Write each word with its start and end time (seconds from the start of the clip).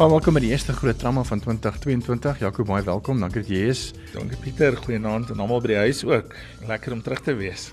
Maar 0.00 0.08
welkom 0.08 0.32
by 0.32 0.40
die 0.40 0.54
eerste 0.54 0.72
groot 0.72 0.96
trauma 0.98 1.20
van 1.28 1.42
2022. 1.44 2.38
Jaco, 2.40 2.64
baie 2.64 2.80
welkom. 2.86 3.18
Dankie 3.20 3.42
dat 3.42 3.50
jy 3.52 3.66
is. 3.68 3.82
Dankie 4.14 4.38
Pieter, 4.40 4.78
goeienaand 4.80 5.28
en 5.34 5.44
almal 5.44 5.60
by 5.60 5.74
die 5.74 5.76
huis 5.82 6.00
ook. 6.08 6.32
Lekker 6.64 6.96
om 6.96 7.02
terug 7.04 7.20
te 7.26 7.34
wees. 7.36 7.66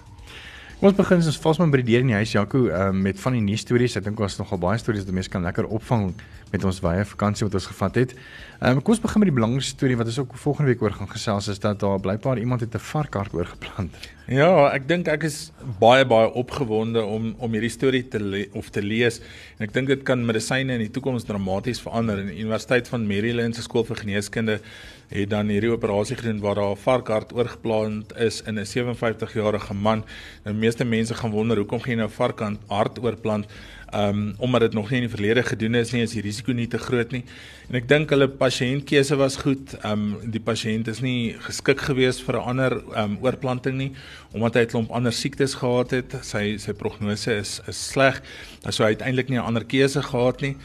Ons 0.77 0.93
begin 0.93 1.17
ons 1.17 1.37
vals 1.41 1.57
maar 1.57 1.71
by 1.73 1.79
die 1.81 1.87
deur 1.87 2.03
in 2.03 2.11
die 2.11 2.15
huis 2.19 2.35
Jaco 2.35 2.59
um, 2.69 2.99
met 3.01 3.17
van 3.17 3.33
die 3.33 3.41
nuus 3.41 3.63
stories. 3.65 3.95
Ek 3.97 4.03
dink 4.05 4.19
ons 4.21 4.35
het 4.35 4.43
nogal 4.43 4.59
baie 4.61 4.77
stories 4.77 5.07
wat 5.07 5.15
mense 5.17 5.31
kan 5.33 5.41
lekker 5.41 5.65
opvang 5.73 6.11
met 6.51 6.67
ons 6.69 6.77
baie 6.85 7.01
vakansie 7.01 7.47
wat 7.47 7.55
ons 7.57 7.65
gevat 7.71 7.97
het. 7.97 8.13
Ehm 8.59 8.77
um, 8.77 8.83
kom 8.85 8.93
ons 8.93 9.01
begin 9.01 9.23
met 9.23 9.31
die 9.31 9.35
belangrikste 9.39 9.73
storie 9.73 9.97
wat 9.97 10.11
ons 10.11 10.19
ook 10.21 10.35
volgende 10.37 10.69
week 10.69 10.83
oor 10.85 10.93
gaan 10.93 11.09
gesels 11.09 11.49
is 11.49 11.63
dat 11.63 11.81
daar 11.81 11.97
blykbaar 11.97 12.37
iemand 12.37 12.61
het 12.61 12.77
'n 12.77 12.83
varkhart 12.91 13.33
oorgeplant. 13.33 13.97
Ja, 14.27 14.69
ek 14.69 14.87
dink 14.87 15.07
ek 15.07 15.23
is 15.23 15.51
baie 15.79 16.05
baie 16.05 16.29
opgewonde 16.29 17.01
om 17.01 17.33
om 17.39 17.51
hierdie 17.51 17.73
storie 17.73 18.07
te 18.07 18.47
of 18.53 18.69
te 18.69 18.81
lees 18.81 19.19
en 19.57 19.65
ek 19.65 19.73
dink 19.73 19.87
dit 19.87 20.03
kan 20.03 20.25
medisyne 20.25 20.73
in 20.73 20.85
die 20.85 20.91
toekoms 20.91 21.23
dramaties 21.23 21.81
verander. 21.81 22.19
In 22.19 22.27
die 22.27 22.39
Universiteit 22.45 22.87
van 22.87 23.07
Maryland 23.07 23.55
se 23.55 23.61
skool 23.61 23.83
vir 23.83 23.95
geneeskunde 23.95 24.59
het 25.07 25.29
dan 25.29 25.47
hierdie 25.47 25.71
operasie 25.71 26.17
gedoen 26.19 26.39
waar 26.43 26.55
daar 26.55 26.75
'n 26.75 26.83
varkhart 26.83 27.33
oorgeplant 27.33 28.17
is 28.17 28.41
in 28.41 28.59
'n 28.59 28.65
57 28.65 29.33
jarige 29.33 29.73
man. 29.73 30.05
Nou 30.43 30.55
meeste 30.55 30.85
mense 30.85 31.13
gaan 31.13 31.31
wonder 31.31 31.57
hoekom 31.57 31.79
gaan 31.79 31.91
jy 31.91 31.97
nou 31.97 32.09
varkhart 32.09 32.99
oorplant? 32.99 33.45
Ehm 33.87 34.09
um, 34.09 34.33
omdat 34.37 34.61
dit 34.61 34.73
nog 34.73 34.89
nie 34.89 35.01
in 35.01 35.07
die 35.07 35.15
verlede 35.15 35.43
gedoen 35.43 35.75
is 35.75 35.91
nie, 35.91 36.01
is 36.01 36.11
die 36.11 36.21
risiko 36.21 36.51
nie 36.51 36.67
te 36.67 36.77
groot 36.77 37.11
nie. 37.11 37.23
En 37.69 37.75
ek 37.75 37.87
dink 37.87 38.09
hulle 38.09 38.27
pasiëntkeuse 38.27 39.15
was 39.15 39.37
goed. 39.37 39.77
Um, 39.85 40.17
die 40.23 40.41
pasiënt 40.43 40.87
is 40.87 40.99
nie 40.99 41.37
geskik 41.39 41.79
geweest 41.81 42.25
vir 42.27 42.35
'n 42.35 42.47
ander 42.51 42.75
um, 42.97 43.17
oorplanting 43.21 43.77
nie 43.77 43.91
omdat 44.33 44.53
hy 44.53 44.61
'n 44.61 44.67
klomp 44.67 44.91
ander 44.91 45.13
siektes 45.13 45.53
gehad 45.53 45.91
het. 45.91 46.17
Sy 46.21 46.57
sy 46.57 46.73
prognose 46.73 47.31
is 47.31 47.61
is 47.67 47.87
sleg. 47.87 48.21
So 48.69 48.83
hy 48.83 48.89
het 48.89 49.01
eintlik 49.01 49.29
nie 49.29 49.39
'n 49.39 49.47
ander 49.47 49.63
keuse 49.63 50.03
gehad 50.03 50.41
nie. 50.41 50.57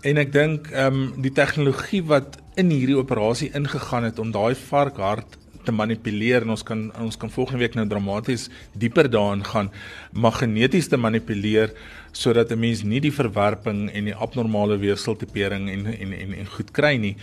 En 0.00 0.16
ek 0.16 0.32
dink 0.32 0.70
ehm 0.72 0.96
um, 0.96 1.08
die 1.20 1.32
tegnologie 1.36 2.00
wat 2.08 2.38
in 2.60 2.70
hierdie 2.72 2.96
operasie 2.96 3.50
ingegaan 3.56 4.06
het 4.08 4.18
om 4.18 4.30
daai 4.32 4.54
varkhart 4.56 5.36
te 5.64 5.72
manipuleer 5.76 6.46
en 6.46 6.54
ons 6.54 6.62
kan 6.64 6.86
ons 7.04 7.18
kan 7.20 7.32
volgende 7.32 7.60
week 7.60 7.76
nou 7.76 7.84
dramaties 7.88 8.46
dieper 8.72 9.10
daarin 9.12 9.42
gaan 9.44 9.68
magneties 10.12 10.88
te 10.88 10.96
manipuleer 10.96 11.74
sodat 12.12 12.50
'n 12.50 12.60
mens 12.60 12.82
nie 12.82 13.00
die 13.00 13.12
verwerping 13.12 13.90
en 13.92 14.04
die 14.04 14.14
abnormale 14.14 14.78
weefseltipering 14.78 15.68
en 15.68 15.86
en 15.86 16.12
en 16.12 16.32
en 16.32 16.48
goed 16.56 16.70
kry 16.72 16.96
nie. 16.96 17.16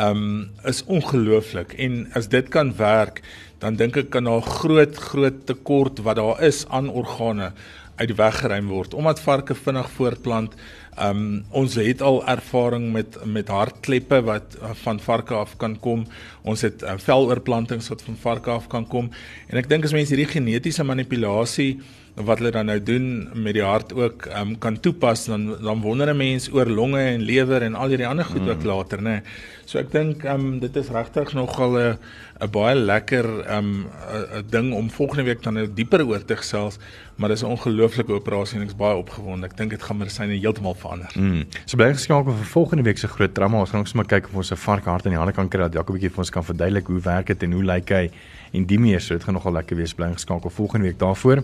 Um 0.00 0.50
is 0.64 0.84
ongelooflik 0.84 1.74
en 1.78 2.08
as 2.14 2.28
dit 2.28 2.48
kan 2.48 2.72
werk 2.76 3.22
dan 3.58 3.76
dink 3.76 3.96
ek 3.96 4.10
kan 4.10 4.24
daar 4.24 4.42
groot 4.42 4.96
groot 4.96 5.46
tekort 5.46 5.98
wat 5.98 6.16
daar 6.16 6.42
is 6.42 6.64
aan 6.68 6.88
organe 6.88 7.52
uit 7.96 8.08
die 8.08 8.16
weg 8.16 8.38
geruim 8.40 8.68
word 8.72 8.94
omdat 8.94 9.20
varke 9.20 9.54
vinnig 9.54 9.90
voortplant. 9.96 10.54
Um 11.00 11.44
ons 11.50 11.74
het 11.80 12.02
al 12.02 12.20
ervaring 12.28 12.90
met 12.92 13.18
met 13.24 13.48
hartkleppe 13.48 14.22
wat 14.28 14.56
uh, 14.60 14.74
van 14.84 15.00
varke 15.00 15.34
af 15.34 15.56
kan 15.56 15.78
kom. 15.80 16.06
Ons 16.42 16.64
het 16.66 16.82
uh, 16.82 16.96
veloorplantings 16.96 17.88
wat 17.88 18.02
van 18.02 18.16
varke 18.20 18.50
af 18.50 18.68
kan 18.68 18.86
kom. 18.86 19.10
En 19.48 19.60
ek 19.60 19.68
dink 19.68 19.84
as 19.84 19.96
mense 19.96 20.14
hierdie 20.14 20.32
genetiese 20.34 20.84
manipulasie 20.84 21.80
wat 22.14 22.38
hulle 22.38 22.50
dan 22.52 22.68
nou 22.68 22.76
doen 22.82 23.28
met 23.32 23.54
die 23.56 23.64
hart 23.64 23.92
ook 23.96 24.26
um, 24.36 24.58
kan 24.60 24.76
toepas 24.80 25.24
dan 25.30 25.56
dan 25.62 25.80
wonder 25.80 26.12
'n 26.12 26.16
mens 26.16 26.52
oor 26.52 26.66
longe 26.66 27.00
en 27.00 27.20
lewer 27.20 27.62
en 27.62 27.74
al 27.74 27.88
hierdie 27.88 28.06
ander 28.06 28.24
goed 28.24 28.48
ook 28.48 28.62
mm. 28.62 28.66
later 28.66 29.02
nê. 29.02 29.20
So 29.64 29.78
ek 29.78 29.92
dink 29.92 30.24
um, 30.24 30.58
dit 30.60 30.76
is 30.76 30.88
regtig 30.88 31.32
nogal 31.32 31.78
'n 31.78 31.98
'n 32.42 32.50
baie 32.50 32.74
lekker 32.74 33.26
um 33.56 33.86
'n 33.86 34.44
ding 34.50 34.74
om 34.74 34.90
volgende 34.90 35.22
week 35.22 35.42
dan 35.42 35.54
nou 35.54 35.66
dieper 35.74 36.04
oor 36.06 36.24
te 36.24 36.36
gesels, 36.36 36.78
maar 37.16 37.28
dis 37.28 37.42
'n 37.42 37.46
ongelooflike 37.46 38.12
operasie 38.12 38.58
en 38.58 38.64
ek's 38.64 38.76
baie 38.76 38.96
opgewonde. 38.96 39.46
Ek 39.46 39.56
dink 39.56 39.70
dit 39.70 39.82
gaan 39.82 39.96
medisyne 39.96 40.38
heeltemal 40.38 40.74
verander. 40.74 41.10
Mm. 41.16 41.44
So 41.64 41.76
bly 41.76 41.92
geskakel 41.92 42.32
vir 42.32 42.44
volgende 42.44 42.82
week 42.82 42.98
se 42.98 43.08
groot 43.08 43.34
trauma. 43.34 43.58
Ons 43.58 43.70
gaan 43.70 43.80
ook 43.80 43.86
sommer 43.86 44.06
kyk 44.06 44.26
of 44.26 44.34
ons 44.34 44.52
'n 44.52 44.56
varkhart 44.56 45.04
in 45.04 45.10
die 45.10 45.18
hande 45.18 45.32
kan 45.32 45.48
kry 45.48 45.60
dat 45.60 45.72
Jacobie 45.74 46.10
vir 46.10 46.18
ons 46.18 46.30
kan 46.30 46.44
verduidelik 46.44 46.86
hoe 46.86 47.00
werk 47.00 47.26
dit 47.26 47.42
en 47.42 47.52
hoe 47.52 47.64
lyk 47.64 47.88
hy 47.88 48.10
en 48.52 48.66
die 48.66 48.78
meer 48.78 49.00
so 49.00 49.14
dit 49.14 49.24
gaan 49.24 49.34
nogal 49.34 49.52
lekker 49.52 49.76
wees 49.76 49.94
bly 49.94 50.12
geskakel 50.12 50.50
volgende 50.50 50.86
week 50.86 50.98
daarvoor. 50.98 51.42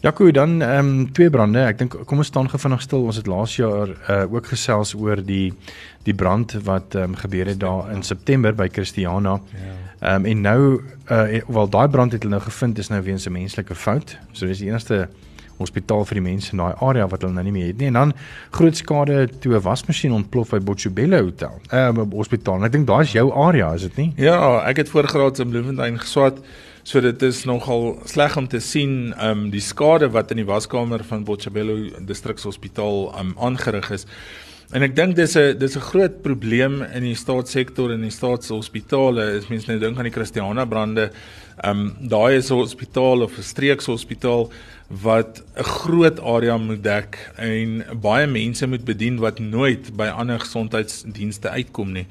Jaco 0.00 0.30
dan 0.30 0.62
ehm 0.62 0.78
um, 0.78 1.12
twee 1.12 1.30
brande. 1.30 1.64
Ek 1.66 1.78
dink 1.78 1.96
kom 2.06 2.18
ons 2.18 2.26
staan 2.26 2.50
gefvinnig 2.50 2.82
stil. 2.84 3.06
Ons 3.08 3.16
het 3.16 3.26
laas 3.26 3.56
jaar 3.56 3.88
uh, 3.88 4.22
ook 4.32 4.46
gesels 4.46 4.94
oor 4.94 5.22
die 5.24 5.54
die 6.04 6.14
brand 6.14 6.52
wat 6.66 6.94
ehm 6.94 7.14
um, 7.14 7.16
gebeur 7.16 7.46
het 7.46 7.60
daar 7.60 7.90
in 7.92 8.02
September 8.02 8.54
by 8.54 8.68
Christiana. 8.72 9.40
Ja. 9.52 9.74
Ehm 10.00 10.24
um, 10.24 10.24
en 10.24 10.40
nou 10.40 10.60
uh 11.10 11.40
wel 11.48 11.68
daai 11.68 11.88
brand 11.88 12.12
het 12.12 12.22
hulle 12.22 12.36
nou 12.36 12.44
gevind 12.44 12.78
is 12.78 12.88
nou 12.88 13.02
weens 13.02 13.26
'n 13.26 13.32
menslike 13.32 13.74
fout. 13.74 14.18
So 14.32 14.46
dis 14.46 14.58
die 14.58 14.68
enigste 14.68 15.08
hospitaal 15.58 16.04
vir 16.04 16.20
die 16.20 16.24
mense 16.26 16.52
in 16.52 16.62
daai 16.62 16.74
area 16.80 17.06
wat 17.08 17.22
hulle 17.22 17.34
nou 17.34 17.44
nie 17.44 17.52
meer 17.52 17.66
het 17.66 17.78
nie. 17.78 17.90
En 17.92 17.98
dan 18.00 18.12
groot 18.50 18.76
skade 18.76 19.28
toe 19.40 19.54
'n 19.54 19.62
wasmasjien 19.62 20.12
ontplof 20.12 20.50
by 20.50 20.60
Botshabelo 20.60 21.22
Hotel. 21.22 21.60
Ehm 21.70 21.98
um, 21.98 22.12
hospitaal. 22.12 22.64
Ek 22.64 22.72
dink 22.72 22.86
daai 22.86 23.02
is 23.02 23.12
jou 23.12 23.32
area, 23.32 23.74
is 23.74 23.82
dit 23.82 23.96
nie? 23.96 24.12
Ja, 24.16 24.62
ek 24.66 24.76
het 24.76 24.88
voorgraad 24.88 25.38
in 25.38 25.48
Bloemfontein 25.48 25.98
geswat. 25.98 26.38
So 26.82 27.00
dit 27.00 27.22
is 27.22 27.44
nogal 27.44 27.98
sleg 28.04 28.36
om 28.36 28.48
te 28.48 28.60
sien 28.60 29.14
ehm 29.18 29.30
um, 29.30 29.50
die 29.50 29.60
skade 29.60 30.10
wat 30.10 30.30
in 30.30 30.36
die 30.36 30.46
waskamer 30.46 31.04
van 31.04 31.24
Botshabelo 31.24 31.90
Distrikshospitaal 32.00 33.14
um, 33.18 33.34
aangerig 33.38 33.90
is. 33.90 34.06
En 34.74 34.82
ek 34.82 34.96
dink 34.96 35.14
dis 35.14 35.36
'n 35.38 35.58
dis 35.58 35.76
'n 35.76 35.80
groot 35.80 36.22
probleem 36.22 36.82
in 36.82 37.02
die 37.02 37.14
staatssektor 37.14 37.92
en 37.92 38.02
die 38.02 38.10
staatshospitale. 38.10 39.38
As 39.38 39.48
mense 39.48 39.70
nou 39.70 39.78
dink 39.78 39.98
aan 39.98 40.10
die 40.10 40.14
Christiana 40.14 40.64
brande, 40.64 41.10
ehm 41.62 41.70
um, 41.70 42.08
daai 42.08 42.36
is 42.36 42.50
'n 42.50 42.54
hospitaal 42.54 43.22
of 43.22 43.38
'n 43.38 43.42
streekshospitaal 43.42 44.50
wat 44.88 45.42
'n 45.54 45.62
groot 45.62 46.20
area 46.20 46.56
moet 46.58 46.82
dek 46.82 47.32
en 47.36 47.84
baie 48.00 48.26
mense 48.26 48.66
moet 48.66 48.84
bedien 48.84 49.18
wat 49.18 49.38
nooit 49.38 49.96
by 49.96 50.06
ander 50.06 50.40
gesondheidsdienste 50.40 51.48
uitkom 51.48 51.92
nie 51.92 52.06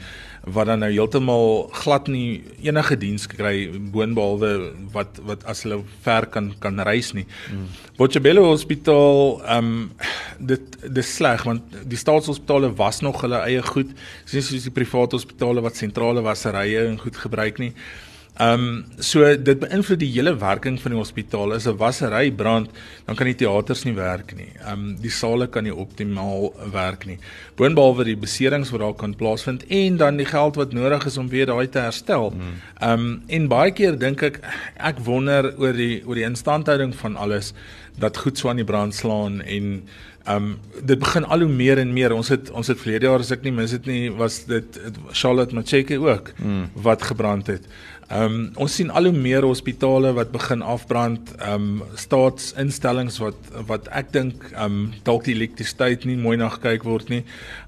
wat 0.45 0.65
dan 0.65 0.79
nou 0.79 0.91
heeltemal 0.91 1.69
glad 1.71 2.07
nie 2.07 2.43
enige 2.61 2.97
diens 2.97 3.27
kry 3.27 3.69
boonbehalwe 3.91 4.73
wat 4.91 5.19
wat 5.25 5.45
as 5.45 5.63
hulle 5.63 5.83
ver 6.01 6.25
kan 6.25 6.53
kan 6.59 6.79
reis 6.79 7.13
nie. 7.13 7.25
Hmm. 7.49 7.67
Botshabelo 7.97 8.43
Hospitaal 8.43 9.41
ehm 9.45 9.57
um, 9.57 9.91
dit 10.39 10.77
dis 10.93 11.15
sleg 11.15 11.43
want 11.43 11.61
die 11.83 11.97
staatshospitale 11.97 12.73
was 12.75 12.99
nog 13.01 13.21
hulle 13.21 13.39
eie 13.47 13.61
goed, 13.63 13.89
soos 14.25 14.49
die 14.49 14.71
private 14.71 15.15
hospitale 15.15 15.61
wat 15.61 15.75
sentrale 15.75 16.21
wasserye 16.21 16.85
en 16.85 16.99
goed 16.99 17.17
gebruik 17.17 17.57
nie. 17.57 17.71
Ehm 17.71 18.14
um, 18.41 18.85
so 18.99 19.23
dit 19.37 19.59
beïnvloed 19.59 19.99
die 20.01 20.09
hele 20.11 20.33
werking 20.39 20.75
van 20.81 20.91
die 20.91 20.99
hospitaal. 20.99 21.53
As 21.55 21.67
'n 21.67 21.77
wassery 21.77 22.31
brand, 22.31 22.69
dan 23.05 23.15
kan 23.15 23.27
die 23.27 23.35
teaters 23.35 23.83
nie 23.85 23.95
werk 23.95 24.35
nie. 24.35 24.51
Ehm 24.59 24.71
um, 24.71 24.95
die 25.01 25.09
sale 25.09 25.47
kan 25.47 25.63
nie 25.63 25.75
optimaal 25.75 26.53
werk 26.71 27.05
nie. 27.05 27.17
Boonbehalwe 27.55 28.03
die 28.03 28.17
beserings 28.17 28.71
wat 28.71 28.79
daar 28.81 28.93
kan 28.93 29.15
plaasvind 29.15 29.63
en 29.67 29.97
dan 29.97 30.17
die 30.17 30.25
geld 30.25 30.55
wat 30.55 30.73
nodig 30.73 31.05
is 31.05 31.17
om 31.17 31.29
weer 31.29 31.45
daai 31.45 31.69
te 31.69 31.79
herstel. 31.79 32.31
Hmm. 32.31 32.59
Ehm 32.79 32.99
um, 32.99 33.21
en 33.27 33.47
baie 33.47 33.71
keer 33.71 33.97
dink 33.97 34.21
ek 34.21 34.39
ek 34.77 34.99
wonder 34.99 35.53
oor 35.57 35.73
die 35.73 36.03
oor 36.05 36.15
die 36.15 36.27
instandhouding 36.27 36.95
van 36.95 37.15
alles 37.15 37.53
dat 37.97 38.17
goed 38.17 38.37
so 38.37 38.49
aan 38.49 38.59
die 38.59 38.67
brand 38.67 38.95
slaan 38.95 39.41
en 39.41 39.87
Ehm 40.25 40.43
um, 40.43 40.59
dit 40.85 40.99
begin 40.99 41.25
al 41.25 41.39
hoe 41.39 41.49
meer 41.49 41.77
en 41.77 41.91
meer. 41.93 42.13
Ons 42.13 42.31
het 42.33 42.49
ons 42.49 42.67
het 42.67 42.79
verlede 42.81 43.05
jaar 43.05 43.21
as 43.21 43.29
ek 43.31 43.43
nie 43.45 43.51
mis 43.53 43.75
dit 43.75 43.85
nie 43.85 44.05
was 44.09 44.39
dit 44.49 44.79
Charlotte 45.11 45.53
Macheke 45.53 45.99
ook 46.01 46.31
mm. 46.41 46.63
wat 46.81 47.05
gebrand 47.05 47.51
het. 47.53 47.67
Ehm 48.05 48.33
um, 48.33 48.41
ons 48.61 48.73
sien 48.77 48.91
al 48.93 49.07
hoe 49.09 49.17
meer 49.17 49.41
hospitale 49.41 50.11
wat 50.13 50.29
begin 50.31 50.61
afbrand, 50.61 51.31
ehm 51.39 51.63
um, 51.81 51.95
staatsinstellings 51.97 53.17
wat 53.17 53.47
wat 53.65 53.87
ek 53.89 54.11
dink 54.13 54.43
ehm 54.51 54.65
um, 54.65 54.91
dalk 55.07 55.25
die 55.25 55.33
elektrisiteit 55.33 56.05
nie 56.05 56.17
mooi 56.21 56.35
na 56.37 56.51
gekyk 56.53 56.85
word 56.85 57.09
nie. 57.09 57.23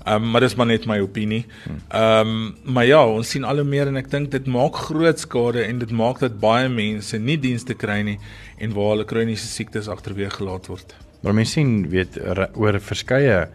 Ehm 0.05 0.27
um, 0.27 0.29
maar 0.35 0.45
dis 0.45 0.55
maar 0.55 0.69
net 0.69 0.85
my 0.85 0.99
opinie. 1.01 1.41
Ehm 1.89 2.35
um, 2.35 2.43
maar 2.63 2.85
ja, 2.85 3.01
ons 3.01 3.33
sien 3.33 3.43
al 3.43 3.63
hoe 3.63 3.65
meer 3.65 3.89
en 3.89 3.97
ek 3.97 4.11
dink 4.13 4.29
dit 4.35 4.45
maak 4.45 4.77
groot 4.91 5.25
skade 5.25 5.65
en 5.65 5.81
dit 5.81 5.91
maak 6.03 6.21
dat 6.21 6.37
baie 6.39 6.69
mense 6.69 7.17
nie 7.17 7.39
dienste 7.41 7.73
kry 7.73 8.03
nie 8.05 8.19
en 8.61 8.77
waar 8.77 8.93
hulle 8.93 9.09
kroniese 9.09 9.49
siektes 9.49 9.89
agterweeg 9.89 10.37
gelaat 10.37 10.69
word. 10.69 10.93
Maar 11.25 11.33
mense 11.33 11.57
sien 11.57 11.79
weet 11.89 12.21
oor 12.53 12.77
verskeie 12.77 13.47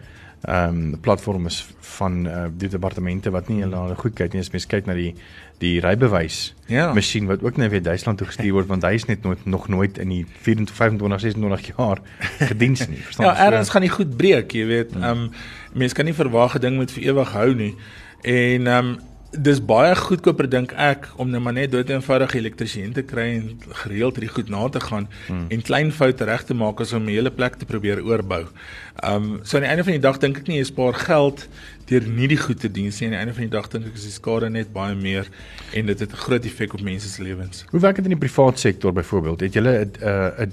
ehm 0.43 0.93
um, 0.93 0.99
platforms 0.99 1.61
van 1.79 2.25
uh, 2.27 2.45
die 2.57 2.67
departemente 2.67 3.31
wat 3.31 3.47
nie 3.47 3.61
hulle 3.61 3.95
goed 3.95 4.15
kyk 4.17 4.33
nie 4.33 4.41
as 4.43 4.49
mens 4.51 4.65
kyk 4.67 4.89
na 4.89 4.95
die 4.97 5.13
die 5.61 5.77
rybewys 5.79 6.39
ja. 6.67 6.89
masjien 6.93 7.29
wat 7.29 7.43
ook 7.43 7.57
net 7.61 7.71
weer 7.71 7.83
Duitsland 7.83 8.19
toe 8.19 8.27
gestuur 8.27 8.57
word 8.57 8.67
want 8.67 8.83
hy 8.83 8.91
is 8.97 9.07
net 9.07 9.23
nooit 9.23 9.45
nog 9.45 9.69
nooit 9.71 9.97
in 10.03 10.11
die 10.11 10.25
24 10.27 10.75
25 10.75 11.21
26 11.21 11.77
jaar 11.77 12.03
gediens 12.51 12.83
nie 12.87 12.99
verstaan 12.99 13.29
Ja 13.29 13.47
erns 13.47 13.71
gaan 13.71 13.87
nie 13.87 13.93
goed 13.93 14.17
breek 14.19 14.51
jy 14.51 14.67
weet 14.67 14.91
hmm. 14.91 15.03
ehm 15.03 15.23
um, 15.23 15.31
mense 15.73 15.95
kan 15.95 16.05
nie 16.05 16.17
verwag 16.17 16.57
'n 16.59 16.65
ding 16.67 16.77
met 16.77 16.91
vir 16.91 17.07
ewig 17.13 17.31
hou 17.39 17.49
nie 17.55 17.73
en 18.21 18.67
ehm 18.67 18.93
um, 18.93 18.99
dis 19.33 19.59
baie 19.65 19.95
goedkoper 19.97 20.47
dink 20.49 20.73
ek 20.77 21.07
om 21.17 21.29
net 21.31 21.41
maar 21.41 21.55
net 21.55 21.71
dood 21.73 21.89
eenvoudig 21.89 22.35
elektriesien 22.37 22.93
te 22.93 23.03
kry 23.07 23.25
en 23.39 23.45
gereeld 23.83 24.19
hierdie 24.19 24.31
goed 24.35 24.49
na 24.53 24.67
te 24.69 24.81
gaan 24.83 25.07
hmm. 25.27 25.47
en 25.49 25.65
klein 25.65 25.91
foute 25.91 26.27
reg 26.29 26.45
te 26.45 26.53
maak 26.53 26.81
as 26.81 26.93
om 26.93 27.03
'n 27.03 27.15
hele 27.15 27.31
plek 27.31 27.55
te 27.55 27.65
probeer 27.65 28.03
oorbou. 28.03 28.45
Um 29.01 29.39
so 29.43 29.57
aan 29.57 29.63
die 29.63 29.69
einde 29.69 29.83
van 29.83 29.97
die 29.97 30.05
dag 30.05 30.19
dink 30.19 30.37
ek 30.37 30.47
nie 30.47 30.57
jy 30.57 30.67
spaar 30.69 30.93
geld 30.93 31.47
deur 31.89 32.01
nie 32.07 32.27
die 32.27 32.37
goed 32.37 32.59
te 32.59 32.69
dien 32.71 32.91
nie. 32.93 33.05
Aan 33.05 33.15
die 33.15 33.21
einde 33.21 33.33
van 33.33 33.49
die 33.49 33.55
dag 33.57 33.67
dink 33.69 33.85
ek 33.85 33.95
is 33.95 34.03
die 34.03 34.11
skade 34.11 34.49
net 34.49 34.73
baie 34.73 34.95
meer 34.95 35.27
en 35.73 35.85
dit 35.85 35.99
het 35.99 36.11
'n 36.11 36.23
groot 36.25 36.45
effek 36.45 36.73
op 36.73 36.81
mense 36.81 37.09
se 37.09 37.23
lewens. 37.23 37.65
Hoe 37.71 37.79
werk 37.79 37.95
dit 37.95 38.05
in 38.05 38.17
die 38.17 38.27
privaat 38.27 38.59
sektor 38.59 38.93
byvoorbeeld? 38.93 39.39
Het 39.39 39.53
julle 39.53 39.85
'n 39.85 40.43
'n 40.43 40.51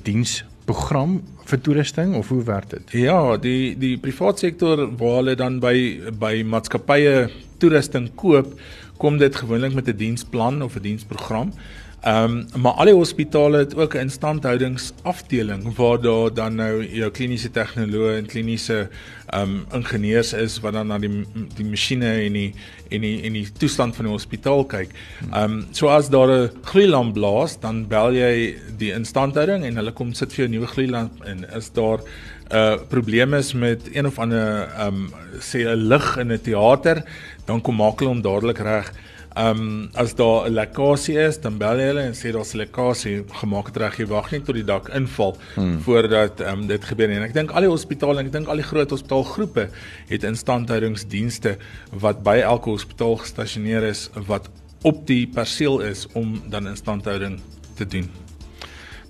diensprogram 0.71 1.21
vir 1.51 1.61
toerusting 1.61 2.15
of 2.15 2.29
hoe 2.31 2.43
werk 2.45 2.71
dit? 2.71 2.93
Ja, 2.93 3.37
die 3.37 3.77
die 3.79 3.97
privaat 3.99 4.39
sektor 4.39 4.87
waar 4.99 5.17
hulle 5.21 5.35
dan 5.37 5.59
by 5.61 6.13
by 6.19 6.43
maatskappye 6.47 7.31
toerusting 7.59 8.11
koop, 8.15 8.55
kom 8.99 9.19
dit 9.19 9.35
gewoonlik 9.35 9.75
met 9.75 9.89
'n 9.89 9.97
diensplan 9.97 10.63
of 10.63 10.77
'n 10.77 10.83
diensprogram. 10.83 11.53
Ehm 12.01 12.47
um, 12.55 12.63
maar 12.63 12.73
al 12.81 12.89
die 12.89 12.95
hospitale 12.95 13.59
het 13.59 13.75
ook 13.77 13.95
'n 13.95 13.99
instandhoudingsafdeling 13.99 15.77
waar 15.77 16.01
daar 16.01 16.35
dan 16.35 16.55
nou 16.55 16.87
jou 16.87 17.11
kliniese 17.11 17.51
tegnoloë 17.51 18.17
en 18.17 18.27
kliniese 18.27 18.89
ehm 19.27 19.43
um, 19.43 19.67
ingenieurs 19.73 20.33
is 20.33 20.61
wat 20.61 20.73
dan 20.73 20.87
na 20.87 20.99
die 20.99 21.27
die 21.57 21.65
masjiene 21.65 22.13
en 22.25 22.33
die 22.33 22.55
en 22.89 23.01
die 23.01 23.23
en 23.23 23.33
die 23.33 23.53
toestand 23.53 23.97
van 23.97 24.05
die 24.05 24.13
hospitaal 24.15 24.65
kyk. 24.65 24.89
Ehm 25.33 25.43
um, 25.43 25.67
so 25.71 25.89
as 25.89 26.09
daar 26.09 26.29
'n 26.29 26.51
gloeilamp 26.63 27.13
blaas, 27.13 27.61
dan 27.61 27.87
bel 27.89 28.13
jy 28.13 28.57
die 28.79 28.93
instandhouding 28.93 29.65
en 29.65 29.77
hulle 29.77 29.93
kom 29.93 30.13
sit 30.13 30.33
vir 30.33 30.45
jou 30.45 30.49
'n 30.49 30.55
nuwe 30.57 30.67
gloeilamp 30.67 31.25
en 31.25 31.45
is 31.57 31.73
daar 31.73 31.99
'n 31.99 32.57
uh, 32.57 32.77
probleem 32.89 33.35
is 33.35 33.53
met 33.53 33.81
een 33.93 34.07
of 34.07 34.19
ander 34.19 34.69
ehm 34.79 34.87
um, 34.87 35.13
sê 35.39 35.59
'n 35.69 35.89
lig 35.89 36.17
in 36.17 36.33
'n 36.33 36.41
teater, 36.41 37.05
dan 37.45 37.61
kom 37.61 37.77
maak 37.77 37.99
hulle 37.99 38.11
hom 38.11 38.23
dadelik 38.23 38.59
reg. 38.59 38.93
Ehm 39.35 39.61
um, 39.61 39.89
as 39.95 40.15
daar 40.15 40.49
'n 40.49 40.53
lekkasie 40.53 41.19
is, 41.19 41.41
dan 41.41 41.59
bel 41.59 41.79
jy 41.79 41.87
hulle 41.87 42.03
en 42.03 42.15
sê 42.15 42.33
daar's 42.33 42.55
'n 42.55 42.57
lekkasie, 42.57 43.25
gemaak 43.31 43.67
het 43.67 43.77
reg, 43.77 43.99
jy 43.99 44.07
wag 44.07 44.31
net 44.31 44.45
tot 44.45 44.55
die 44.55 44.65
dak 44.65 44.89
inval 44.89 45.37
hmm. 45.55 45.81
voordat 45.81 46.41
ehm 46.41 46.61
um, 46.61 46.67
dit 46.67 46.85
gebeur 46.85 47.11
en 47.11 47.23
ek 47.23 47.35
dink 47.35 47.51
al 47.51 47.61
die 47.61 47.71
hospitale 47.71 48.19
en 48.19 48.27
ek 48.27 48.33
dink 48.33 48.49
al 48.49 48.57
die 48.57 48.67
groot 48.67 48.91
hospitaalgroepe 48.91 49.69
het 50.09 50.23
instandhoudingsdienste 50.25 51.57
wat 51.93 52.23
by 52.23 52.41
elke 52.43 52.71
hospitaal 52.71 53.17
gestasioneer 53.17 53.83
is 53.83 54.11
wat 54.27 54.51
op 54.83 55.07
die 55.07 55.27
perseel 55.27 55.81
is 55.81 56.07
om 56.13 56.43
dan 56.51 56.67
instandhouding 56.67 57.41
te 57.77 57.87
doen. 57.87 58.11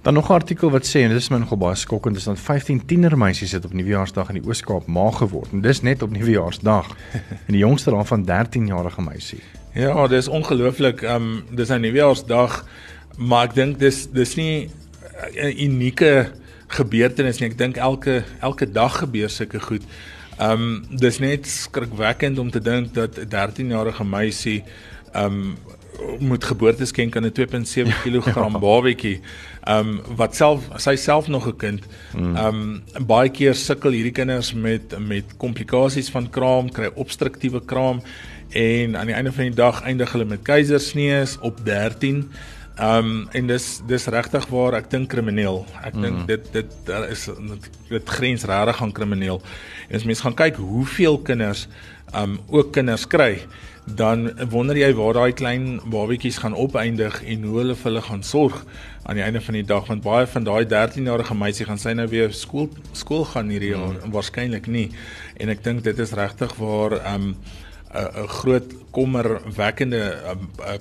Dan 0.03 0.15
nog 0.15 0.29
'n 0.29 0.33
artikel 0.33 0.71
wat 0.71 0.87
sê 0.87 1.01
en 1.01 1.09
dit 1.09 1.19
is 1.19 1.29
my 1.29 1.39
nogal 1.39 1.59
baie 1.59 1.75
skokkend 1.75 2.17
is 2.17 2.25
dat 2.25 2.39
15 2.39 2.87
tienermeisies 2.87 3.53
het 3.53 3.65
op 3.65 3.73
Nuwejaarsdag 3.73 4.29
in 4.29 4.35
die 4.35 4.49
Oos-Kaap 4.49 4.87
ma 4.87 5.11
geword 5.11 5.53
en 5.53 5.61
dis 5.61 5.81
net 5.81 6.03
op 6.03 6.11
Nuwejaarsdag 6.11 6.87
en 7.47 7.53
die 7.53 7.59
jongste 7.59 7.91
daarvan 7.91 8.25
13 8.25 8.67
jarige 8.67 9.03
meisie. 9.03 9.41
Ja, 9.73 10.07
dis 10.07 10.29
ongelooflik. 10.29 11.03
Ehm 11.03 11.23
um, 11.23 11.45
dis 11.51 11.69
'n 11.69 11.81
nuwejaarsdag, 11.81 12.65
maar 13.17 13.45
ek 13.45 13.55
dink 13.55 13.79
dis 13.79 14.09
dis 14.11 14.35
nie 14.35 14.71
'n 15.35 15.55
unieke 15.59 16.33
gebeurtenis 16.67 17.39
nie. 17.39 17.51
Ek 17.51 17.59
dink 17.59 17.77
elke 17.77 18.25
elke 18.41 18.71
dag 18.71 18.99
gebeur 18.99 19.31
sulke 19.31 19.61
goed. 19.61 19.83
Ehm 20.39 20.51
um, 20.51 20.85
dis 20.91 21.19
net 21.19 21.47
skrikwekkend 21.47 22.39
om 22.39 22.51
te 22.51 22.61
dink 22.61 22.95
dat 22.95 23.19
'n 23.19 23.29
13-jarige 23.29 24.05
meisie 24.05 24.65
ehm 25.13 25.25
um, 25.25 25.57
moet 26.19 26.45
geboorte 26.45 26.85
skenk 26.85 27.17
aan 27.17 27.25
'n 27.25 27.33
2.7 27.33 27.95
kg 28.03 28.59
babatjie. 28.61 29.21
Ehm 29.65 29.89
um, 29.89 30.01
wat 30.17 30.37
self 30.37 30.69
sy 30.77 30.97
self 30.97 31.29
nog 31.29 31.47
'n 31.47 31.57
kind. 31.57 31.85
Hmm. 32.13 32.37
Ehm 32.37 32.47
um, 32.47 33.07
baie 33.07 33.31
keer 33.31 33.55
sukkel 33.55 33.91
hierdie 33.91 34.13
kinders 34.13 34.53
met 34.53 34.99
met 34.99 35.25
komplikasies 35.37 36.11
van 36.11 36.31
kraam, 36.31 36.71
kry 36.71 36.91
obstruktiewe 36.95 37.65
kraam 37.65 38.03
en 38.51 38.97
aan 38.97 39.07
die 39.07 39.15
einde 39.15 39.33
van 39.33 39.45
die 39.45 39.55
dag 39.55 39.83
eindig 39.83 40.13
hulle 40.13 40.25
met 40.25 40.43
keisersnees 40.43 41.39
op 41.41 41.65
13. 41.65 42.31
Ehm 42.81 42.97
um, 42.97 43.29
en 43.33 43.47
dis 43.47 43.81
dis 43.87 44.07
regtig 44.07 44.47
waar 44.49 44.75
ek 44.79 44.91
dink 44.91 45.11
krimineel. 45.13 45.65
Ek 45.85 45.95
mm. 45.95 46.03
dink 46.03 46.27
dit 46.27 46.53
dit 46.53 46.77
daar 46.89 47.09
is 47.11 47.27
dit 47.89 48.09
grens 48.09 48.47
regtig 48.49 48.83
aan 48.83 48.93
krimineel. 48.93 49.43
En 49.89 49.99
as 49.99 50.07
mens 50.09 50.23
gaan 50.25 50.35
kyk 50.35 50.57
hoeveel 50.57 51.19
kinders 51.19 51.67
ehm 52.13 52.23
um, 52.23 52.39
ook 52.49 52.73
kinders 52.73 53.07
kry, 53.07 53.43
dan 53.85 54.31
wonder 54.51 54.77
jy 54.77 54.91
waar 54.95 55.15
daai 55.15 55.33
klein 55.33 55.81
babatjies 55.85 56.39
gaan 56.39 56.55
opeindig 56.55 57.23
en 57.23 57.45
hoe 57.45 57.59
hulle 57.59 57.75
vir 57.75 57.91
hulle 57.91 58.03
gaan 58.03 58.23
sorg 58.23 58.65
aan 59.03 59.19
die 59.19 59.25
einde 59.25 59.41
van 59.41 59.55
die 59.55 59.67
dag 59.67 59.87
want 59.87 60.03
baie 60.03 60.27
van 60.27 60.45
daai 60.45 60.65
13-jarige 60.69 61.35
meisie 61.35 61.67
gaan 61.67 61.79
sy 61.79 61.93
nou 61.97 62.07
weer 62.09 62.33
skool 62.33 62.69
skool 62.93 63.25
gaan 63.25 63.51
hierdie 63.51 63.75
jaar 63.75 63.97
mm. 63.97 64.13
waarskynlik 64.15 64.67
nie. 64.67 64.91
En 65.37 65.53
ek 65.53 65.65
dink 65.65 65.85
dit 65.85 65.99
is 65.99 66.17
regtig 66.17 66.57
waar 66.61 67.01
ehm 67.01 67.33
um, 67.33 67.35
'n 67.91 68.29
groot 68.29 68.75
kommerwekkende 68.91 70.03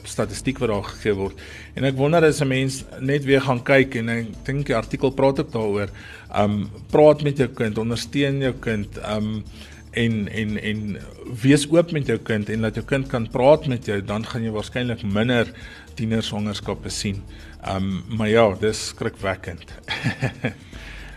statistiek 0.03 0.59
wat 0.61 0.69
daar 0.69 0.83
gegee 0.83 1.13
word. 1.13 1.39
En 1.73 1.83
ek 1.83 1.97
wonder 1.97 2.25
as 2.25 2.41
'n 2.41 2.47
mens 2.47 2.83
net 2.99 3.25
weer 3.25 3.41
gaan 3.41 3.63
kyk 3.63 3.95
en 3.95 4.09
ek 4.09 4.27
dink 4.45 4.65
die 4.65 4.75
artikel 4.75 5.11
praat 5.11 5.39
ook 5.39 5.51
daaroor. 5.51 5.89
Um 6.35 6.69
praat 6.91 7.23
met 7.23 7.37
jou 7.37 7.49
kind, 7.49 7.77
ondersteun 7.77 8.39
jou 8.39 8.53
kind, 8.53 8.97
um 8.97 9.43
en 9.91 10.27
en 10.27 10.57
en 10.61 10.97
wees 11.41 11.65
oop 11.71 11.91
met 11.91 12.07
jou 12.07 12.17
kind 12.17 12.49
en 12.49 12.59
laat 12.61 12.75
jou 12.75 12.85
kind 12.85 13.07
kan 13.07 13.27
praat 13.27 13.67
met 13.67 13.85
jou, 13.85 14.01
dan 14.01 14.25
gaan 14.25 14.43
jy 14.43 14.51
waarskynlik 14.51 15.03
minder 15.03 15.51
tienerswangerskappe 15.95 16.89
sien. 16.89 17.23
Um 17.67 18.03
maar 18.07 18.29
ja, 18.29 18.55
dis 18.59 18.87
skrikwekkend. 18.87 19.73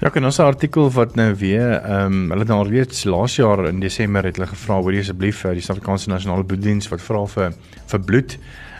Ja, 0.03 0.11
kan 0.11 0.25
ons 0.25 0.39
'n 0.39 0.43
artikel 0.43 0.91
wat 0.91 1.15
nou 1.15 1.35
weer 1.35 1.79
ehm 1.79 2.13
um, 2.13 2.31
hulle 2.31 2.43
het 2.43 2.49
nou 2.49 2.59
alweer 2.59 2.87
laas 3.05 3.37
jaar 3.37 3.69
in 3.69 3.79
Desember 3.81 4.25
het 4.25 4.37
hulle 4.37 4.49
gevra 4.49 4.81
hoor 4.83 4.99
asseblief 4.99 5.37
vir 5.45 5.55
die 5.55 5.61
Suid-Afrikaanse 5.63 6.09
Nasionale 6.11 6.45
Bloeddiens 6.45 6.89
wat 6.89 7.01
vra 7.01 7.27
vir 7.27 7.55
vir 7.87 8.01
bloed. 8.01 8.39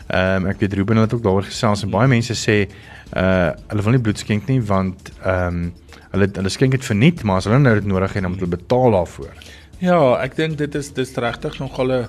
Ehm 0.09 0.43
um, 0.43 0.49
ek 0.51 0.59
weet 0.59 0.73
Ruben 0.73 0.97
het 0.97 1.13
ook 1.13 1.23
daaroor 1.23 1.43
gesels 1.47 1.83
en 1.83 1.89
baie 1.89 2.07
mense 2.07 2.35
sê 2.35 2.67
uh 3.15 3.51
hulle 3.69 3.83
wil 3.83 3.91
nie 3.91 4.01
bloed 4.01 4.19
skenk 4.19 4.47
nie 4.47 4.59
want 4.61 5.13
ehm 5.23 5.47
um, 5.47 5.73
hulle 6.11 6.27
hulle 6.33 6.49
skenk 6.49 6.71
dit 6.71 6.85
verniet, 6.85 7.23
maar 7.23 7.37
as 7.37 7.45
hulle 7.45 7.59
nou 7.59 7.75
dit 7.75 7.85
nodig 7.85 8.13
het 8.13 8.21
dan 8.21 8.31
moet 8.31 8.43
hulle 8.43 8.57
betaal 8.57 8.91
daarvoor. 8.91 9.33
Ja, 9.79 10.19
ek 10.19 10.35
dink 10.35 10.57
dit 10.57 10.75
is 10.75 10.91
dis 10.91 11.15
regtig 11.15 11.59
nogal 11.59 11.91
'n 11.91 12.07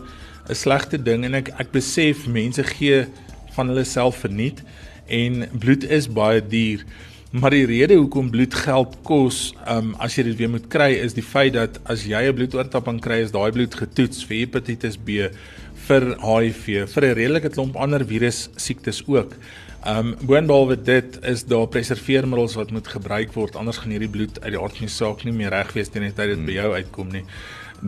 'n 0.50 0.54
slegte 0.54 0.98
ding 0.98 1.24
en 1.24 1.34
ek 1.34 1.54
ek 1.60 1.70
besef 1.70 2.26
mense 2.26 2.62
gee 2.64 3.06
van 3.54 3.68
hulle 3.68 3.84
self 3.84 4.16
verniet 4.26 4.64
en 5.06 5.46
bloed 5.52 5.84
is 5.84 6.08
baie 6.08 6.42
duur. 6.42 6.82
Maar 7.34 7.50
die 7.50 7.66
rede 7.66 7.96
hoekom 7.98 8.28
bloed 8.30 8.54
geld 8.54 8.92
kos, 9.02 9.38
um, 9.66 9.88
as 9.98 10.14
jy 10.14 10.22
dit 10.28 10.36
weer 10.38 10.50
moet 10.52 10.68
kry, 10.70 10.92
is 11.02 11.16
die 11.16 11.24
feit 11.26 11.56
dat 11.56 11.80
as 11.90 12.04
jy 12.06 12.20
'n 12.30 12.36
bloedoortapping 12.38 13.00
kry, 13.02 13.16
is 13.26 13.34
daai 13.34 13.50
bloed 13.50 13.74
getoets 13.74 14.22
vir 14.22 14.36
hepatitis 14.38 14.96
B, 14.96 15.26
vir 15.88 16.04
HIV, 16.22 16.86
vir 16.94 17.02
'n 17.02 17.16
redelike 17.18 17.50
klomp 17.50 17.74
ander 17.74 18.04
virus 18.06 18.48
siektes 18.54 19.02
ook. 19.06 19.34
Um 19.84 20.14
boonbehalwe 20.22 20.76
dit 20.76 21.18
is 21.24 21.42
daar 21.42 21.66
preserveermiddels 21.66 22.54
wat 22.54 22.70
moet 22.70 22.86
gebruik 22.86 23.34
word, 23.34 23.56
anders 23.56 23.78
gaan 23.78 23.90
hierdie 23.90 24.08
bloed 24.08 24.40
uit 24.40 24.52
die 24.52 24.60
aard 24.60 24.78
van 24.78 24.86
die 24.86 24.94
saak 24.94 25.24
nie 25.24 25.32
meer 25.32 25.50
reg 25.50 25.72
wees 25.74 25.88
teen 25.88 26.02
die 26.02 26.14
tyd 26.14 26.36
dit 26.36 26.46
by 26.46 26.52
jou 26.52 26.72
uitkom 26.72 27.10
nie 27.10 27.24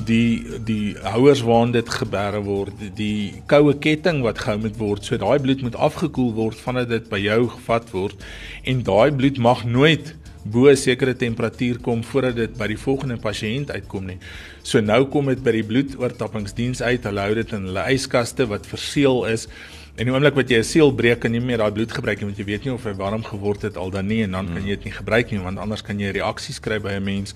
die 0.04 0.44
die 0.64 0.96
houers 1.00 1.40
waarin 1.40 1.72
dit 1.72 1.88
geberre 1.88 2.42
word, 2.44 2.72
die 2.98 3.40
koue 3.48 3.72
ketting 3.80 4.20
wat 4.26 4.42
gehou 4.44 4.58
moet 4.60 4.76
word. 4.76 5.04
So 5.04 5.16
daai 5.16 5.38
bloed 5.40 5.64
moet 5.64 5.76
afgekoel 5.76 6.34
word 6.36 6.60
vandat 6.60 6.92
dit 6.92 7.08
by 7.08 7.20
jou 7.22 7.46
gevat 7.54 7.90
word 7.94 8.26
en 8.64 8.82
daai 8.84 9.10
bloed 9.16 9.40
mag 9.40 9.64
nooit 9.64 10.12
bo 10.44 10.68
'n 10.68 10.76
sekere 10.76 11.16
temperatuur 11.16 11.80
kom 11.80 12.04
voordat 12.04 12.36
dit 12.36 12.56
by 12.56 12.66
die 12.66 12.78
volgende 12.78 13.16
pasiënt 13.16 13.70
uitkom 13.70 14.06
nie. 14.06 14.18
So 14.62 14.80
nou 14.80 15.04
kom 15.06 15.26
dit 15.26 15.42
by 15.42 15.52
die 15.52 15.64
bloedoortappingsdiens 15.64 16.82
uit. 16.82 17.04
Hulle 17.04 17.20
hou 17.20 17.34
dit 17.34 17.52
in 17.52 17.66
hulle 17.66 17.84
yskaste 17.92 18.46
wat 18.46 18.66
verseël 18.66 19.26
is. 19.26 19.48
En 19.96 20.04
die 20.04 20.12
oomblik 20.12 20.34
wat 20.34 20.50
jy 20.50 20.58
'n 20.58 20.64
seël 20.64 20.92
breek 20.92 21.24
en 21.24 21.32
nie 21.32 21.40
meer 21.40 21.58
daai 21.58 21.72
bloed 21.72 21.92
gebruik 21.92 22.20
nie 22.20 22.26
want 22.26 22.38
jy 22.38 22.44
weet 22.44 22.64
nie 22.64 22.72
of 22.72 22.84
hy 22.84 22.92
warm 22.92 23.24
geword 23.24 23.62
het 23.62 23.76
al 23.76 23.90
dan 23.90 24.06
nie 24.06 24.22
en 24.22 24.30
dan 24.30 24.46
kan 24.46 24.62
jy 24.62 24.76
dit 24.76 24.84
nie 24.84 24.92
gebruik 24.92 25.30
nie 25.30 25.40
want 25.40 25.58
anders 25.58 25.82
kan 25.82 25.98
jy 25.98 26.10
reaksies 26.10 26.60
kry 26.60 26.78
by 26.78 26.92
'n 26.92 27.04
mens 27.04 27.34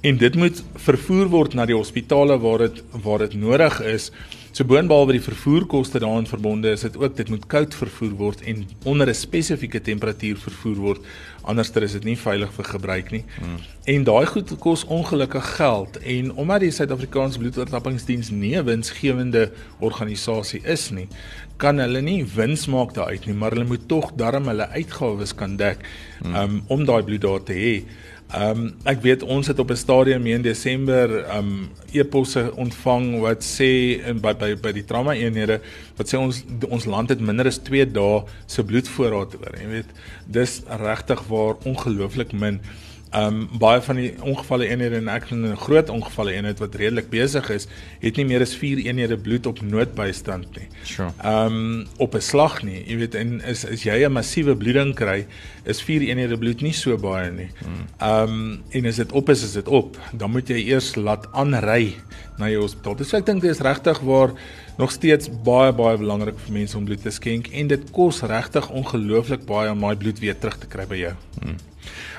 en 0.00 0.16
dit 0.16 0.34
moet 0.34 0.64
vervoer 0.74 1.30
word 1.32 1.54
na 1.58 1.66
die 1.66 1.76
hospitale 1.76 2.38
waar 2.38 2.58
dit 2.58 2.82
waar 3.02 3.18
dit 3.18 3.34
nodig 3.34 3.80
is. 3.82 4.10
So 4.52 4.64
boonbehalwe 4.64 5.12
die 5.18 5.22
vervoerkoste 5.22 6.00
daarin 6.02 6.26
verbonde 6.26 6.70
is 6.74 6.82
dit 6.86 6.96
ook 6.96 7.16
dit 7.16 7.28
moet 7.30 7.46
koud 7.46 7.74
vervoer 7.74 8.14
word 8.18 8.40
en 8.42 8.66
onder 8.84 9.08
'n 9.08 9.14
spesifieke 9.14 9.80
temperatuur 9.80 10.36
vervoer 10.36 10.76
word 10.76 11.00
anderster 11.42 11.82
is 11.82 11.92
dit 11.92 12.04
nie 12.04 12.16
veilig 12.16 12.50
vir 12.52 12.64
gebruik 12.64 13.10
nie. 13.10 13.22
Hmm. 13.38 13.56
En 13.84 14.04
daai 14.04 14.26
goed 14.26 14.52
kos 14.58 14.84
ongelukkig 14.84 15.46
geld 15.56 15.98
en 15.98 16.32
omdat 16.34 16.60
die 16.60 16.70
Suid-Afrikaanse 16.70 17.38
bloedoortappingsdiens 17.38 18.30
nie 18.30 18.56
'n 18.56 18.64
winsgewende 18.64 19.50
organisasie 19.80 20.60
is 20.64 20.90
nie, 20.90 21.08
kan 21.56 21.78
hulle 21.78 22.00
nie 22.00 22.24
wins 22.24 22.66
maak 22.66 22.94
daaruit 22.94 23.26
nie, 23.26 23.34
maar 23.34 23.50
hulle 23.50 23.64
moet 23.64 23.88
tog 23.88 24.12
darm 24.16 24.46
hulle 24.46 24.68
uitgawes 24.68 25.34
kan 25.34 25.56
dek 25.56 25.78
hmm. 26.22 26.34
um, 26.34 26.62
om 26.66 26.84
daai 26.84 27.02
bloed 27.02 27.20
daar 27.20 27.42
te 27.42 27.52
hê. 27.52 27.84
Ehm 28.28 28.50
um, 28.60 28.72
ek 28.84 29.00
weet 29.00 29.22
ons 29.24 29.46
het 29.48 29.58
op 29.58 29.70
'n 29.70 29.76
stadium 29.76 30.26
in 30.26 30.42
Desember 30.42 31.24
ehm 31.24 31.38
um, 31.38 31.70
e-posse 31.92 32.52
ontvang 32.54 33.20
wat 33.20 33.44
sê 33.44 33.96
in 34.04 34.20
by 34.20 34.34
by 34.34 34.54
by 34.54 34.72
die 34.72 34.84
trauma 34.84 35.14
eenhede 35.14 35.60
wat 35.96 36.08
sê 36.08 36.18
ons 36.18 36.44
ons 36.68 36.84
land 36.84 37.08
het 37.08 37.20
minder 37.20 37.46
as 37.46 37.58
2 37.58 37.86
dae 37.92 38.22
se 38.46 38.64
bloedvoorraad 38.64 39.34
oor. 39.40 39.54
Jy 39.60 39.68
weet, 39.68 39.90
dis 40.26 40.60
regtig 40.68 41.24
waar 41.28 41.56
ongelooflik 41.64 42.32
min. 42.32 42.60
Ehm 42.60 42.87
um, 43.16 43.48
baie 43.58 43.80
van 43.82 43.96
die 43.96 44.10
ongevalle 44.20 44.68
eenhede 44.68 44.96
en 45.00 45.08
ek 45.08 45.30
in 45.30 45.46
'n 45.46 45.56
groot 45.56 45.88
ongevalle 45.88 46.32
eenheid 46.32 46.58
wat 46.58 46.74
redelik 46.74 47.10
besig 47.10 47.50
is, 47.50 47.66
het 48.00 48.16
nie 48.16 48.24
meer 48.24 48.40
as 48.40 48.54
4 48.56 48.78
eenhede 48.84 49.16
bloed 49.16 49.46
op 49.46 49.60
noodbystand 49.60 50.56
nie. 50.56 50.68
Sure. 50.82 51.10
Ehm 51.22 51.46
um, 51.46 51.86
op 51.98 52.14
'n 52.14 52.20
slag 52.20 52.62
nie. 52.62 52.84
Jy 52.86 52.96
weet 52.96 53.14
en 53.14 53.40
is 53.40 53.64
as 53.66 53.82
jy 53.82 54.04
'n 54.04 54.12
massiewe 54.12 54.56
bloeding 54.56 54.94
kry, 54.94 55.26
is 55.64 55.82
4 55.82 56.02
eenhede 56.02 56.38
bloed 56.38 56.60
nie 56.60 56.72
so 56.72 56.96
baie 56.96 57.30
nie. 57.30 57.50
Ehm 57.98 58.22
um, 58.22 58.62
en 58.70 58.86
as 58.86 58.96
dit 58.96 59.12
op 59.12 59.28
is, 59.28 59.42
is 59.42 59.52
dit 59.52 59.68
op. 59.68 59.96
Dan 60.12 60.30
moet 60.30 60.48
jy 60.48 60.68
eers 60.68 60.94
laat 60.96 61.26
aanry 61.32 61.94
na 62.38 62.48
jou 62.48 62.62
hospitaal. 62.62 62.96
Dus 62.96 63.12
ek 63.12 63.26
dink 63.26 63.42
dit 63.42 63.50
is 63.50 63.60
regtig 63.60 64.00
waar 64.00 64.32
nog 64.78 64.92
steeds 64.94 65.26
baie 65.44 65.72
baie 65.74 65.98
belangrik 65.98 66.38
vir 66.38 66.52
mense 66.54 66.76
om 66.78 66.84
bloed 66.86 67.02
te 67.02 67.10
skenk 67.10 67.48
en 67.50 67.66
dit 67.70 67.90
kos 67.94 68.22
regtig 68.30 68.68
ongelooflik 68.70 69.42
baie 69.48 69.70
om 69.72 69.80
daai 69.82 69.96
bloed 69.98 70.18
weer 70.22 70.38
terug 70.38 70.58
te 70.62 70.70
kry 70.70 70.86
by 70.86 70.98
jou. 71.00 71.14
Hmm. 71.42 71.56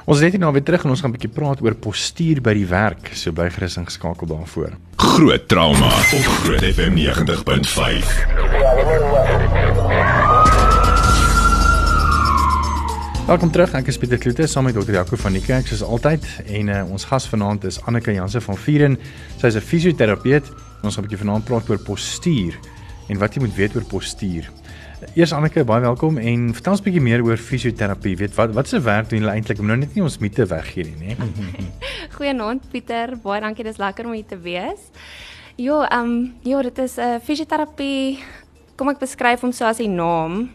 Ons 0.10 0.20
net 0.24 0.34
hier 0.36 0.42
nou 0.42 0.52
weer 0.52 0.66
terug 0.68 0.84
en 0.84 0.92
ons 0.92 1.02
gaan 1.02 1.12
'n 1.12 1.16
bietjie 1.16 1.32
praat 1.32 1.62
oor 1.62 1.76
postuur 1.76 2.42
by 2.42 2.54
die 2.54 2.66
werk. 2.68 3.12
So 3.14 3.32
bly 3.32 3.50
gerus 3.50 3.78
ingeskakel 3.78 4.28
daarvoor. 4.28 4.72
Groot 4.98 5.48
trauma 5.48 5.88
op 5.88 6.26
Groot 6.44 6.64
FM 6.64 6.94
90.5. 6.96 8.28
Welkom 13.28 13.52
terug. 13.52 13.74
Ek 13.74 13.88
is 13.88 13.98
Pieter 13.98 14.18
Kloete 14.18 14.48
saam 14.48 14.64
met 14.64 14.76
Dr. 14.76 14.92
Jaco 14.92 15.16
van 15.16 15.34
die 15.34 15.42
kerk 15.42 15.68
soos 15.68 15.84
altyd 15.84 16.26
en 16.46 16.68
uh, 16.68 16.92
ons 16.92 17.06
gas 17.06 17.28
vanaand 17.28 17.64
is 17.64 17.80
Anneke 17.86 18.12
Jansen 18.12 18.42
van 18.42 18.58
Vieren. 18.58 18.98
Sy 19.38 19.48
is 19.48 19.56
'n 19.56 19.62
fisioterapeut. 19.62 20.52
Ons 20.84 20.96
gaan 20.96 21.04
'n 21.04 21.08
bietjie 21.08 21.26
vanaand 21.26 21.46
praat 21.46 21.70
oor 21.70 21.80
postuur 21.80 22.56
en 23.10 23.18
wat 23.18 23.34
jy 23.34 23.42
moet 23.42 23.56
weet 23.56 23.76
oor 23.76 23.84
postuur. 23.84 24.50
Eers 25.16 25.32
Anneke, 25.32 25.64
baie 25.64 25.82
welkom 25.82 26.18
en 26.18 26.54
vertel 26.54 26.72
ons 26.72 26.82
'n 26.82 26.84
bietjie 26.84 27.02
meer 27.02 27.24
oor 27.24 27.38
fisioterapie. 27.38 28.16
Weet 28.18 28.36
wat 28.36 28.54
wat 28.54 28.68
se 28.68 28.80
werk 28.80 29.10
doen 29.10 29.20
julle 29.20 29.32
eintlik? 29.32 29.60
Om 29.60 29.66
nou 29.66 29.78
net 29.78 29.96
nie 29.96 30.04
ons 30.04 30.20
mite 30.20 30.46
weggee 30.46 30.84
nie, 30.84 30.96
né? 31.08 31.16
Goeienaand 32.16 32.70
Pieter, 32.72 33.18
baie 33.18 33.42
dankie, 33.42 33.64
dis 33.64 33.78
lekker 33.78 34.06
om 34.06 34.14
hier 34.14 34.26
te 34.28 34.38
wees. 34.38 34.92
Jo, 35.58 35.82
ehm 35.84 36.04
um, 36.04 36.34
jo, 36.44 36.62
dit 36.62 36.78
is 36.78 36.98
'n 36.98 37.02
uh, 37.02 37.20
fisioterapie. 37.20 38.20
Kom 38.76 38.90
ek 38.90 39.00
beskryf 39.00 39.42
hom 39.42 39.52
so 39.52 39.66
as 39.66 39.80
'n 39.80 39.96
naam. 39.96 40.50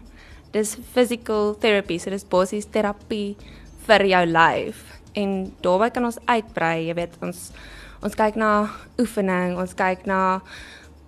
Dis 0.52 0.76
physical 0.92 1.54
therapy, 1.54 1.98
so 1.98 2.10
dis 2.10 2.24
basies 2.24 2.66
terapie 2.66 3.36
vir 3.86 4.06
jou 4.06 4.26
lyf. 4.26 4.76
En 5.14 5.52
daarbey 5.60 5.90
kan 5.90 6.04
ons 6.04 6.18
uitbrei, 6.26 6.86
jy 6.88 6.94
weet, 6.94 7.16
ons 7.20 7.52
ons 8.04 8.16
kyk 8.18 8.36
na 8.36 8.50
oefening, 9.00 9.56
ons 9.60 9.72
kyk 9.76 10.04
na 10.08 10.20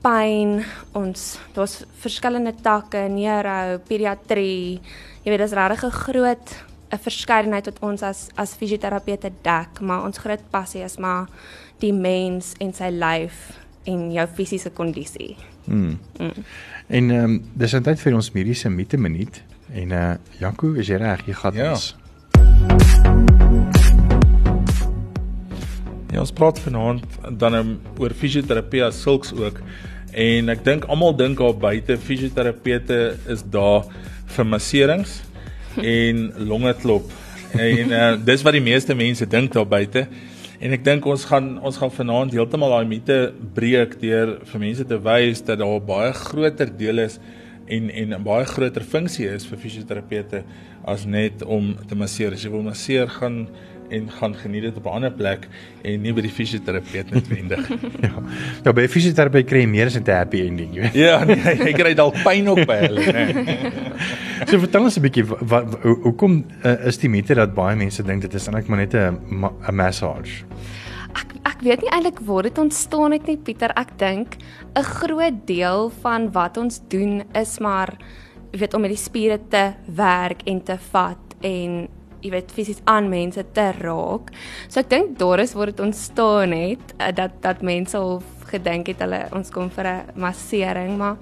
pyn, 0.05 0.61
ons 0.97 1.27
daar's 1.57 1.81
verskillende 2.03 2.55
takke, 2.65 3.07
neuro, 3.13 3.77
pediatrie. 3.89 4.81
Jy 5.25 5.33
weet, 5.33 5.43
dis 5.43 5.57
regtig 5.59 5.85
'n 5.85 5.91
groot 5.91 6.47
'n 6.93 6.99
verskeidenheid 6.99 7.67
wat 7.67 7.79
ons 7.83 8.03
as 8.03 8.31
as 8.37 8.55
fisioterapeute 8.55 9.33
dek, 9.43 9.81
maar 9.81 10.05
ons 10.05 10.19
groot 10.19 10.41
passie 10.51 10.85
is 10.85 10.99
maar 10.99 11.27
die 11.81 11.93
mens 11.93 12.55
en 12.61 12.73
sy 12.73 12.91
lyf 12.91 13.59
en 13.85 14.13
jou 14.13 14.27
fisiese 14.27 14.71
kondisie. 14.71 15.37
Mm. 15.67 15.99
mm. 16.19 16.45
En 16.89 17.11
ehm 17.11 17.25
um, 17.25 17.51
dis 17.55 17.73
eintlik 17.73 17.99
vir 17.99 18.15
ons 18.15 18.33
mediese 18.33 18.69
mite 18.69 18.97
minuut 18.97 19.43
en 19.73 19.93
eh 19.93 20.11
uh, 20.11 20.17
Janko, 20.39 20.75
is 20.75 20.89
jy 20.89 20.97
reg? 20.97 21.27
Jy 21.27 21.35
gaan 21.35 21.55
ja. 21.55 21.71
ons. 21.71 21.95
Ja, 26.17 26.23
ons 26.25 26.33
praat 26.33 26.57
vanaand 26.65 27.03
dan 27.37 27.55
um, 27.59 27.73
oor 28.01 28.15
fisioterapie 28.17 28.81
as 28.81 29.03
sulks 29.05 29.35
ook. 29.37 29.59
En 30.17 30.49
ek 30.49 30.63
dink 30.65 30.87
almal 30.89 31.13
dink 31.13 31.37
daar 31.37 31.53
buite 31.61 31.99
fisioterapeute 32.01 32.97
is 33.35 33.43
daar 33.53 33.85
vir 34.33 34.49
masserings 34.49 35.19
en 35.99 36.23
longeklop. 36.49 37.13
En 37.53 37.93
uh, 37.93 38.09
dis 38.31 38.47
wat 38.49 38.57
die 38.57 38.65
meeste 38.65 38.97
mense 38.97 39.29
dink 39.29 39.53
daar 39.53 39.69
buite. 39.69 40.07
En 40.57 40.73
ek 40.73 40.89
dink 40.89 41.05
ons 41.05 41.29
gaan 41.29 41.59
ons 41.61 41.83
gaan 41.85 41.93
vanaand 41.99 42.33
heeltemal 42.33 42.79
daai 42.79 42.89
mite 42.97 43.21
breek 43.61 43.99
deur 44.01 44.39
vir 44.49 44.65
mense 44.65 44.89
te 44.89 45.03
wys 45.11 45.45
dat 45.45 45.61
daar 45.61 45.85
baie 45.85 46.17
groter 46.17 46.73
deel 46.81 47.05
is 47.11 47.21
en 47.69 47.93
en 47.93 48.17
'n 48.17 48.25
baie 48.25 48.49
groter 48.57 48.89
funksie 48.89 49.29
is 49.29 49.45
vir 49.45 49.61
fisioterapeute 49.69 50.47
as 50.89 51.05
net 51.05 51.45
om 51.45 51.75
te 51.77 51.95
masseer. 51.95 52.33
As 52.33 52.43
jy 52.43 52.51
wil 52.57 52.63
masseer, 52.63 53.07
gaan 53.21 53.49
en 53.91 54.11
gaan 54.11 54.35
geniet 54.35 54.63
dit 54.63 54.77
op 54.77 54.85
'n 54.85 54.95
ander 54.99 55.13
plek 55.13 55.49
en 55.83 56.01
nie 56.01 56.13
by 56.13 56.21
die 56.21 56.31
fisioterapeut 56.31 57.11
noodwendig. 57.11 57.69
ja. 58.07 58.23
Nou 58.65 58.75
by 58.75 58.83
'n 58.83 58.89
fisioterapeut 58.89 59.47
kry 59.47 59.61
jy 59.65 59.69
meer 59.69 59.87
as 59.87 59.97
'n 59.97 60.05
happy 60.11 60.41
ending, 60.47 60.75
jy 60.75 60.81
weet. 60.81 60.95
ja, 60.95 61.25
nee, 61.25 61.57
jy 61.57 61.73
kry 61.73 61.95
dalk 61.95 62.15
pyn 62.23 62.49
ook 62.49 62.67
by 62.67 62.79
hulle, 62.87 63.05
nê. 63.13 63.27
so 64.49 64.59
vertel 64.59 64.83
ons 64.83 64.97
'n 64.97 65.03
bietjie 65.03 65.25
wat 65.25 65.79
hoekom 65.83 66.45
uh, 66.65 66.87
is 66.87 66.99
die 66.99 67.09
mite 67.09 67.35
dat 67.35 67.55
baie 67.55 67.77
mense 67.77 68.03
dink 68.03 68.23
dit 68.23 68.35
is 68.35 68.47
eintlik 68.47 68.69
maar 68.69 68.79
net 68.79 68.95
'n 68.95 69.19
'n 69.31 69.75
massage? 69.75 70.45
Ek 71.17 71.33
ek 71.45 71.63
weet 71.63 71.81
nie 71.81 71.91
eintlik 71.91 72.21
waar 72.21 72.43
dit 72.43 72.59
ontstaan 72.59 73.13
het 73.13 73.27
nie, 73.27 73.37
Pieter. 73.37 73.73
Ek 73.77 73.99
dink 73.99 74.37
'n 74.75 74.83
groot 74.83 75.47
deel 75.47 75.91
van 76.03 76.33
wat 76.33 76.57
ons 76.57 76.81
doen 76.89 77.23
is 77.35 77.59
maar 77.59 77.97
jy 78.53 78.59
weet 78.59 78.75
om 78.75 78.81
met 78.81 78.91
die 78.91 79.01
spiere 79.01 79.39
te 79.51 79.73
werk 79.97 80.43
en 80.47 80.63
te 80.63 80.77
vat 80.91 81.37
en 81.41 81.89
jy 82.27 82.33
weet 82.35 82.55
fisies 82.55 82.83
aan 82.91 83.11
mense 83.11 83.43
te 83.55 83.67
raak. 83.79 84.33
So 84.69 84.83
ek 84.83 84.91
dink 84.91 85.19
daar 85.21 85.43
is 85.45 85.55
waar 85.57 85.71
dit 85.71 85.83
ontstaan 85.83 86.55
het 86.57 86.95
uh, 86.99 87.13
dat 87.15 87.39
dat 87.45 87.63
mense 87.63 87.99
al 87.99 88.23
gedink 88.51 88.91
het 88.93 89.03
hulle 89.03 89.27
ons 89.35 89.51
kom 89.51 89.71
vir 89.71 89.87
'n 89.87 90.21
massering, 90.21 90.97
maar 90.99 91.17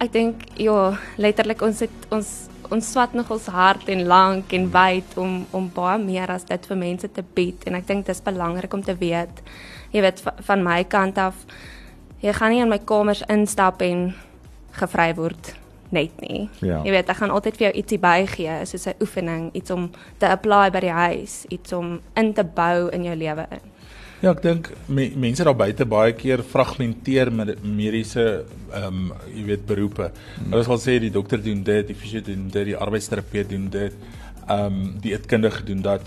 ek 0.00 0.12
dink 0.12 0.42
ja, 0.58 0.98
letterlik 1.16 1.62
ons 1.62 1.80
het 1.80 2.10
ons 2.10 2.48
ons 2.70 2.92
swat 2.92 3.12
nog 3.14 3.30
ons 3.30 3.46
hart 3.46 3.88
en 3.88 4.06
lank 4.06 4.52
en 4.52 4.70
wyd 4.70 5.16
om 5.16 5.46
om 5.52 5.70
baie 5.70 5.98
meer 5.98 6.30
as 6.30 6.44
dit 6.44 6.66
vir 6.66 6.76
mense 6.76 7.08
te 7.08 7.22
bied 7.22 7.62
en 7.66 7.74
ek 7.74 7.86
dink 7.86 8.06
dit 8.06 8.14
is 8.14 8.22
belangrik 8.22 8.74
om 8.74 8.82
te 8.82 8.94
weet. 8.94 9.42
Jy 9.92 10.00
weet 10.02 10.22
van 10.46 10.62
my 10.62 10.84
kant 10.84 11.18
af 11.18 11.34
jy 12.20 12.32
gaan 12.32 12.50
nie 12.50 12.62
in 12.62 12.68
my 12.68 12.78
kamers 12.78 13.22
instap 13.28 13.82
en 13.82 14.14
gevry 14.72 15.14
word 15.14 15.65
net 15.90 16.20
nie. 16.20 16.48
Ja. 16.60 16.80
Jy 16.84 16.90
weet, 16.90 17.08
ek 17.08 17.16
gaan 17.16 17.30
altyd 17.30 17.56
vir 17.56 17.66
jou 17.68 17.72
ietsie 17.82 17.98
bygee, 17.98 18.58
soos 18.66 18.86
'n 18.86 18.94
oefening, 19.00 19.50
iets 19.54 19.70
om 19.70 19.90
te 20.18 20.28
apply 20.28 20.70
by 20.70 20.80
die 20.80 20.96
huis, 20.96 21.44
iets 21.48 21.72
om 21.72 22.00
in 22.14 22.32
te 22.32 22.44
bou 22.44 22.90
in 22.90 23.04
jou 23.04 23.16
lewe 23.16 23.46
in. 23.50 23.72
Ja, 24.22 24.30
ek 24.32 24.42
dink 24.42 24.70
me, 24.88 25.10
mense 25.20 25.44
daar 25.44 25.56
buite 25.56 25.84
baie 25.84 26.14
keer 26.16 26.40
fragmenteer 26.42 27.28
met 27.32 27.58
mediese 27.62 28.44
ehm 28.72 28.86
um, 28.86 29.12
jy 29.34 29.44
weet 29.44 29.66
beroepe. 29.66 30.10
Hmm. 30.10 30.52
Hulle 30.52 30.64
sal 30.64 30.78
sê 30.78 30.98
die 30.98 31.12
dokter 31.12 31.42
doen 31.42 31.62
dit, 31.62 31.86
die 31.86 31.94
fisio 31.94 32.20
doen 32.24 32.48
dit, 32.48 32.64
die 32.66 32.76
arbeidsterapeut 32.76 33.50
doen 33.50 33.68
dit, 33.70 33.92
ehm 34.48 34.64
um, 34.66 34.94
die 35.04 35.12
eetkundige 35.12 35.64
doen 35.64 35.82
dat. 35.82 36.00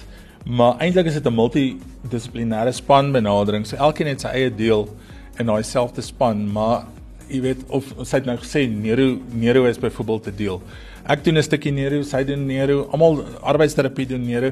Maar 0.46 0.80
eintlik 0.82 1.06
is 1.06 1.20
dit 1.20 1.28
'n 1.28 1.36
multidissiplinêre 1.36 2.72
span 2.72 3.12
benadering. 3.12 3.66
So 3.66 3.76
elkeen 3.76 4.08
het 4.08 4.22
sy 4.22 4.28
eie 4.28 4.56
deel 4.56 4.90
in 5.38 5.46
daai 5.46 5.64
selfde 5.64 6.02
span, 6.02 6.52
maar 6.52 6.88
jy 7.30 7.42
weet 7.42 7.64
of 7.68 7.86
sy 8.04 8.18
het 8.18 8.26
nou 8.26 8.38
gesê 8.42 8.66
neuro 8.70 9.18
neuro 9.32 9.66
is 9.70 9.80
byvoorbeeld 9.80 10.24
te 10.24 10.36
deel. 10.36 10.62
Ek 11.08 11.24
doen 11.24 11.38
'n 11.38 11.44
stukkie 11.44 11.72
neuro, 11.72 12.04
sy 12.04 12.24
doen 12.24 12.46
neuro, 12.46 12.90
almal 12.92 13.24
arbeidsterapie 13.42 14.08
doen 14.08 14.26
neuro 14.26 14.52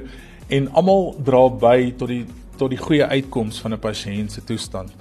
en 0.50 0.69
almal 0.72 1.15
dra 1.24 1.50
by 1.50 1.93
tot 1.98 2.07
die 2.07 2.25
tot 2.57 2.69
die 2.69 2.81
goeie 2.81 3.05
uitkoms 3.05 3.60
van 3.62 3.74
'n 3.74 3.79
pasiënt 3.79 4.31
se 4.31 4.41
toestand. 4.41 4.91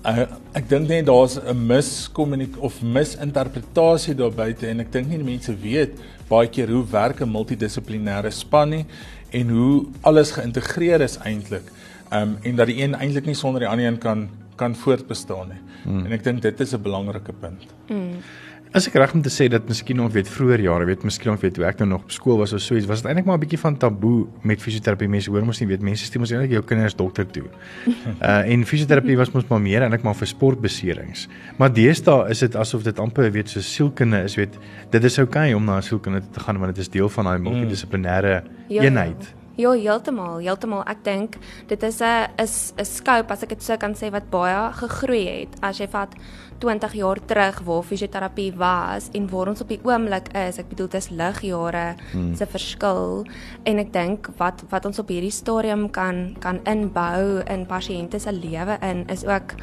Uh, 0.00 0.24
ek 0.56 0.68
dink 0.68 0.88
net 0.88 1.06
daar's 1.06 1.36
'n 1.36 1.66
miskommunik 1.66 2.56
of 2.58 2.82
misinterpretasie 2.82 4.14
daar 4.14 4.32
buite 4.32 4.66
en 4.66 4.80
ek 4.80 4.92
dink 4.92 5.08
nie 5.08 5.18
mense 5.18 5.52
weet 5.52 5.92
baie 6.28 6.48
keer 6.48 6.68
hoe 6.68 6.84
werk 6.90 7.20
'n 7.20 7.28
multidissiplinêre 7.28 8.30
span 8.30 8.70
nie 8.70 8.86
en 9.30 9.48
hoe 9.48 9.86
alles 10.02 10.30
geïntegreer 10.30 11.00
is 11.00 11.18
eintlik. 11.18 11.68
Um 12.12 12.38
en 12.42 12.56
dat 12.56 12.66
die 12.66 12.82
een 12.82 12.94
eintlik 12.94 13.26
nie 13.26 13.34
sonder 13.34 13.60
die 13.60 13.68
ander 13.68 13.86
een 13.86 13.98
kan 13.98 14.28
kan 14.56 14.74
voortbestaan 14.74 15.48
nie. 15.48 15.60
Hmm. 15.84 16.04
En 16.04 16.12
ek 16.12 16.24
dink 16.24 16.42
dit 16.42 16.60
is 16.60 16.74
'n 16.74 16.82
belangrike 16.82 17.32
punt. 17.32 17.66
Hmm. 17.88 18.22
As 18.70 18.86
ek 18.86 18.94
reg 18.94 19.10
om 19.16 19.22
te 19.22 19.30
sê 19.34 19.48
dat 19.50 19.66
miskien 19.66 19.96
nog 19.98 20.12
weet 20.14 20.28
vroeër 20.30 20.60
jare, 20.62 20.84
weet 20.86 21.02
miskien 21.02 21.32
nog 21.32 21.40
weet 21.42 21.56
toe 21.56 21.64
ek 21.66 21.80
nou 21.80 21.88
nog 21.90 22.04
op 22.04 22.12
skool 22.14 22.36
was 22.38 22.52
of 22.54 22.60
so 22.62 22.76
iets, 22.78 22.86
was 22.86 23.00
dit 23.02 23.08
eintlik 23.10 23.26
maar 23.26 23.38
'n 23.38 23.42
bietjie 23.42 23.58
van 23.58 23.76
taboe 23.76 24.28
met 24.42 24.62
fisioterapie. 24.62 25.08
Mense 25.08 25.30
hoor 25.30 25.44
mos 25.44 25.58
nie 25.58 25.66
weet 25.66 25.82
mense 25.82 26.04
stuur 26.04 26.20
mos 26.20 26.30
eintlik 26.30 26.52
jou 26.52 26.62
kinders 26.62 26.94
dokter 26.94 27.26
toe. 27.26 27.48
uh 28.22 28.52
en 28.52 28.64
fisioterapie 28.64 29.16
was 29.16 29.32
mos 29.32 29.48
maar 29.48 29.60
meer 29.60 29.82
eintlik 29.82 30.02
maar 30.02 30.14
vir 30.14 30.26
sportbeserings. 30.26 31.28
Maar 31.58 31.72
deesdae 31.72 32.30
is 32.30 32.38
dit 32.38 32.54
asof 32.56 32.82
dit 32.82 32.98
amper 32.98 33.32
weet 33.32 33.48
so 33.48 33.60
sielkunde 33.60 34.22
is, 34.22 34.36
weet 34.36 34.54
dit 34.90 35.04
is 35.04 35.18
oukei 35.18 35.50
okay 35.50 35.52
om 35.52 35.64
na 35.64 35.76
'n 35.76 35.82
sielkunde 35.82 36.22
te 36.30 36.40
gaan 36.40 36.58
want 36.58 36.74
dit 36.74 36.78
is 36.78 36.88
deel 36.90 37.08
van 37.08 37.24
daai 37.24 37.38
multidissiplinêre 37.38 38.42
ja, 38.68 38.82
eenheid. 38.82 39.34
Ja. 39.60 39.72
Heeltemal, 39.76 40.38
heeltemal. 40.40 40.84
Ek 40.88 41.04
dink 41.04 41.36
dit 41.68 41.82
is 41.82 42.00
'n 42.00 42.28
is 42.38 42.72
'n 42.78 42.84
scope 42.84 43.32
as 43.32 43.42
ek 43.42 43.48
dit 43.48 43.62
sou 43.62 43.76
kan 43.76 43.94
sê 43.94 44.10
wat 44.10 44.30
baie 44.30 44.72
gegroei 44.72 45.26
het. 45.40 45.56
As 45.62 45.78
jy 45.78 45.88
vat 45.88 46.14
20 46.60 46.92
jaar 46.92 47.18
terug 47.26 47.60
waar 47.64 47.82
fisioterapie 47.82 48.52
was 48.56 49.08
en 49.12 49.28
waar 49.30 49.48
ons 49.48 49.60
op 49.60 49.68
die 49.68 49.80
oomblik 49.82 50.28
is, 50.36 50.58
ek 50.58 50.68
bedoel 50.68 50.88
dis 50.88 51.08
ligjare 51.10 51.94
hmm. 52.12 52.34
se 52.36 52.46
verskil 52.46 53.24
en 53.64 53.78
ek 53.78 53.92
dink 53.92 54.28
wat 54.36 54.64
wat 54.70 54.84
ons 54.84 54.98
op 54.98 55.08
hierdie 55.08 55.32
stadium 55.32 55.88
kan 55.90 56.36
kan 56.40 56.60
inbou 56.64 57.40
in 57.48 57.66
pasiënte 57.66 58.20
se 58.20 58.32
lewe 58.32 58.78
in 58.82 59.06
is 59.08 59.24
ook 59.24 59.56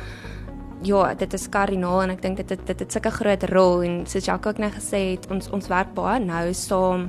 Ja, 0.86 1.16
dit 1.18 1.34
is 1.34 1.48
kardinaal 1.50 2.04
en 2.04 2.12
ek 2.14 2.20
dink 2.22 2.38
dit 2.38 2.52
dit 2.54 2.68
dit 2.70 2.80
het 2.80 2.92
sulke 2.94 3.10
groot 3.10 3.44
rol 3.50 3.82
en 3.82 3.96
soos 4.06 4.28
Jacques 4.30 4.54
ook 4.54 4.60
net 4.62 4.76
gesê 4.76 5.00
het, 5.16 5.26
ons 5.34 5.50
ons 5.50 5.70
werk 5.74 5.96
baie 5.98 6.20
nou 6.22 6.54
saam 6.54 7.08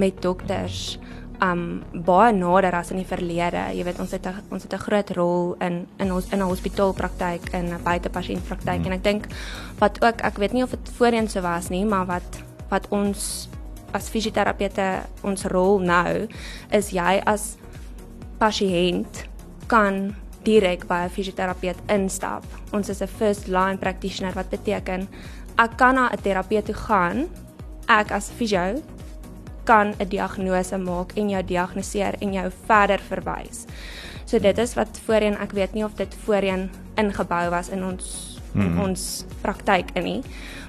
met 0.00 0.22
dokters 0.24 0.96
um 1.40 1.82
baie 1.92 2.32
nader 2.32 2.74
as 2.76 2.90
in 2.90 3.00
die 3.00 3.08
verlede. 3.08 3.62
Jy 3.72 3.84
weet 3.84 4.00
ons 4.02 4.12
het 4.12 4.26
a, 4.26 4.34
ons 4.50 4.62
het 4.62 4.72
'n 4.72 4.84
groot 4.86 5.10
rol 5.16 5.56
in 5.60 5.86
in 5.98 6.12
ons 6.12 6.28
in 6.32 6.38
'n 6.38 6.48
hospitaalpraktyk 6.48 7.52
en 7.52 7.72
'n 7.72 7.82
buitepasiëntpraktyk 7.82 8.80
mm. 8.80 8.86
en 8.86 8.92
ek 8.92 9.04
dink 9.04 9.26
wat 9.78 10.04
ook 10.04 10.20
ek 10.20 10.36
weet 10.38 10.52
nie 10.52 10.62
of 10.62 10.70
dit 10.70 10.90
voorheen 10.98 11.28
so 11.28 11.40
was 11.40 11.68
nie, 11.68 11.84
maar 11.84 12.06
wat 12.06 12.42
wat 12.68 12.86
ons 12.90 13.48
as 13.92 14.08
fisioterapeute 14.08 15.02
ons 15.22 15.44
rol 15.44 15.78
nou 15.78 16.28
is 16.70 16.90
jy 16.90 17.22
as 17.26 17.56
pasiënt 18.38 19.26
kan 19.66 20.14
direk 20.44 20.86
by 20.86 21.04
'n 21.04 21.10
fisioterapeut 21.10 21.78
instap. 21.88 22.44
Ons 22.72 22.88
is 22.88 23.02
'n 23.02 23.06
first 23.06 23.46
line 23.46 23.78
practitioner 23.78 24.32
wat 24.34 24.50
beteken 24.50 25.08
ek 25.58 25.76
kan 25.76 25.94
na 25.94 26.10
'n 26.12 26.22
terapeut 26.22 26.64
toe 26.64 26.74
gaan. 26.74 27.28
Ek 27.88 28.10
as 28.12 28.30
fisio 28.30 28.82
kan 29.70 29.94
'n 29.98 30.08
diagnose 30.08 30.78
maak 30.78 31.12
en 31.14 31.28
jou 31.30 31.42
diagnoseer 31.44 32.14
en 32.20 32.32
jou 32.32 32.50
verder 32.66 33.00
verwys. 33.08 33.66
So 34.24 34.38
dit 34.38 34.58
is 34.58 34.74
wat 34.74 35.00
voorheen 35.06 35.38
ek 35.38 35.52
weet 35.52 35.74
nie 35.74 35.84
of 35.84 35.94
dit 35.94 36.14
voorheen 36.24 36.70
ingebou 36.96 37.50
was 37.50 37.68
in 37.68 37.84
ons 37.84 38.38
mm 38.52 38.60
-hmm. 38.60 38.66
in 38.66 38.74
mhm. 38.74 38.88
ons 38.88 39.24
praktyk 39.40 39.90
in 39.94 40.04
nie. 40.04 40.22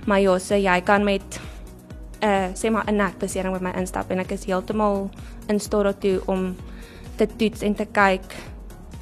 Maar 0.06 0.20
ja, 0.20 0.40
so 0.40 0.56
jy 0.56 0.82
kan 0.82 1.04
met 1.04 1.40
'n 2.22 2.26
uh, 2.26 2.48
sê 2.54 2.72
maar 2.72 2.86
'n 2.88 2.96
nekbesering 2.96 3.54
met 3.54 3.62
my 3.62 3.80
instap 3.80 4.12
en 4.12 4.20
ek 4.20 4.32
is 4.32 4.46
heeltemal 4.46 5.10
in 5.48 5.60
staat 5.60 5.84
daartoe 5.84 6.22
om 6.26 6.56
te 7.16 7.28
toets 7.38 7.62
en 7.62 7.76
te 7.76 7.86
kyk 7.86 8.36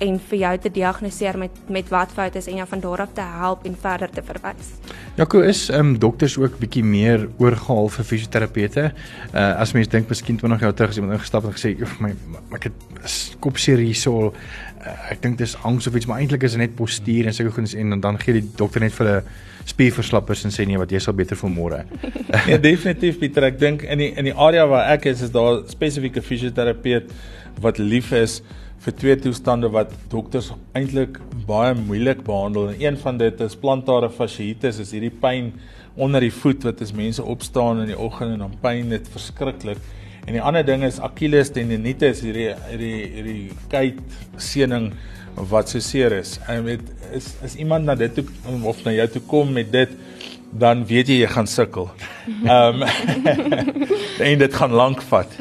en 0.03 0.19
vir 0.29 0.39
jou 0.39 0.51
te 0.63 0.71
diagnoseer 0.71 1.37
met 1.37 1.57
met 1.67 1.89
wat 1.93 2.13
fout 2.15 2.35
is 2.39 2.47
en 2.47 2.59
jou 2.61 2.67
van 2.69 2.79
daar 2.83 3.01
af 3.05 3.13
te 3.13 3.25
help 3.41 3.65
en 3.65 3.75
verder 3.81 4.09
te 4.09 4.23
verwys. 4.25 4.71
Jaco 5.17 5.41
is 5.41 5.67
ehm 5.69 5.79
um, 5.79 5.99
dokters 5.99 6.37
ook 6.37 6.59
bietjie 6.59 6.83
meer 6.83 7.27
oorgehaal 7.37 7.89
vir 7.95 8.05
fisioterapeute. 8.11 8.85
Uh 9.33 9.49
as 9.59 9.73
mens 9.73 9.91
dink 9.91 10.09
miskien 10.09 10.37
20 10.37 10.61
jaar 10.65 10.73
terug 10.73 10.89
as 10.89 11.01
iemand 11.01 11.17
ingestap 11.17 11.45
en 11.45 11.55
gesê 11.57 11.75
my, 11.99 12.13
my 12.31 12.43
ek 12.57 12.69
het 12.69 13.35
kopseer 13.39 13.83
hierso. 13.83 14.33
Uh, 14.79 15.11
ek 15.11 15.21
dink 15.21 15.37
dis 15.37 15.57
angs 15.67 15.87
of 15.87 15.95
iets 15.95 16.07
maar 16.07 16.23
eintlik 16.23 16.43
is 16.43 16.55
dit 16.55 16.63
net 16.63 16.75
postuur 16.75 17.27
en 17.27 17.35
sulke 17.35 17.51
goeds 17.57 17.75
en 17.75 17.99
dan 17.99 18.19
gee 18.19 18.39
die 18.39 18.47
dokter 18.55 18.81
net 18.81 18.95
vir 18.95 19.11
'n 19.17 19.23
spierverslappers 19.65 20.45
en 20.45 20.51
sê 20.51 20.65
nee 20.65 20.77
wat 20.77 20.91
jy 20.91 20.99
sal 20.99 21.13
beter 21.13 21.35
vir 21.35 21.49
môre. 21.49 21.83
ja 22.51 22.57
definitief 22.57 23.19
Pieter 23.19 23.43
ek 23.43 23.59
dink 23.59 23.83
in 23.83 23.97
die 23.97 24.13
in 24.15 24.25
die 24.31 24.33
area 24.35 24.65
waar 24.67 24.87
ek 24.95 25.05
is 25.11 25.21
is 25.21 25.31
daar 25.35 25.63
spesifieke 25.67 26.21
fisioterapeut 26.21 27.11
wat 27.61 27.77
lief 27.77 28.11
is 28.11 28.41
vir 28.79 28.95
twee 28.95 29.15
toestande 29.19 29.67
wat 29.73 29.91
dokters 30.11 30.53
eintlik 30.77 31.19
baie 31.47 31.73
moeilik 31.75 32.23
behandel. 32.27 32.69
En 32.71 32.81
een 32.81 32.97
van 33.01 33.19
dit 33.19 33.41
is 33.43 33.57
plantare 33.59 34.09
fasciitis, 34.09 34.79
is 34.79 34.93
hierdie 34.95 35.11
pyn 35.11 35.51
onder 35.99 36.23
die 36.23 36.33
voet 36.33 36.63
wat 36.67 36.81
as 36.81 36.95
mense 36.95 37.23
opstaan 37.23 37.83
in 37.83 37.91
die 37.91 37.99
oggend 37.99 38.37
en 38.37 38.45
dan 38.45 38.55
pyn 38.63 38.93
dit 38.95 39.09
verskriklik. 39.11 39.81
En 40.25 40.35
die 40.37 40.43
ander 40.43 40.63
ding 40.63 40.85
is 40.87 40.99
Achilles 41.03 41.51
tendinitis, 41.55 42.23
hierdie 42.23 42.51
hierdie 42.69 42.97
hierdie 43.15 43.57
kuit 43.71 43.99
seëning 44.39 44.91
wat 45.49 45.71
so 45.71 45.83
seer 45.83 46.15
is. 46.19 46.37
En 46.47 46.63
weet 46.67 46.85
is 47.15 47.33
is 47.43 47.57
iemand 47.59 47.89
na 47.89 47.97
dit 47.99 48.15
toe 48.15 48.25
of 48.69 48.83
na 48.85 48.95
jou 48.95 49.07
toe 49.15 49.23
kom 49.27 49.51
met 49.55 49.71
dit 49.73 49.91
dan 50.51 50.81
weet 50.85 51.07
jy 51.07 51.19
jy 51.21 51.27
gaan 51.29 51.47
sukkel. 51.47 51.89
Ehm 52.43 52.81
um, 52.81 52.87
en 54.29 54.37
dit 54.41 54.53
gaan 54.53 54.71
lank 54.71 55.01
vat. 55.01 55.33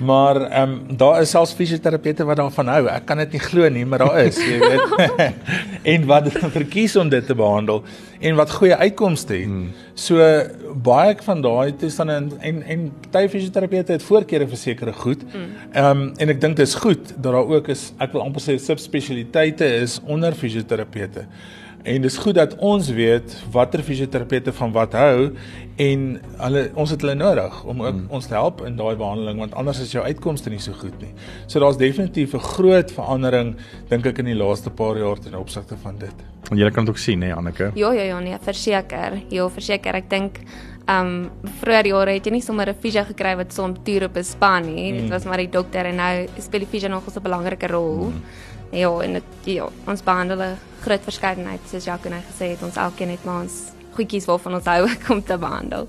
Maar 0.00 0.40
ehm 0.42 0.70
um, 0.70 0.96
daar 0.96 1.20
is 1.20 1.30
selfs 1.30 1.54
fisioterapeute 1.58 2.24
wat 2.24 2.36
daarvan 2.36 2.70
hou. 2.70 2.86
Ek 2.90 3.06
kan 3.06 3.18
dit 3.18 3.34
nie 3.34 3.42
glo 3.42 3.68
nie, 3.68 3.84
maar 3.86 4.04
daar 4.04 4.20
is, 4.22 4.38
jy 4.38 4.58
weet. 4.62 5.34
en 5.94 6.06
wat 6.10 6.30
verkies 6.58 6.96
om 6.96 7.10
dit 7.10 7.26
te 7.26 7.34
behandel 7.34 7.82
en 8.20 8.38
wat 8.38 8.54
goeie 8.54 8.76
uitkomste 8.76 9.34
het. 9.34 9.50
Hmm. 9.50 9.72
So 9.94 10.22
baie 10.86 11.16
van 11.26 11.42
daai 11.42 11.74
toestande 11.78 12.14
en 12.20 12.30
en, 12.40 12.62
en 12.62 12.86
baie 13.10 13.28
fisioterapeute 13.28 13.98
het 13.98 14.06
voorkeure 14.06 14.48
vir 14.48 14.62
sekere 14.62 14.94
goed. 15.02 15.26
Hmm. 15.32 15.50
Ehm 15.72 15.90
um, 15.90 16.06
en 16.16 16.34
ek 16.36 16.40
dink 16.40 16.62
dit 16.62 16.66
is 16.68 16.78
goed 16.78 17.10
dat 17.16 17.32
daar 17.32 17.42
ook 17.42 17.68
is 17.74 17.90
ek 17.98 18.14
wil 18.14 18.22
amper 18.22 18.42
sê 18.42 18.58
subspesialiteite 18.60 19.66
is 19.82 19.98
onder 20.06 20.34
fisioterapeute. 20.38 21.26
En 21.84 22.00
dis 22.00 22.16
goed 22.16 22.34
dat 22.34 22.54
ons 22.64 22.86
weet 22.96 23.34
watter 23.52 23.82
fisioterapeute 23.84 24.52
van 24.56 24.70
wat 24.72 24.94
hou 24.96 25.34
en 25.76 26.04
hulle 26.38 26.62
ons 26.80 26.92
het 26.94 27.02
hulle 27.04 27.16
nodig 27.18 27.58
om 27.64 27.82
ook 27.82 27.96
hmm. 27.98 28.06
ons 28.08 28.28
te 28.30 28.32
help 28.32 28.62
in 28.64 28.78
daai 28.78 28.94
behandeling 28.96 29.42
want 29.42 29.56
anders 29.60 29.82
is 29.84 29.92
jou 29.92 30.04
uitkomste 30.04 30.48
nie 30.52 30.62
so 30.64 30.72
goed 30.80 30.94
nie. 31.02 31.10
So 31.44 31.60
daar's 31.60 31.76
definitief 31.76 32.32
'n 32.34 32.40
groot 32.56 32.92
verandering 32.92 33.56
dink 33.88 34.06
ek 34.06 34.18
in 34.24 34.32
die 34.32 34.38
laaste 34.38 34.70
paar 34.70 34.96
jaar 34.96 35.20
ten 35.20 35.36
opsigte 35.36 35.76
van 35.76 35.98
dit. 35.98 36.14
Want 36.48 36.60
jy 36.60 36.70
kan 36.70 36.84
dit 36.84 36.94
ook 36.94 36.98
sien 36.98 37.20
nê 37.20 37.34
Anneke? 37.36 37.70
Ja 37.74 37.92
ja 37.92 38.02
ja 38.02 38.20
nee, 38.20 38.38
verseker. 38.40 39.22
Ja, 39.28 39.48
verseker. 39.48 39.94
Ek 39.94 40.08
dink 40.10 40.40
ehm 40.86 41.06
um, 41.06 41.30
vroeër 41.60 41.86
jare 41.86 42.12
het 42.12 42.26
jy 42.26 42.32
nie 42.32 42.42
sommer 42.42 42.68
'n 42.68 42.80
fisio 42.80 43.04
gekry 43.04 43.36
wat 43.36 43.52
som 43.52 43.74
toer 43.84 44.04
op 44.04 44.16
'n 44.16 44.24
span 44.24 44.74
nie. 44.74 44.90
Hmm. 44.90 45.00
Dit 45.00 45.10
was 45.10 45.24
maar 45.24 45.38
die 45.38 45.50
dokter 45.50 45.86
en 45.86 45.96
nou 45.96 46.26
speel 46.38 46.60
die 46.60 46.68
fisio 46.68 46.88
nog 46.88 47.04
'n 47.06 47.22
belangrike 47.22 47.66
rol. 47.66 48.08
Hmm. 48.08 48.22
Ja, 48.74 48.90
en 49.00 49.12
dit 49.12 49.54
ja, 49.54 49.68
ons 49.86 50.02
behandel 50.02 50.42
'n 50.42 50.58
groot 50.82 51.02
verskeidenheid 51.02 51.60
soos 51.70 51.84
Jacques 51.84 52.12
en 52.12 52.18
hy 52.18 52.24
gesê 52.26 52.50
het, 52.50 52.62
ons 52.62 52.76
elkeen 52.76 53.10
het 53.10 53.24
maar 53.24 53.42
ons 53.42 53.70
goedjies 53.94 54.24
waarvan 54.24 54.54
ons 54.54 54.64
hou 54.64 54.88
om 55.14 55.22
te 55.22 55.38
behandel. 55.38 55.88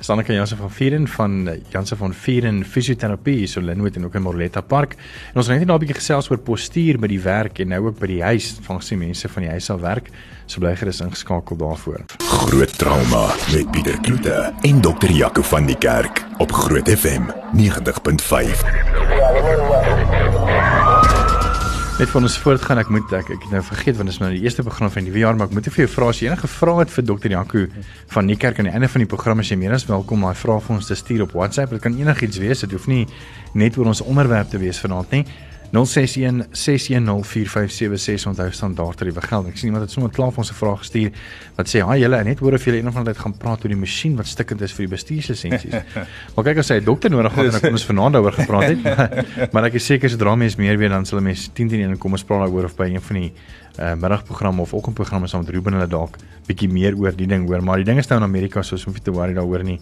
Sanneke 0.00 0.32
Jansen 0.32 0.56
van 0.56 0.70
Vieren 0.70 1.08
van 1.08 1.50
Jansen 1.68 1.96
van 1.96 2.14
Vieren 2.14 2.64
fisioterapie 2.64 3.46
so 3.46 3.60
Linwood 3.60 3.96
en 3.96 4.04
ook 4.04 4.14
in 4.14 4.22
Morletta 4.22 4.60
Park. 4.60 4.92
En 5.32 5.34
ons 5.34 5.46
het 5.46 5.58
net 5.58 5.66
nou 5.66 5.78
'n 5.78 5.80
bietjie 5.80 5.96
gesels 5.96 6.30
oor 6.30 6.38
postuur 6.38 6.98
by 6.98 7.06
die 7.06 7.20
werk 7.20 7.58
en 7.58 7.68
nou 7.68 7.86
ook 7.86 7.98
by 7.98 8.06
die 8.06 8.22
huis 8.22 8.58
van 8.62 8.76
gesien 8.76 8.98
mense 8.98 9.28
van 9.28 9.42
die 9.42 9.50
huis 9.50 9.70
al 9.70 9.80
werk. 9.80 10.10
So 10.46 10.60
bly 10.60 10.76
gerus 10.76 11.00
ingeskakel 11.00 11.56
daarvoor. 11.56 12.04
Groot 12.18 12.78
trauma 12.78 13.34
met 13.52 13.70
Pieter 13.70 14.00
Kloete 14.00 14.52
en 14.62 14.80
dokter 14.80 15.10
Jaco 15.10 15.42
van 15.42 15.66
die 15.66 15.78
Kerk 15.78 16.24
op 16.38 16.52
Groot 16.52 16.88
FM 16.88 17.22
90.5. 17.52 20.17
Net 21.98 22.12
van 22.14 22.22
ons 22.22 22.36
voortgaan, 22.38 22.78
ek 22.78 22.90
moet 22.94 23.10
ek 23.10 23.32
ek 23.34 23.40
het 23.42 23.50
nou 23.50 23.60
vergeet 23.66 23.96
want 23.98 24.06
dit 24.06 24.14
is 24.14 24.20
nou 24.22 24.28
die 24.30 24.44
eerste 24.44 24.62
program 24.62 24.86
van 24.94 25.02
die 25.02 25.10
nuwe 25.10 25.18
jaar, 25.18 25.34
maar 25.34 25.48
ek 25.48 25.56
moet 25.56 25.66
vir 25.66 25.82
jou 25.82 25.88
vra 25.96 26.10
as 26.12 26.20
jy 26.22 26.28
enige 26.28 26.46
vrae 26.52 26.76
het 26.78 26.92
vir 26.94 27.04
Dr. 27.08 27.32
Janku 27.32 27.62
van 28.12 28.28
Niekerk 28.30 28.60
aan 28.62 28.68
die 28.68 28.74
einde 28.78 28.86
van 28.92 29.02
die 29.02 29.08
program 29.10 29.42
as 29.42 29.50
jy 29.50 29.56
meer 29.58 29.74
as 29.74 29.88
welkom 29.88 30.22
om 30.22 30.28
daai 30.28 30.38
vrae 30.38 30.62
vir 30.62 30.76
ons 30.76 30.86
te 30.86 30.94
stuur 30.94 31.24
op 31.24 31.34
WhatsApp. 31.34 31.74
Dit 31.74 31.82
kan 31.82 31.96
enigiets 31.98 32.38
wees, 32.38 32.62
dit 32.62 32.76
hoef 32.76 32.86
nie 32.86 33.00
net 33.58 33.80
oor 33.82 33.90
ons 33.90 34.04
onderwerp 34.06 34.54
te 34.54 34.62
wees 34.62 34.78
vanaand 34.78 35.16
nie. 35.16 35.24
061 35.70 36.46
6104576 36.52 38.26
onthou 38.26 38.50
standaard 38.50 38.96
tariewe 38.96 39.20
geld. 39.20 39.48
Ek 39.50 39.56
sien 39.60 39.68
iemand 39.68 39.84
het 39.84 39.92
sommer 39.92 40.12
klaar 40.12 40.30
vir 40.32 40.40
ons 40.44 40.50
'n 40.50 40.54
vraag 40.54 40.78
gestuur 40.78 41.10
wat 41.56 41.68
sê: 41.68 41.82
"Haai 41.84 42.00
julle, 42.00 42.24
net 42.24 42.38
hoor 42.38 42.52
of 42.52 42.64
julle 42.64 42.78
een 42.78 42.88
of 42.88 42.96
ander 42.96 43.12
tyd 43.12 43.22
gaan 43.22 43.36
praat 43.36 43.64
oor 43.64 43.68
die 43.68 43.76
masjien 43.76 44.16
wat 44.16 44.26
stikkend 44.26 44.60
is 44.62 44.72
vir 44.72 44.86
die 44.86 44.94
bestuurslisensies." 44.96 45.74
maar 46.34 46.44
kyk 46.44 46.58
as 46.58 46.68
hy 46.68 46.80
'n 46.80 46.84
dokter 46.84 47.10
nodig 47.10 47.32
gehad 47.32 47.46
en 47.46 47.52
dan 47.52 47.60
kom 47.60 47.70
ons 47.70 47.84
vanaand 47.84 48.12
daaroor 48.12 48.32
gepraat 48.32 48.68
het. 48.68 48.82
maar 49.52 49.64
ek 49.64 49.74
is 49.74 49.84
seker 49.84 50.10
sodra 50.10 50.34
mens 50.36 50.56
meer 50.56 50.78
weet 50.78 50.90
dan 50.90 51.04
sal 51.04 51.20
mense 51.20 51.50
10 51.52 51.68
teen 51.68 51.80
1 51.80 51.98
kom 51.98 52.12
ons 52.12 52.24
praat 52.24 52.46
daaroor 52.46 52.64
of 52.64 52.76
by 52.76 52.88
een 52.88 53.02
van 53.02 53.16
die 53.16 53.32
uh, 53.78 53.94
middagprogramme 53.94 54.60
of 54.62 54.72
oggendprogramme 54.74 55.26
saam 55.28 55.44
met 55.44 55.50
Ruben 55.50 55.72
hulle 55.72 55.86
dalk 55.86 56.16
bietjie 56.46 56.68
meer 56.68 56.96
oor 56.96 57.12
die 57.12 57.26
ding 57.26 57.46
hoor. 57.46 57.62
Maar 57.62 57.76
die 57.76 57.84
ding 57.84 57.98
is 57.98 58.08
nou 58.08 58.20
in 58.20 58.26
Amerika 58.26 58.62
soos 58.62 58.86
om 58.86 58.94
te 58.94 59.10
worry 59.10 59.34
daaroor 59.34 59.64
nie. 59.64 59.80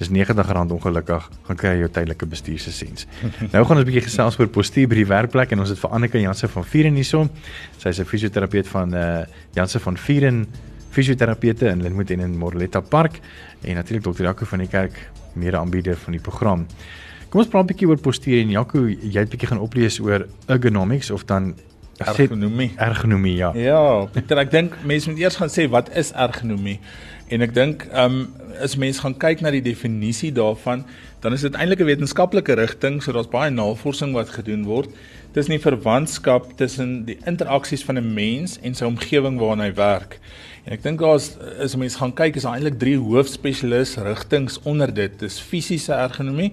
Dis 0.00 0.08
R90 0.08 0.72
ongelukkig 0.72 1.26
gaan 1.46 1.58
kry 1.60 1.74
jou 1.76 1.88
tydelike 1.92 2.26
bestuurslisensie. 2.26 3.08
nou 3.52 3.64
gaan 3.68 3.76
ons 3.76 3.84
'n 3.84 3.88
bietjie 3.88 4.06
gesels 4.08 4.38
oor 4.40 4.48
postuur 4.48 4.88
by 4.88 4.96
die 5.02 5.06
werkplek 5.06 5.52
en 5.52 5.60
ons 5.60 5.68
het 5.68 5.78
vir 5.78 5.90
Anneke 5.90 6.20
Jansen 6.20 6.48
van 6.48 6.64
Vieren 6.64 6.96
hierso. 6.96 7.28
Sy 7.76 7.88
is 7.88 8.00
'n 8.00 8.08
fisioterapeut 8.08 8.68
van 8.68 8.94
eh 8.94 9.00
uh, 9.00 9.26
Jansen 9.54 9.80
van 9.80 9.96
Vieren 9.96 10.46
fisioterapeute 10.90 11.68
in 11.68 11.82
Linwood 11.82 12.10
en 12.10 12.20
in 12.20 12.38
Morletta 12.38 12.80
Park 12.80 13.20
en 13.62 13.74
natuurlik 13.74 14.04
dokter 14.04 14.24
Jaco 14.24 14.44
van 14.44 14.58
die 14.58 14.68
kerk 14.68 15.10
mede 15.34 15.56
aanbieder 15.56 15.96
van 15.96 16.12
die 16.12 16.20
program. 16.20 16.66
Kom 17.28 17.40
ons 17.40 17.48
praat 17.48 17.64
'n 17.64 17.66
bietjie 17.66 17.88
oor 17.88 18.00
postuur 18.00 18.40
en 18.40 18.50
Jaco, 18.50 18.88
jy 18.88 19.20
het 19.20 19.28
'n 19.28 19.30
bietjie 19.30 19.48
gaan 19.48 19.60
oplees 19.60 20.00
oor 20.00 20.26
ergonomics 20.46 21.10
of 21.10 21.24
dan 21.24 21.54
ergonomie. 21.98 22.72
Ergonomie, 22.76 23.36
ja. 23.36 23.52
Ja, 23.54 24.06
Pieter, 24.12 24.38
ek 24.38 24.50
dink 24.50 24.76
mense 24.84 25.10
moet 25.10 25.18
eers 25.18 25.36
gaan 25.36 25.48
sê 25.52 25.68
wat 25.70 25.90
is 25.96 26.12
ergonomie? 26.12 26.78
En 27.30 27.44
ek 27.46 27.54
dink, 27.54 27.86
ehm 27.94 28.20
um, 28.20 28.22
as 28.60 28.74
mense 28.76 29.00
gaan 29.00 29.14
kyk 29.16 29.40
na 29.40 29.52
die 29.54 29.62
definisie 29.64 30.32
daarvan, 30.36 30.82
dan 31.22 31.32
is 31.32 31.44
dit 31.46 31.54
eintlik 31.54 31.80
'n 31.80 31.86
wetenskaplike 31.86 32.56
rigting, 32.58 32.98
so 33.02 33.12
daar's 33.12 33.30
baie 33.30 33.50
navorsing 33.50 34.12
wat 34.12 34.34
gedoen 34.34 34.64
word 34.66 34.90
tussen 35.32 35.54
die 35.54 35.62
verwantskap 35.62 36.56
tussen 36.58 37.04
die 37.06 37.16
interaksies 37.24 37.84
van 37.86 37.96
'n 37.98 38.14
mens 38.14 38.58
en 38.60 38.74
sy 38.74 38.84
omgewing 38.84 39.38
waarin 39.38 39.62
hy 39.62 39.72
werk. 39.74 40.18
En 40.66 40.72
ek 40.72 40.82
dink 40.82 40.98
daar's 40.98 41.38
as 41.62 41.76
mense 41.76 41.98
gaan 41.98 42.12
kyk, 42.12 42.36
is 42.36 42.42
daar 42.42 42.58
eintlik 42.58 42.78
drie 42.78 42.98
hoofspesialis 42.98 43.96
rigtings 43.96 44.58
onder 44.64 44.94
dit. 44.94 45.18
Dis 45.18 45.40
fisiese 45.40 45.92
ergonomie. 45.92 46.52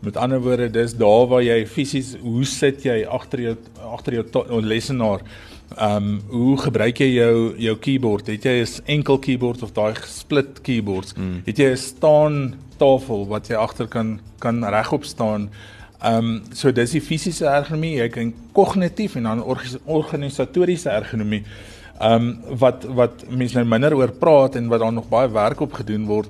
Met 0.00 0.16
ander 0.16 0.40
woorde, 0.40 0.70
dis 0.70 0.94
daar 0.94 1.26
waar 1.26 1.42
jy 1.42 1.66
fisies, 1.66 2.14
hoe 2.22 2.44
sit 2.44 2.84
jy 2.86 3.00
agter 3.04 3.40
jou 3.40 3.54
agter 3.90 4.20
jou 4.20 4.62
lesenaar? 4.62 5.24
Ehm 5.76 5.96
um, 5.96 6.20
hoe 6.28 6.56
gebruik 6.58 7.00
jy 7.02 7.08
jou 7.12 7.54
jou 7.58 7.74
keyboard? 7.76 8.26
Het 8.26 8.44
jy 8.44 8.54
'n 8.62 8.82
enkel 8.84 9.18
keyboard 9.18 9.62
of 9.62 9.72
daai 9.72 9.94
split 10.06 10.60
keyboards? 10.62 11.14
Mm. 11.14 11.42
Het 11.44 11.58
jy 11.58 11.70
'n 11.70 11.76
staan 11.76 12.54
tafel 12.76 13.26
wat 13.26 13.48
jy 13.48 13.54
agter 13.54 13.86
kan 13.86 14.20
kan 14.38 14.64
regop 14.64 15.04
staan? 15.04 15.50
Ehm 16.00 16.24
um, 16.24 16.42
so 16.52 16.72
dis 16.72 16.90
die 16.90 17.00
fisiese 17.00 17.46
ergonomie, 17.46 17.96
jy 17.98 18.08
kan 18.08 18.34
kognitief 18.52 19.16
en 19.16 19.22
dan 19.22 19.42
organisatoriese 19.84 20.90
ergonomie. 20.90 21.42
Ehm 21.98 22.12
um, 22.12 22.58
wat 22.58 22.84
wat 22.84 23.24
mense 23.28 23.56
nou 23.58 23.66
minder 23.66 23.94
oor 23.94 24.12
praat 24.12 24.54
en 24.54 24.68
wat 24.68 24.80
daar 24.80 24.92
nog 24.92 25.08
baie 25.08 25.28
werk 25.28 25.60
op 25.60 25.72
gedoen 25.72 26.06
word. 26.06 26.28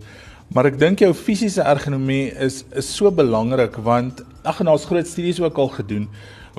Maar 0.49 0.71
ek 0.71 0.79
dink 0.81 1.03
jou 1.05 1.11
fisiese 1.13 1.61
ergonomie 1.61 2.31
is 2.41 2.63
is 2.73 2.89
so 2.89 3.11
belangrik 3.13 3.75
want 3.85 4.23
ag 4.49 4.63
en 4.63 4.71
daar's 4.71 4.87
groot 4.89 5.07
studies 5.07 5.41
ook 5.43 5.59
al 5.61 5.69
gedoen 5.75 6.07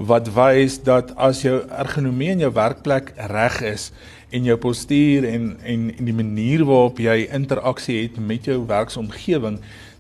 wat 0.10 0.30
wys 0.36 0.78
dat 0.86 1.10
as 1.18 1.42
jou 1.42 1.56
ergonomie 1.74 2.30
in 2.36 2.44
jou 2.46 2.52
werkplek 2.54 3.10
reg 3.32 3.58
is 3.66 3.90
en 4.30 4.46
jou 4.46 4.58
postuur 4.62 5.26
en 5.32 5.50
en 5.66 5.90
en 5.96 6.12
die 6.12 6.16
manier 6.16 6.64
waarop 6.70 7.02
jy 7.02 7.18
interaksie 7.34 7.98
het 8.04 8.22
met 8.22 8.46
jou 8.46 8.60
werksomgewing 8.70 9.58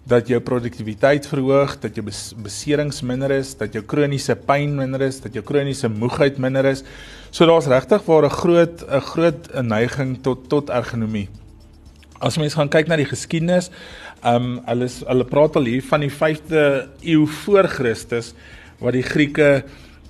dat 0.10 0.30
jou 0.30 0.39
produktiwiteit 0.41 1.28
verhoog, 1.30 1.75
dat 1.82 1.97
jou 1.97 2.06
beserings 2.41 3.02
minder 3.06 3.32
is, 3.36 3.52
dat 3.58 3.73
jou 3.73 3.84
kroniese 3.86 4.34
pyn 4.36 4.73
minder 4.78 5.04
is, 5.06 5.19
dat 5.21 5.36
jou 5.38 5.43
kroniese 5.45 5.89
moegheid 5.89 6.39
minder 6.41 6.65
is. 6.65 6.82
So 7.30 7.45
daar's 7.45 7.69
regtig 7.69 8.06
waar 8.06 8.25
'n 8.25 8.38
groot 8.41 8.86
'n 8.88 9.02
groot 9.12 9.54
neiging 9.62 10.17
tot 10.21 10.49
tot 10.49 10.69
ergonomie. 10.69 11.30
As 12.19 12.38
mens 12.38 12.58
gaan 12.60 12.71
kyk 12.71 12.89
na 12.91 12.97
die 12.99 13.08
geskiedenis, 13.08 13.69
ehm 14.19 14.36
um, 14.36 14.55
hulle 14.67 14.89
hulle 15.08 15.27
praat 15.27 15.55
al 15.55 15.69
hier 15.71 15.86
van 15.88 16.03
die 16.03 16.12
5de 16.12 16.63
eeu 17.01 17.27
voor 17.43 17.69
Christus 17.71 18.34
wat 18.79 18.95
die 18.95 19.03
Grieke 19.03 19.63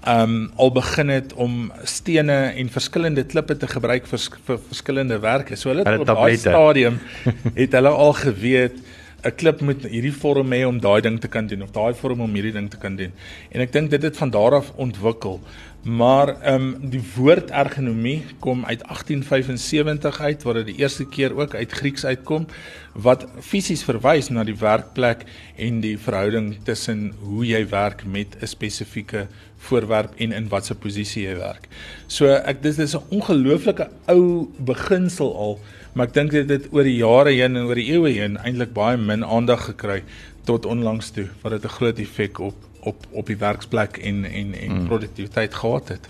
um 0.08 0.52
al 0.56 0.72
begin 0.72 1.10
het 1.12 1.34
om 1.34 1.72
stene 1.84 2.38
en 2.56 2.70
verskillende 2.72 3.26
klippe 3.28 3.58
te 3.58 3.68
gebruik 3.68 4.08
vir, 4.08 4.22
vir 4.48 4.62
verskillende 4.70 5.20
werke. 5.20 5.58
So 5.60 5.70
hulle 5.74 5.84
het 5.84 6.00
op 6.00 6.08
daai 6.08 6.38
stadium 6.40 7.00
het 7.62 7.76
hulle 7.76 7.92
al 7.92 8.14
geweet 8.14 8.80
'n 9.24 9.36
klip 9.36 9.62
moet 9.62 9.84
hierdie 9.84 10.14
vorm 10.14 10.52
hê 10.52 10.66
om 10.66 10.80
daai 10.80 11.02
ding 11.02 11.20
te 11.20 11.28
kan 11.28 11.48
doen 11.48 11.62
of 11.62 11.72
daai 11.72 11.94
vorm 11.94 12.22
om 12.22 12.34
hierdie 12.34 12.54
ding 12.54 12.70
te 12.70 12.78
kan 12.78 12.96
doen. 12.96 13.12
En 13.52 13.62
ek 13.62 13.72
dink 13.72 13.90
dit 13.90 14.02
het 14.02 14.18
van 14.18 14.30
daar 14.30 14.56
af 14.56 14.72
ontwikkel. 14.76 15.40
Maar 15.84 16.42
ehm 16.42 16.56
um, 16.56 16.90
die 16.92 17.02
woord 17.16 17.52
ergonomie 17.52 18.26
kom 18.40 18.66
uit 18.66 18.84
1875 18.84 20.20
uit 20.20 20.44
waar 20.44 20.54
dit 20.54 20.66
die 20.66 20.80
eerste 20.84 21.06
keer 21.08 21.36
ook 21.36 21.56
uit 21.56 21.72
Grieks 21.72 22.06
uitkom 22.06 22.48
wat 22.94 23.28
fisies 23.40 23.84
verwys 23.84 24.28
na 24.30 24.44
die 24.44 24.58
werkplek 24.60 25.24
en 25.56 25.80
die 25.80 25.98
verhouding 25.98 26.58
tussen 26.64 27.14
hoe 27.22 27.46
jy 27.46 27.64
werk 27.70 28.04
met 28.06 28.36
'n 28.42 28.48
spesifieke 28.48 29.28
voorwerp 29.58 30.14
en 30.18 30.32
in 30.32 30.50
watter 30.50 30.76
posisie 30.76 31.24
jy 31.24 31.36
werk. 31.38 31.68
So 32.08 32.28
ek 32.28 32.62
dis 32.64 32.78
is 32.78 32.96
'n 32.96 33.04
ongelooflike 33.10 33.90
ou 34.08 34.48
beginsel 34.58 35.36
al 35.36 35.60
maar 35.94 36.08
ek 36.08 36.14
dink 36.14 36.32
dit 36.32 36.50
het 36.50 36.68
oor 36.72 36.84
die 36.84 36.98
jare 37.00 37.34
heen 37.34 37.56
en 37.56 37.68
oor 37.70 37.76
die 37.76 37.92
eeue 37.92 38.14
heen 38.14 38.38
eintlik 38.38 38.74
baie 38.74 38.98
min 38.98 39.26
aandag 39.26 39.66
gekry 39.72 40.04
tot 40.46 40.66
onlangs 40.66 41.12
toe 41.12 41.28
wat 41.42 41.52
dit 41.52 41.66
'n 41.66 41.76
groot 41.78 42.00
effek 42.00 42.40
op 42.40 42.56
op 42.80 43.06
op 43.12 43.26
die 43.26 43.38
werksplek 43.38 43.98
en 43.98 44.26
en 44.26 44.54
en 44.54 44.72
mm. 44.72 44.86
produktiwiteit 44.88 45.54
gehad 45.54 45.88
het. 45.88 46.10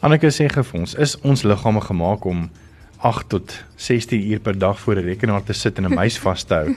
Anneke 0.00 0.30
sê 0.30 0.48
vir 0.52 0.80
ons, 0.80 0.94
is 0.94 1.20
ons 1.20 1.42
liggame 1.42 1.80
gemaak 1.80 2.24
om 2.24 2.50
8 3.04 3.28
tot 3.28 3.52
16 3.76 4.30
uur 4.30 4.40
per 4.40 4.56
dag 4.58 4.78
voor 4.80 4.96
'n 4.96 5.04
rekenaar 5.04 5.42
te 5.44 5.52
sit 5.52 5.76
en 5.76 5.84
'n 5.84 5.94
muis 5.94 6.18
vas 6.24 6.42
te 6.42 6.54
hou? 6.54 6.68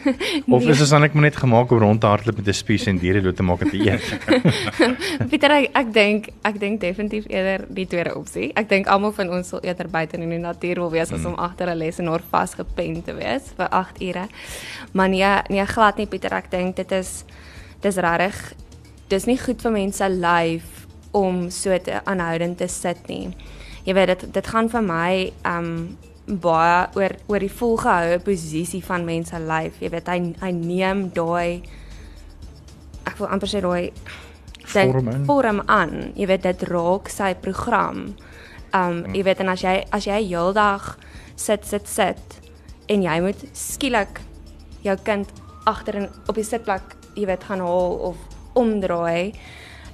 Of 0.48 0.64
nee. 0.64 0.70
is 0.70 0.90
dit 0.90 1.00
net 1.00 1.14
net 1.14 1.36
gemaak 1.36 1.72
om 1.72 1.78
rond 1.78 2.02
te 2.02 2.08
hardloop 2.08 2.38
met 2.38 2.48
'n 2.48 2.54
spies 2.54 2.86
en 2.86 2.98
diere 2.98 3.22
dood 3.22 3.36
te 3.36 3.44
maak 3.44 3.62
en 3.62 3.70
te 3.70 3.80
eet? 3.80 4.04
Pieter, 5.30 5.52
ek, 5.52 5.70
ek 5.72 5.94
dink 5.94 6.28
ek 6.42 6.60
dink 6.60 6.82
definitief 6.82 7.26
eerder 7.28 7.66
die 7.70 7.88
tweede 7.88 8.16
opsie. 8.16 8.52
Ek 8.54 8.70
dink 8.70 8.88
almal 8.88 9.12
van 9.12 9.30
ons 9.30 9.48
sal 9.48 9.62
eerder 9.64 9.88
buite 9.88 10.18
in 10.18 10.30
die 10.30 10.38
natuur 10.38 10.76
wil 10.76 10.92
wees 10.92 11.12
as 11.12 11.22
mm. 11.22 11.26
om 11.26 11.36
agter 11.36 11.70
'n 11.70 11.78
lesenaar 11.78 12.22
vasgepen 12.30 13.04
te 13.04 13.14
wees 13.14 13.54
vir 13.56 13.70
8 13.70 14.02
ure. 14.02 14.28
Maar 14.92 15.10
nee, 15.10 15.42
nee 15.50 15.66
glad 15.66 15.98
nie 15.98 16.08
Pieter, 16.08 16.34
ek 16.34 16.52
dink 16.52 16.76
dit 16.76 16.92
is 16.92 17.24
dis 17.82 17.96
regtig 17.96 18.54
dis 19.08 19.26
nie 19.26 19.38
goed 19.38 19.62
vir 19.62 19.72
mense 19.72 20.10
lyf 20.10 20.88
om 21.12 21.50
so 21.50 21.78
te 21.80 22.02
aanhoudend 22.04 22.58
te 22.58 22.68
sit 22.68 23.08
nie. 23.08 23.32
Jy 23.86 23.94
weet 23.94 24.08
dit 24.08 24.34
dit 24.34 24.48
gaan 24.48 24.70
vir 24.70 24.84
my 24.84 25.32
um 25.48 25.98
baie 26.28 26.88
oor 27.00 27.16
oor 27.32 27.40
die 27.40 27.52
volgehoue 27.52 28.20
posisie 28.24 28.84
van 28.84 29.06
mense 29.08 29.40
lyf. 29.40 29.80
Jy 29.82 29.92
weet 29.94 30.10
hy 30.12 30.20
hy 30.42 30.52
neem 30.52 31.08
daai 31.16 31.64
ek 33.08 33.16
wil 33.20 33.32
amper 33.32 33.52
sê 33.52 33.62
daai 33.64 33.92
vorm, 34.68 35.12
vorm 35.26 35.62
aan. 35.72 36.12
Jy 36.20 36.28
weet 36.28 36.44
dit 36.44 36.68
raak 36.68 37.12
sy 37.12 37.34
program. 37.40 38.10
Um 38.76 39.06
jy 39.16 39.24
weet 39.24 39.44
en 39.44 39.54
as 39.56 39.64
jy 39.64 39.80
as 39.96 40.08
jy 40.10 40.20
heeldag 40.28 40.96
sit 41.40 41.66
sit 41.66 41.88
sit 41.88 42.40
en 42.90 43.04
jy 43.04 43.20
moet 43.24 43.48
skielik 43.56 44.20
jou 44.84 44.96
kind 45.08 45.32
agter 45.68 46.02
in 46.02 46.10
op 46.28 46.36
die 46.36 46.48
sitplek 46.48 46.96
jy 47.16 47.28
weet 47.30 47.48
gaan 47.48 47.64
haal 47.64 47.98
of 48.12 48.20
omdraai 48.58 49.34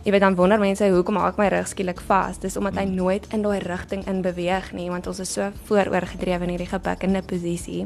jy 0.04 0.12
weet 0.12 0.24
dan 0.24 0.36
wonder 0.36 0.60
mense 0.60 0.88
hoekom 0.92 1.16
maak 1.16 1.38
my 1.40 1.48
rug 1.54 1.68
skielik 1.72 2.02
vas? 2.08 2.40
Dis 2.44 2.58
omdat 2.60 2.78
hy 2.82 2.86
nooit 2.92 3.28
in 3.36 3.44
daai 3.46 3.60
rigting 3.64 4.04
in 4.12 4.22
beweeg 4.26 4.72
nie 4.76 4.90
want 4.92 5.08
ons 5.08 5.22
is 5.24 5.32
so 5.38 5.52
vooroorgedrewe 5.70 6.48
in 6.48 6.56
hierdie 6.56 6.72
gebukkende 6.72 7.24
posisie. 7.28 7.86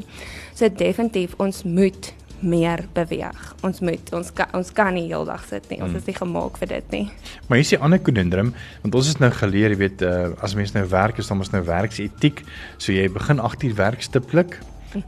So 0.58 0.68
definitief 0.68 1.36
ons 1.38 1.62
moet 1.64 2.12
meer 2.40 2.84
beweeg. 2.94 3.38
Ons 3.66 3.80
moet 3.82 4.12
ons 4.14 4.32
kan 4.34 4.50
ons 4.54 4.72
kan 4.74 4.92
nie 4.94 5.06
heeldag 5.08 5.44
sit 5.50 5.66
nie. 5.70 5.80
Ons 5.82 5.98
is 5.98 6.06
nie 6.06 6.16
gemaak 6.18 6.58
vir 6.62 6.72
dit 6.74 6.94
nie. 6.94 7.04
Maar 7.48 7.58
hier 7.58 7.66
is 7.66 7.74
die 7.74 7.80
ander 7.82 8.02
konundrum 8.02 8.52
want 8.82 8.98
ons 8.98 9.12
is 9.14 9.20
nou 9.22 9.30
geleer 9.34 9.74
jy 9.74 9.80
weet 9.84 10.02
uh, 10.06 10.32
as 10.42 10.56
mense 10.58 10.76
nou 10.76 10.86
werk 10.90 11.18
is 11.22 11.30
dan 11.30 11.42
ons 11.42 11.54
nou 11.54 11.62
werksetiek. 11.66 12.42
So 12.78 12.94
jy 12.94 13.06
begin 13.14 13.42
8 13.42 13.68
uur 13.68 13.78
werk 13.78 14.02
stiptelik 14.06 14.58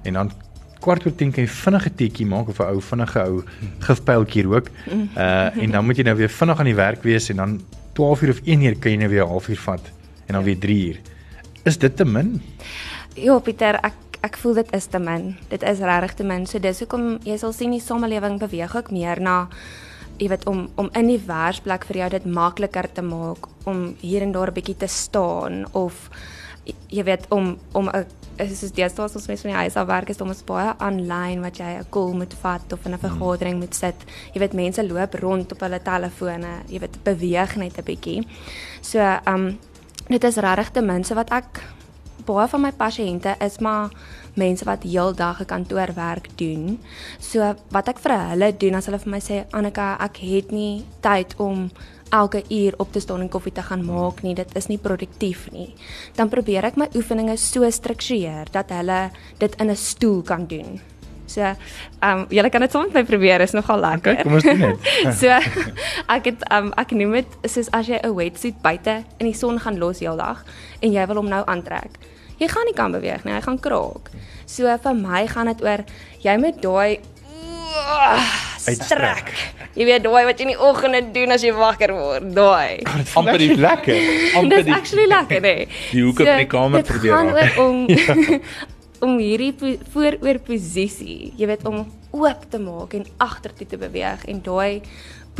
en 0.04 0.18
dan 0.18 0.32
kwart 0.80 1.06
oor 1.06 1.14
10 1.14 1.32
kan 1.32 1.44
jy 1.44 1.50
vinnige 1.50 1.90
teetjie 1.94 2.26
maak 2.26 2.48
of 2.48 2.60
'n 2.60 2.72
ou 2.74 2.80
vinnige 2.80 3.20
ou 3.20 3.42
gifpyltjie 3.86 4.44
rook. 4.44 4.70
Uh 5.16 5.62
en 5.62 5.70
dan 5.70 5.84
moet 5.84 5.96
jy 5.96 6.04
nou 6.04 6.16
weer 6.16 6.28
vinnig 6.28 6.58
aan 6.58 6.70
die 6.70 6.74
werk 6.74 7.02
wees 7.02 7.30
en 7.30 7.36
dan 7.36 7.60
12 7.92 8.22
uur 8.22 8.30
of 8.30 8.40
1 8.44 8.62
uur 8.62 8.78
kan 8.78 8.92
jy 8.92 8.98
nou 8.98 9.08
weer 9.08 9.24
'n 9.24 9.28
halfuur 9.28 9.58
vat 9.58 9.92
en 10.26 10.34
dan 10.34 10.44
weer 10.44 10.58
3 10.58 10.88
uur. 10.88 10.98
Is 11.64 11.78
dit 11.78 11.96
te 11.96 12.04
min? 12.04 12.42
Ja, 13.14 13.38
Pieter, 13.38 13.74
ek 13.82 13.94
ek 14.20 14.36
voel 14.36 14.54
dit 14.54 14.72
is 14.76 14.86
te 14.86 14.98
min. 14.98 15.36
Dit 15.48 15.62
is 15.62 15.78
regtig 15.78 16.14
te 16.14 16.24
min. 16.24 16.46
So 16.46 16.58
dis 16.58 16.78
hoekom 16.78 17.18
jy 17.24 17.36
sal 17.36 17.52
sien 17.52 17.70
die 17.70 17.80
samelewing 17.80 18.38
beweeg 18.38 18.76
ook 18.76 18.90
meer 18.90 19.20
na 19.20 19.48
jy 20.20 20.28
weet 20.28 20.46
om 20.46 20.68
om 20.76 20.90
in 20.98 21.06
die 21.06 21.20
werksplek 21.26 21.86
vir 21.88 21.96
jou 21.96 22.10
dit 22.10 22.26
makliker 22.26 22.88
te 22.92 23.02
maak 23.02 23.48
om 23.64 23.94
hier 24.00 24.22
en 24.22 24.32
daar 24.32 24.50
'n 24.50 24.54
bietjie 24.54 24.76
te 24.76 24.86
staan 24.86 25.64
of 25.72 26.10
jy 26.88 27.04
weet 27.04 27.26
om 27.30 27.58
om 27.72 27.88
'n 27.88 28.06
is 28.38 28.58
soos 28.58 28.72
deesdae 28.72 29.02
ons 29.02 29.26
mens 29.28 29.40
van 29.40 29.50
die 29.50 29.60
huis 29.62 29.76
af 29.76 29.86
werk 29.86 30.08
is 30.08 30.20
om 30.20 30.28
ons 30.28 30.44
baie 30.44 30.74
aanlyn 30.78 31.40
wat 31.42 31.58
jy 31.58 31.78
'n 31.78 31.90
call 31.90 32.12
moet 32.14 32.34
vat 32.42 32.72
of 32.72 32.84
in 32.86 32.92
'n 32.92 32.98
hmm. 32.98 33.08
vergadering 33.08 33.58
moet 33.58 33.74
sit. 33.74 33.96
Jy 34.32 34.40
weet 34.40 34.52
mense 34.52 34.86
loop 34.86 35.14
rond 35.14 35.52
op 35.52 35.60
hulle 35.60 35.82
telefone, 35.82 36.52
jy 36.68 36.78
weet 36.78 37.02
beweeg 37.04 37.56
net 37.56 37.78
'n 37.78 37.84
bietjie. 37.84 38.26
So, 38.80 38.98
ehm 38.98 39.34
um, 39.34 39.58
dit 40.08 40.24
is 40.24 40.36
regtig 40.36 40.70
ten 40.70 40.86
minste 40.86 41.14
wat 41.14 41.30
ek 41.30 41.62
baie 42.26 42.48
van 42.48 42.60
my 42.60 42.72
pasiënte 42.72 43.34
is 43.44 43.58
maar 43.58 43.90
mense 44.34 44.64
wat 44.64 44.82
heeldag 44.82 45.40
'n 45.40 45.46
kantoorwerk 45.46 46.28
doen. 46.36 46.78
So 47.18 47.54
wat 47.70 47.88
ek 47.88 47.98
vir 47.98 48.12
hulle 48.30 48.56
doen 48.56 48.74
as 48.74 48.86
hulle 48.86 48.98
vir 48.98 49.10
my 49.10 49.20
sê 49.20 49.44
Annika, 49.50 49.96
ek 50.00 50.16
het 50.16 50.50
nie 50.50 50.84
tyd 51.00 51.34
om 51.36 51.70
elke 52.10 52.42
uur 52.48 52.74
op 52.78 52.92
te 52.92 53.00
staan 53.00 53.20
en 53.20 53.28
koffie 53.28 53.52
te 53.52 53.62
gaan 53.62 53.84
maak 53.84 54.22
nie. 54.22 54.34
Dit 54.34 54.54
is 54.58 54.66
nie 54.66 54.78
produktief 54.78 55.48
nie. 55.54 55.74
Dan 56.18 56.28
probeer 56.28 56.64
ek 56.64 56.76
my 56.76 56.88
oefeninge 56.94 57.36
so 57.36 57.70
struktureer 57.70 58.50
dat 58.52 58.70
hulle 58.74 59.10
dit 59.38 59.60
in 59.60 59.70
'n 59.70 59.76
stoel 59.76 60.22
kan 60.22 60.46
doen. 60.46 60.80
So, 61.30 61.40
ehm 61.40 61.56
um, 62.02 62.26
julle 62.28 62.50
kan 62.50 62.60
dit 62.60 62.72
saam 62.72 62.88
met 62.90 62.92
my 62.92 63.04
probeer, 63.04 63.40
is 63.40 63.52
nogal 63.54 63.78
lekker. 63.78 64.12
Okay, 64.12 64.22
kom 64.22 64.34
ons 64.34 64.42
doen 64.42 64.58
dit. 64.58 64.88
so, 65.20 65.28
ek 66.10 66.24
het 66.24 66.42
ehm 66.48 66.70
um, 66.70 66.72
ek 66.74 66.90
noem 66.90 67.12
dit 67.20 67.36
soos 67.46 67.70
as 67.70 67.86
jy 67.86 68.00
'n 68.02 68.14
wetsuit 68.14 68.58
buite 68.62 69.04
in 69.18 69.30
die 69.30 69.36
son 69.38 69.60
gaan 69.60 69.78
los 69.78 70.02
heeldag 70.02 70.42
en 70.80 70.92
jy 70.92 71.06
wil 71.06 71.22
hom 71.22 71.30
nou 71.30 71.44
aantrek. 71.46 72.00
Jy 72.40 72.48
gaan 72.48 72.66
nie 72.66 72.74
kan 72.74 72.92
beweeg 72.92 73.24
nie, 73.24 73.34
hy 73.36 73.40
gaan 73.40 73.60
kraak. 73.60 74.10
So 74.46 74.66
vir 74.82 74.94
my 74.94 75.26
gaan 75.26 75.46
dit 75.46 75.62
oor 75.62 75.84
jy 76.24 76.36
moet 76.36 76.62
daai 76.62 76.98
uitstrek. 78.68 79.32
Jy 79.78 79.86
weet 79.86 80.02
daai 80.04 80.24
wat 80.28 80.40
jy 80.40 80.46
in 80.48 80.52
die 80.52 80.58
oggende 80.68 81.00
doen 81.14 81.34
as 81.34 81.44
jy 81.46 81.52
wakker 81.56 81.92
word, 81.94 82.30
daai. 82.36 82.82
Amper 83.18 83.38
die 83.40 83.54
lekker. 83.56 84.10
Amper 84.40 84.66
die 84.66 84.74
actually 84.74 85.06
lekker, 85.10 85.44
nee. 85.44 85.68
Die 85.94 86.02
hoek 86.04 86.22
op 86.24 86.32
die 86.32 86.50
kamer 86.50 86.84
probeer. 86.86 87.10
Dit 87.10 87.14
gaan 87.14 87.32
oor 87.36 87.50
om 87.64 87.78
ja. 87.94 88.40
om 89.00 89.16
hierdie 89.16 89.78
vooroor 89.94 90.42
posisie, 90.44 91.32
jy 91.40 91.48
weet 91.48 91.64
om 91.68 91.86
oop 92.10 92.42
te 92.50 92.58
maak 92.60 92.92
en 92.98 93.06
agtertoe 93.22 93.68
te 93.70 93.78
beweeg 93.80 94.26
en 94.28 94.42
daai 94.44 94.82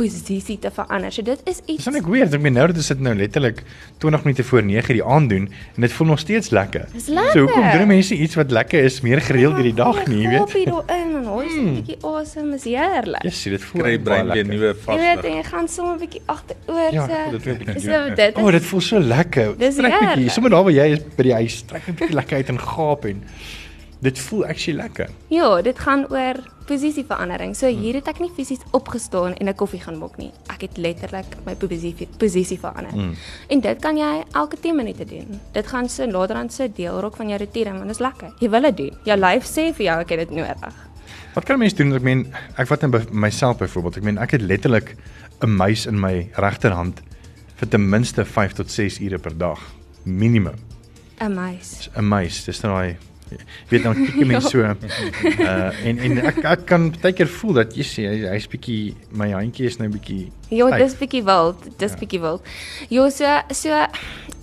posisie 0.01 0.57
te 0.61 0.71
verander. 0.73 1.13
So 1.13 1.25
dit 1.25 1.41
is 1.49 1.61
iets. 1.65 1.85
Dis 1.85 1.93
net 1.93 2.07
weird. 2.09 2.33
Ek 2.33 2.43
meen 2.43 2.57
nou 2.57 2.67
dat 2.71 2.79
dit 2.79 2.87
sit 2.87 3.01
nou 3.03 3.13
letterlik 3.17 3.61
20 4.03 4.25
minute 4.25 4.45
voor 4.49 4.63
9 4.67 4.97
die 4.97 5.03
aand 5.03 5.29
doen 5.33 5.47
en 5.75 5.85
dit 5.85 5.93
voel 5.97 6.11
nog 6.13 6.21
steeds 6.23 6.49
lekker. 6.55 6.87
Dis 6.93 7.07
lekker. 7.11 7.31
So 7.35 7.45
hoekom 7.45 7.69
doen 7.75 7.87
mense 7.91 8.17
iets 8.17 8.37
wat 8.39 8.51
lekker 8.51 8.83
is 8.89 9.01
meer 9.05 9.21
gereeld 9.21 9.57
deur 9.59 9.69
die 9.69 9.77
dag 9.77 10.01
nie, 10.07 10.23
jy 10.23 10.33
weet? 10.33 10.45
Kopie 10.47 10.65
daarin 10.69 11.15
en 11.21 11.29
hoor 11.29 11.45
'n 11.45 11.53
hmm. 11.53 11.77
bietjie 11.79 11.97
awesome 12.01 12.55
is 12.55 12.67
heerlik. 12.67 13.23
Ja, 13.23 13.33
sien 13.41 13.57
dit 13.57 13.63
voel 13.69 13.81
kry 13.81 13.95
brein 13.99 14.31
weer 14.31 14.47
nuwe 14.47 14.75
vas. 14.83 14.99
Jy 14.99 15.15
weet 15.15 15.29
jy 15.31 15.43
gaan 15.51 15.67
sommer 15.67 15.95
'n 15.95 16.03
bietjie 16.05 16.21
agteroor 16.25 16.91
ja, 16.91 17.05
so. 17.05 17.13
Ja, 17.13 17.31
dit 17.31 17.43
weet 17.43 17.67
ek. 17.67 17.79
So 17.79 18.15
dit. 18.15 18.37
O, 18.37 18.45
oh, 18.45 18.51
dit 18.51 18.65
voel 18.65 18.81
so 18.81 18.99
lekker. 18.99 19.55
Trek 19.57 19.99
bietjie. 19.99 20.29
Sommer 20.29 20.51
daar 20.51 20.63
waar 20.63 20.73
jy 20.73 20.87
is 20.97 21.03
by 21.15 21.23
die 21.23 21.33
huis, 21.33 21.63
trek 21.65 21.87
'n 21.87 21.95
bietjie 21.95 22.15
lekker 22.15 22.37
uit 22.37 22.49
en 22.49 22.59
gaap 22.59 23.05
en 23.05 23.23
dit 24.01 24.19
voel 24.19 24.45
actually 24.45 24.81
lekker. 24.81 25.09
Ja, 25.29 25.61
dit 25.61 25.79
gaan 25.79 26.05
oor 26.09 26.39
posisieverandering. 26.65 27.53
So 27.57 27.69
hier 27.69 27.99
het 27.99 28.07
ek 28.09 28.21
nie 28.23 28.31
fisies 28.33 28.61
opgestaan 28.71 29.35
en 29.37 29.47
'n 29.47 29.55
koffie 29.55 29.81
gaan 29.81 29.97
maak 29.97 30.17
nie. 30.17 30.31
Ek 30.49 30.61
het 30.61 30.77
letterlik 30.77 31.37
my 31.45 31.55
posisie 31.55 32.07
posisie 32.17 32.59
verander. 32.59 32.95
Mm. 32.95 33.15
En 33.47 33.59
dit 33.59 33.81
kan 33.81 33.97
jy 33.97 34.23
elke 34.31 34.57
10 34.59 34.75
minute 34.75 35.05
doen. 35.05 35.39
Dit 35.51 35.67
gaan 35.67 35.89
so 35.89 36.07
later 36.07 36.35
aan 36.35 36.49
so 36.49 36.67
deel 36.75 36.99
raak 36.99 37.15
van 37.15 37.27
jou 37.29 37.37
roetine 37.37 37.71
want 37.71 37.87
dit 37.87 37.91
is 37.91 37.99
lekker. 37.99 38.33
Jy 38.39 38.49
wil 38.49 38.61
dit 38.61 38.77
doen. 38.77 38.97
Jou 39.03 39.19
lyf 39.19 39.45
sê 39.45 39.73
vir 39.73 39.85
jou 39.85 39.99
ek 39.99 40.09
het 40.09 40.19
dit 40.19 40.29
nodig. 40.29 40.73
Wat 41.33 41.45
kan 41.45 41.55
'n 41.55 41.59
mens 41.59 41.73
doen? 41.73 41.93
Ek 41.93 42.01
meen, 42.01 42.33
ek 42.57 42.67
vat 42.67 42.91
by 42.91 43.05
myself 43.11 43.57
byvoorbeeld. 43.57 43.97
Ek 43.97 44.03
meen, 44.03 44.17
ek 44.17 44.31
het 44.31 44.41
letterlik 44.41 44.95
'n 45.41 45.55
muis 45.55 45.85
in 45.85 45.99
my 45.99 46.29
regterhand 46.33 47.01
vir 47.55 47.67
ten 47.67 47.89
minste 47.89 48.25
5 48.25 48.53
tot 48.53 48.71
6 48.71 48.99
ure 48.99 49.17
per 49.17 49.37
dag 49.37 49.59
minimum. 50.03 50.55
'n 51.19 51.33
Muis. 51.33 51.89
'n 51.95 52.07
Muis, 52.07 52.43
dis 52.43 52.61
nou 52.61 52.73
daai 52.73 52.97
weet 53.69 53.83
dan 53.83 53.95
kyk 53.95 54.15
jy 54.15 54.25
mens 54.27 54.49
so 54.51 54.59
uh 54.61 55.83
en 55.87 55.99
en 55.99 56.17
ek 56.31 56.43
ek 56.43 56.65
kan 56.69 56.89
baie 57.01 57.13
keer 57.13 57.29
voel 57.39 57.53
dat 57.61 57.75
jy 57.77 57.85
sê 57.87 58.07
hy, 58.09 58.17
hy's 58.33 58.47
bietjie 58.51 58.95
my 59.11 59.31
handjie 59.31 59.67
is 59.71 59.79
nou 59.79 59.89
bietjie 59.89 60.31
Ja, 60.51 60.67
dis 60.77 60.97
bietjie 60.99 61.23
wild, 61.23 61.63
dis 61.79 61.93
Ja. 61.93 61.97
bietjie 62.01 62.19
wild. 62.19 62.41
Jo, 62.89 63.09
so 63.09 63.25
so 63.55 63.69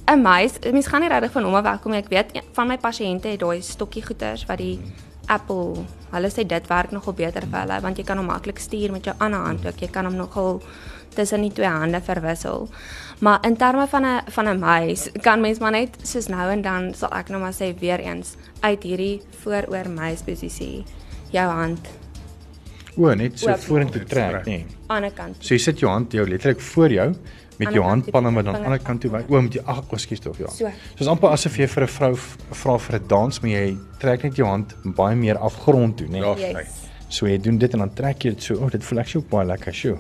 'n 0.09 0.23
muis, 0.23 0.57
mens 0.73 0.87
gaan 0.89 1.01
nie 1.05 1.09
regtig 1.11 1.33
van 1.33 1.45
hom 1.45 1.55
af 1.55 1.65
wegkom 1.65 1.93
nie. 1.93 2.01
Ek 2.01 2.09
weet 2.09 2.43
van 2.53 2.69
my 2.69 2.79
pasiënte 2.79 3.29
het 3.29 3.41
daai 3.41 3.61
stokkie 3.61 4.03
goeters 4.03 4.47
wat 4.49 4.59
die 4.59 4.79
Apple, 5.29 5.85
hulle 6.13 6.31
sê 6.33 6.47
dit 6.47 6.69
werk 6.71 6.91
nogal 6.91 7.13
beter 7.13 7.45
vir 7.45 7.61
hulle 7.61 7.81
want 7.85 7.99
jy 7.99 8.05
kan 8.05 8.17
hom 8.17 8.27
maklik 8.27 8.59
stuur 8.59 8.93
met 8.93 9.05
jou 9.05 9.15
ander 9.19 9.41
hand 9.41 9.67
ook. 9.67 9.81
Jy 9.81 9.89
kan 9.93 10.05
hom 10.05 10.17
nogal 10.17 10.63
tussen 11.15 11.43
die 11.43 11.53
twee 11.53 11.69
hande 11.69 12.01
verwissel. 12.01 12.69
Maar 13.21 13.47
in 13.47 13.57
terme 13.57 13.87
van 13.87 14.05
'n 14.05 14.21
van 14.31 14.49
'n 14.49 14.59
muis 14.59 15.11
kan 15.21 15.41
mens 15.41 15.59
maar 15.59 15.71
net 15.71 15.97
soos 16.03 16.27
nou 16.27 16.51
en 16.51 16.63
dan 16.63 16.95
sal 16.95 17.11
ek 17.11 17.29
nou 17.29 17.41
maar 17.41 17.53
sê 17.53 17.79
weer 17.79 18.01
eens 18.01 18.37
uit 18.61 18.83
hierdie 18.83 19.23
vooroor 19.43 19.89
muisposisie 19.89 20.85
jou 21.31 21.51
hand 21.51 21.89
o, 22.97 23.15
net 23.15 23.39
so 23.39 23.55
vorentoe 23.57 24.05
trek, 24.05 24.45
nê. 24.45 24.45
Nee. 24.45 24.67
aan 24.87 25.03
die 25.03 25.13
kant. 25.15 25.37
So 25.39 25.55
jy 25.55 25.61
sit 25.63 25.79
jou 25.79 25.91
hand 25.91 26.13
jou 26.13 26.27
letterlik 26.29 26.61
voor 26.61 26.91
jou 26.93 27.15
met 27.59 27.73
jou 27.75 27.83
handpalme 27.83 28.43
dan 28.43 28.55
aan 28.55 28.55
die 28.55 28.63
vingerkant. 28.63 28.87
kant 28.87 29.01
toe 29.01 29.11
wy. 29.11 29.23
O, 29.29 29.41
met 29.43 29.55
jy 29.55 29.63
ag, 29.67 29.81
ekskuus 29.91 30.21
tog 30.23 30.39
ja. 30.39 30.51
So. 30.55 30.71
Soos 30.99 31.11
amper 31.11 31.35
asof 31.35 31.57
jy 31.59 31.67
vir 31.67 31.83
'n 31.83 31.89
vrou 31.89 32.13
vra 32.63 32.79
vir 32.79 32.99
'n 32.99 33.09
dans, 33.09 33.41
maar 33.41 33.51
jy 33.51 33.77
trek 33.99 34.23
net 34.23 34.37
jou 34.37 34.47
hand 34.47 34.75
baie 34.85 35.17
meer 35.17 35.39
af 35.39 35.55
grond 35.65 35.97
toe, 35.97 36.07
nê. 36.07 36.19
Ja. 36.19 36.35
Yes. 36.37 36.87
So 37.09 37.27
jy 37.27 37.39
doen 37.39 37.59
dit 37.59 37.73
en 37.73 37.79
dan 37.79 37.95
trek 37.95 38.25
jy 38.25 38.31
dit 38.31 38.43
so. 38.43 38.55
O, 38.55 38.65
oh, 38.65 38.71
dit 38.71 38.85
voel 38.85 38.99
ek 38.99 39.09
so 39.09 39.21
baie 39.21 39.47
lekker, 39.47 39.75
sjoe. 39.75 39.99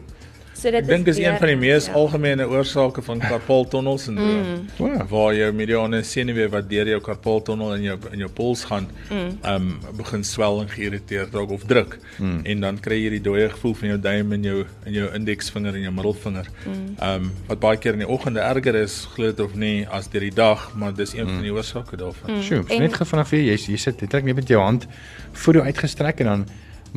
So 0.58 0.70
dit 0.74 0.80
Ek 0.82 0.86
dink 0.90 1.06
is 1.06 1.18
een 1.22 1.36
van 1.38 1.46
die 1.52 1.56
mees 1.56 1.86
ja. 1.86 1.92
algemene 1.94 2.42
oorsake 2.50 3.02
van 3.06 3.20
carpal 3.22 3.62
sindroom. 3.98 4.40
Mm. 4.42 4.64
O, 4.82 5.04
waar 5.06 5.34
jou 5.36 5.52
mediane 5.54 6.00
senuwee 6.02 6.48
wat 6.50 6.68
deur 6.68 6.88
jou 6.90 6.98
karpaaltonnel 7.00 7.74
in 7.76 7.82
jou 7.82 7.98
in 8.12 8.18
jou 8.24 8.30
pols 8.34 8.64
gaan, 8.64 8.88
Mm. 9.10 9.38
um 9.46 9.78
begin 9.96 10.24
swel 10.24 10.60
en 10.60 10.68
geïrriteerd 10.68 11.32
raak 11.34 11.50
of 11.50 11.62
druk. 11.64 11.98
Mm. 12.18 12.40
En 12.44 12.60
dan 12.60 12.80
kry 12.80 12.98
jy 13.04 13.10
die 13.10 13.20
dooie 13.20 13.48
gevoel 13.50 13.74
van 13.74 13.88
jou 13.88 13.98
duim 14.00 14.32
en 14.32 14.42
jou 14.42 14.64
in 14.86 14.92
jou 14.92 15.08
indeksvinger 15.14 15.74
en 15.74 15.80
jou 15.86 15.92
middelvinger. 15.94 16.46
Mm. 16.66 16.96
Um 17.08 17.30
wat 17.46 17.60
baie 17.60 17.76
keer 17.78 17.92
in 17.92 17.98
die 18.02 18.08
oggende 18.08 18.40
erger 18.40 18.74
is, 18.82 19.06
glo 19.14 19.26
dit 19.30 19.40
of 19.40 19.54
nie, 19.54 19.86
as 19.86 20.08
deur 20.10 20.20
die 20.26 20.34
dag, 20.34 20.72
maar 20.74 20.92
dis 20.94 21.12
een 21.14 21.26
van 21.26 21.42
die 21.42 21.52
oorsake 21.54 21.96
daarvan. 21.96 22.42
sjoe. 22.42 22.64
En- 22.68 22.80
Net 22.80 22.94
gevinnig 22.94 23.28
vir 23.28 23.38
jy, 23.38 23.56
jy 23.70 23.76
sit 23.76 24.00
jy 24.00 24.06
trek 24.08 24.24
net 24.24 24.34
met 24.34 24.48
jou 24.48 24.60
hand 24.60 24.86
voor 25.32 25.54
jou 25.54 25.64
uitgestrek 25.64 26.20
en 26.20 26.26
dan 26.26 26.46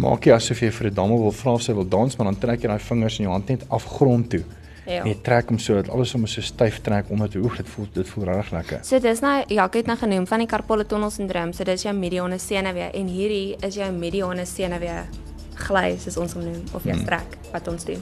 maak 0.01 0.25
jy 0.25 0.33
asof 0.35 0.61
jy 0.63 0.71
vir 0.71 0.87
'n 0.89 0.93
dame 0.93 1.17
wil 1.17 1.31
vra 1.31 1.53
of 1.53 1.61
sy 1.61 1.73
wil 1.73 1.87
dans, 1.87 2.17
maar 2.17 2.31
dan 2.31 2.39
trek 2.39 2.61
jy 2.61 2.67
daai 2.67 2.79
vingers 2.79 3.19
in 3.19 3.25
jou 3.25 3.31
hand 3.33 3.49
net 3.49 3.63
af 3.69 3.85
grond 3.85 4.29
toe. 4.29 4.43
Ja. 4.85 5.03
En 5.03 5.07
jy 5.07 5.17
trek 5.23 5.49
hom 5.49 5.59
so 5.59 5.73
dat 5.75 5.89
alles 5.89 6.09
sommer 6.09 6.27
so 6.29 6.41
styf 6.41 6.79
trek 6.81 7.05
onder 7.09 7.29
toe. 7.29 7.43
Oef, 7.43 7.57
dit 7.57 7.67
voel 7.69 7.87
dit 7.93 8.07
voel 8.09 8.23
regtig 8.25 8.51
lekker. 8.51 8.79
So 8.83 8.99
dis 8.99 9.19
nou 9.21 9.43
ja, 9.47 9.65
ek 9.65 9.73
het 9.73 9.85
nou 9.85 9.97
genoem 9.97 10.27
van 10.27 10.39
die 10.39 10.47
carpal 10.47 10.85
tunnel 10.85 11.09
sindroom. 11.09 11.53
So 11.53 11.63
dis 11.63 11.83
jou 11.83 11.93
mediane 11.93 12.39
senuwee 12.39 12.89
en 12.93 13.07
hierdie 13.07 13.55
is 13.61 13.75
jou 13.75 13.91
mediane 13.91 14.45
senuwee 14.45 15.03
gly 15.55 15.97
soos 15.97 16.17
ons 16.17 16.33
hom 16.33 16.43
noem 16.43 16.63
of 16.73 16.83
jou 16.83 16.93
Hmm. 16.95 17.03
strek 17.05 17.37
wat 17.53 17.67
ons 17.67 17.83
doen. 17.85 18.01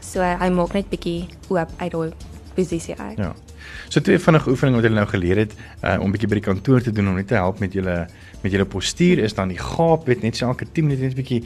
So 0.00 0.20
hy 0.22 0.48
maak 0.50 0.72
net 0.74 0.88
bietjie 0.90 1.28
oop 1.50 1.68
uit 1.78 1.92
daai 1.92 2.12
posisie 2.54 2.94
uit. 2.98 3.18
Ja. 3.18 3.32
So 3.88 4.00
twee 4.00 4.18
vinnige 4.18 4.50
oefeninge 4.50 4.80
wat 4.80 4.86
hulle 4.88 5.00
nou 5.00 5.08
geleer 5.10 5.42
het 5.44 5.54
uh, 5.82 5.96
om 6.00 6.12
bietjie 6.14 6.28
by 6.28 6.40
die 6.40 6.46
kantoor 6.46 6.82
te 6.84 6.92
doen 6.94 7.08
om 7.08 7.18
net 7.18 7.28
te 7.32 7.38
help 7.38 7.60
met 7.62 7.72
julle 7.76 8.04
met 8.44 8.52
julle 8.52 8.66
postuur 8.68 9.22
is 9.24 9.34
dan 9.34 9.48
die 9.48 9.58
gaap, 9.58 10.06
weet 10.06 10.22
net 10.22 10.36
so 10.36 10.46
elke 10.50 10.66
10 10.68 10.84
minute 10.84 11.02
net 11.02 11.14
'n 11.14 11.22
bietjie 11.22 11.42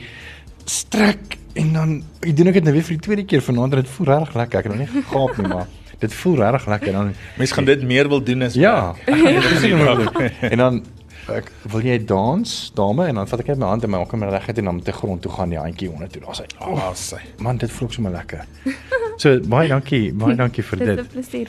strek 0.68 1.38
en 1.54 1.72
dan 1.72 2.02
ek 2.22 2.36
doen 2.36 2.50
ek 2.50 2.58
dit 2.58 2.64
nou 2.64 2.74
weer 2.74 2.86
vir 2.86 2.96
die 2.96 3.06
tweede 3.06 3.24
keer 3.24 3.42
vanaand 3.42 3.74
en 3.74 3.82
dit 3.82 3.90
voel 3.96 4.06
regtig 4.06 4.34
lekker. 4.34 4.58
Ek 4.58 4.64
het 4.64 4.74
nog 4.74 4.82
nie 4.82 5.02
gegaap 5.02 5.38
nie, 5.38 5.48
maar 5.48 5.66
dit 5.98 6.14
voel 6.14 6.36
regtig 6.36 6.68
lekker 6.68 6.92
dan 6.92 7.14
Mense 7.38 7.54
gaan 7.54 7.64
dit 7.64 7.82
meer 7.82 8.08
wil 8.08 8.22
doen 8.22 8.42
as 8.42 8.54
Ja. 8.54 8.94
En 10.52 10.58
dan 10.58 10.82
ek 11.28 11.50
wil 11.68 11.84
jy 11.84 11.98
dans, 12.08 12.72
dame 12.74 13.06
en 13.10 13.20
dan 13.20 13.28
vat 13.28 13.40
ek 13.40 13.50
net 13.52 13.60
my 13.60 13.68
hand 13.72 13.84
en 13.84 13.90
my 13.92 13.98
maak 14.00 14.14
hom 14.16 14.24
reguit 14.24 14.58
en 14.62 14.70
dan 14.70 14.78
met 14.80 14.88
die 14.88 14.96
grond 14.96 15.22
toe 15.22 15.32
gaan 15.32 15.52
die 15.52 15.60
handjie 15.60 15.90
onder 15.90 16.08
toe. 16.08 16.22
Daar's 16.24 16.40
hy. 16.40 16.48
Oh, 16.64 16.88
sy. 16.96 17.20
Man, 17.44 17.60
dit 17.60 17.70
voel 17.70 17.88
ook 17.88 17.98
sommer 17.98 18.16
lekker. 18.16 18.46
So 19.18 19.34
baie 19.50 19.66
dankie, 19.68 20.12
baie 20.14 20.36
dankie 20.38 20.62
vir 20.62 20.78
Dis 20.78 20.88
dit. 20.90 21.00
'n 21.02 21.10
plesier. 21.12 21.48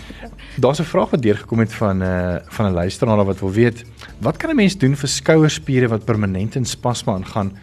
Daar's 0.57 0.79
'n 0.81 0.89
vraag 0.89 1.09
wat 1.13 1.21
deurgekom 1.21 1.59
het 1.59 1.73
van 1.73 1.97
'n 1.97 2.01
uh, 2.01 2.35
van 2.47 2.65
'n 2.65 2.73
luisteraar 2.73 3.25
wat 3.25 3.39
wil 3.39 3.51
weet, 3.51 3.85
wat 4.19 4.37
kan 4.37 4.49
'n 4.49 4.55
mens 4.55 4.77
doen 4.77 4.95
vir 4.95 5.09
skouerspiere 5.09 5.87
wat 5.87 6.05
permanent 6.05 6.55
in 6.55 6.65
spasme 6.65 7.13
aangaan? 7.13 7.57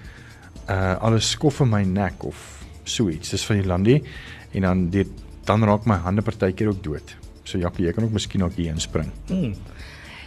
Uh 0.70 0.96
alles 0.98 1.30
skof 1.30 1.60
in 1.60 1.68
my 1.68 1.82
nek 1.82 2.24
of 2.24 2.64
so 2.84 3.08
iets. 3.08 3.30
Dis 3.30 3.46
van 3.46 3.56
die 3.56 3.66
landie 3.66 4.02
en 4.52 4.60
dan 4.60 4.90
dit 4.90 5.08
dan 5.44 5.64
raak 5.64 5.84
my 5.84 5.96
hande 5.96 6.22
partykeer 6.22 6.68
ook 6.68 6.82
dood. 6.82 7.16
So 7.42 7.58
Jackie, 7.58 7.86
jy 7.86 7.92
kan 7.92 8.04
ook 8.04 8.12
miskien 8.12 8.44
ook 8.44 8.54
hier 8.54 8.72
inspring. 8.72 9.10
Hmm. 9.26 9.54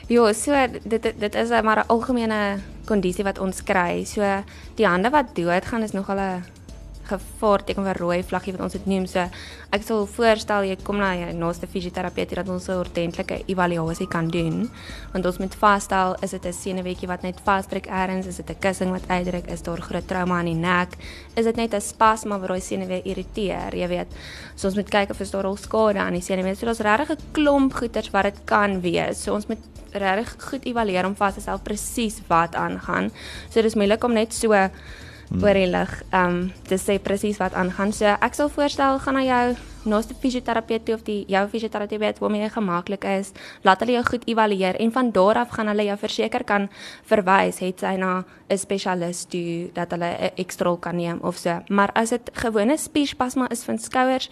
Ja, 0.08 0.34
so 0.34 0.56
dit 0.84 1.14
dit 1.20 1.36
is 1.36 1.50
maar 1.50 1.78
'n 1.78 1.88
algemene 1.88 2.58
kondisie 2.86 3.24
wat 3.24 3.40
ons 3.40 3.64
kry. 3.64 4.04
So 4.04 4.44
die 4.76 4.86
hande 4.88 5.10
wat 5.10 5.36
doodgaan 5.36 5.84
is 5.84 5.92
nogal 5.92 6.18
'n 6.18 6.44
gevaarteken 7.10 7.84
van 7.84 7.98
rooi 7.98 8.24
vlaggie 8.24 8.54
wat 8.56 8.62
ons 8.62 8.76
dit 8.78 8.86
noem. 8.90 9.06
So 9.10 9.26
ek 9.76 9.84
sal 9.86 10.06
voorstel 10.10 10.68
jy 10.70 10.78
kom 10.84 10.98
na 11.02 11.12
jou 11.18 11.34
naaste 11.38 11.68
fisioterapeut 11.70 12.36
dat 12.36 12.50
ons 12.50 12.70
'n 12.70 12.80
ordentlike 12.80 13.44
evaluasie 13.48 14.08
kan 14.08 14.28
doen. 14.28 14.70
Want 15.14 15.26
ons 15.26 15.38
moet 15.38 15.56
vasstel 15.56 16.16
is 16.22 16.32
dit 16.32 16.46
'n 16.46 16.54
senuweetjie 16.54 17.08
wat 17.08 17.22
net 17.22 17.40
vasdruk 17.44 17.88
eers, 17.88 18.26
is 18.26 18.38
dit 18.38 18.50
'n 18.50 18.60
kussing 18.60 18.92
wat 18.92 19.08
uitdruk, 19.08 19.48
is 19.48 19.62
daar 19.62 19.82
groot 19.82 20.08
trauma 20.08 20.40
aan 20.40 20.46
die 20.46 20.54
nek, 20.54 20.96
is 21.36 21.46
dit 21.46 21.56
net 21.56 21.74
'n 21.74 21.82
spasma 21.82 22.40
wat 22.40 22.50
daai 22.50 22.62
senuwee 22.62 23.02
irriteer, 23.04 23.76
jy 23.76 23.88
weet. 23.88 24.08
So 24.56 24.68
ons 24.68 24.76
moet 24.76 24.90
kyk 24.90 25.10
of 25.10 25.20
is 25.20 25.32
daar 25.32 25.46
al 25.46 25.58
skade 25.58 26.00
aan 26.00 26.14
die 26.14 26.22
senuwee. 26.22 26.56
So 26.56 26.66
daar's 26.66 26.80
regtig 26.80 27.10
'n 27.10 27.32
klomp 27.32 27.74
goeters 27.74 28.12
wat 28.12 28.24
dit 28.24 28.38
kan 28.46 28.82
wees. 28.82 29.24
So 29.24 29.34
ons 29.34 29.48
moet 29.48 29.60
regtig 29.94 30.36
goed 30.50 30.66
evalueer 30.66 31.06
om 31.06 31.16
vas 31.16 31.34
te 31.34 31.42
stel 31.42 31.60
presies 31.60 32.22
wat 32.28 32.56
aangaan. 32.56 33.12
So 33.50 33.62
dis 33.62 33.76
moeilik 33.76 34.04
om 34.04 34.14
net 34.14 34.34
so 34.34 34.54
hmm. 35.30 35.44
oor 35.44 35.54
die 35.54 35.70
lig 35.70 35.92
ehm 36.12 36.30
um, 36.30 36.52
te 36.68 36.78
sê 36.78 37.00
presies 37.00 37.38
wat 37.38 37.54
aangaan. 37.54 37.94
So 37.94 38.06
ek 38.06 38.36
sal 38.36 38.50
voorstel 38.50 39.00
gaan 39.00 39.14
na 39.14 39.24
jou 39.24 39.58
naaste 39.90 40.14
fisioterapeut 40.20 40.86
toe 40.86 40.96
of 40.96 41.04
die 41.08 41.24
jou 41.32 41.44
fisioterapeut 41.50 42.20
waarmee 42.20 42.44
jy 42.44 42.50
gemaklik 42.54 43.06
is. 43.08 43.32
Laat 43.64 43.80
hulle 43.84 43.96
jou 43.98 44.04
goed 44.10 44.26
evalueer 44.28 44.80
en 44.80 44.92
van 44.92 45.12
daar 45.16 45.44
af 45.46 45.54
gaan 45.56 45.72
hulle 45.72 45.86
jou 45.88 45.98
verseker 45.98 46.44
kan 46.44 46.68
verwys 47.10 47.62
het 47.64 47.80
sy 47.80 47.96
na 47.98 48.26
'n 48.50 48.58
spesialis 48.58 49.26
toe 49.26 49.70
dat 49.74 49.92
hulle 49.92 50.10
'n 50.10 50.32
ekstra 50.38 50.76
kan 50.80 50.96
neem 50.96 51.20
of 51.22 51.38
so. 51.38 51.62
Maar 51.70 51.92
as 51.96 52.10
dit 52.10 52.30
gewone 52.34 52.78
spierspasma 52.78 53.50
is 53.50 53.64
van 53.64 53.78
skouers 53.78 54.30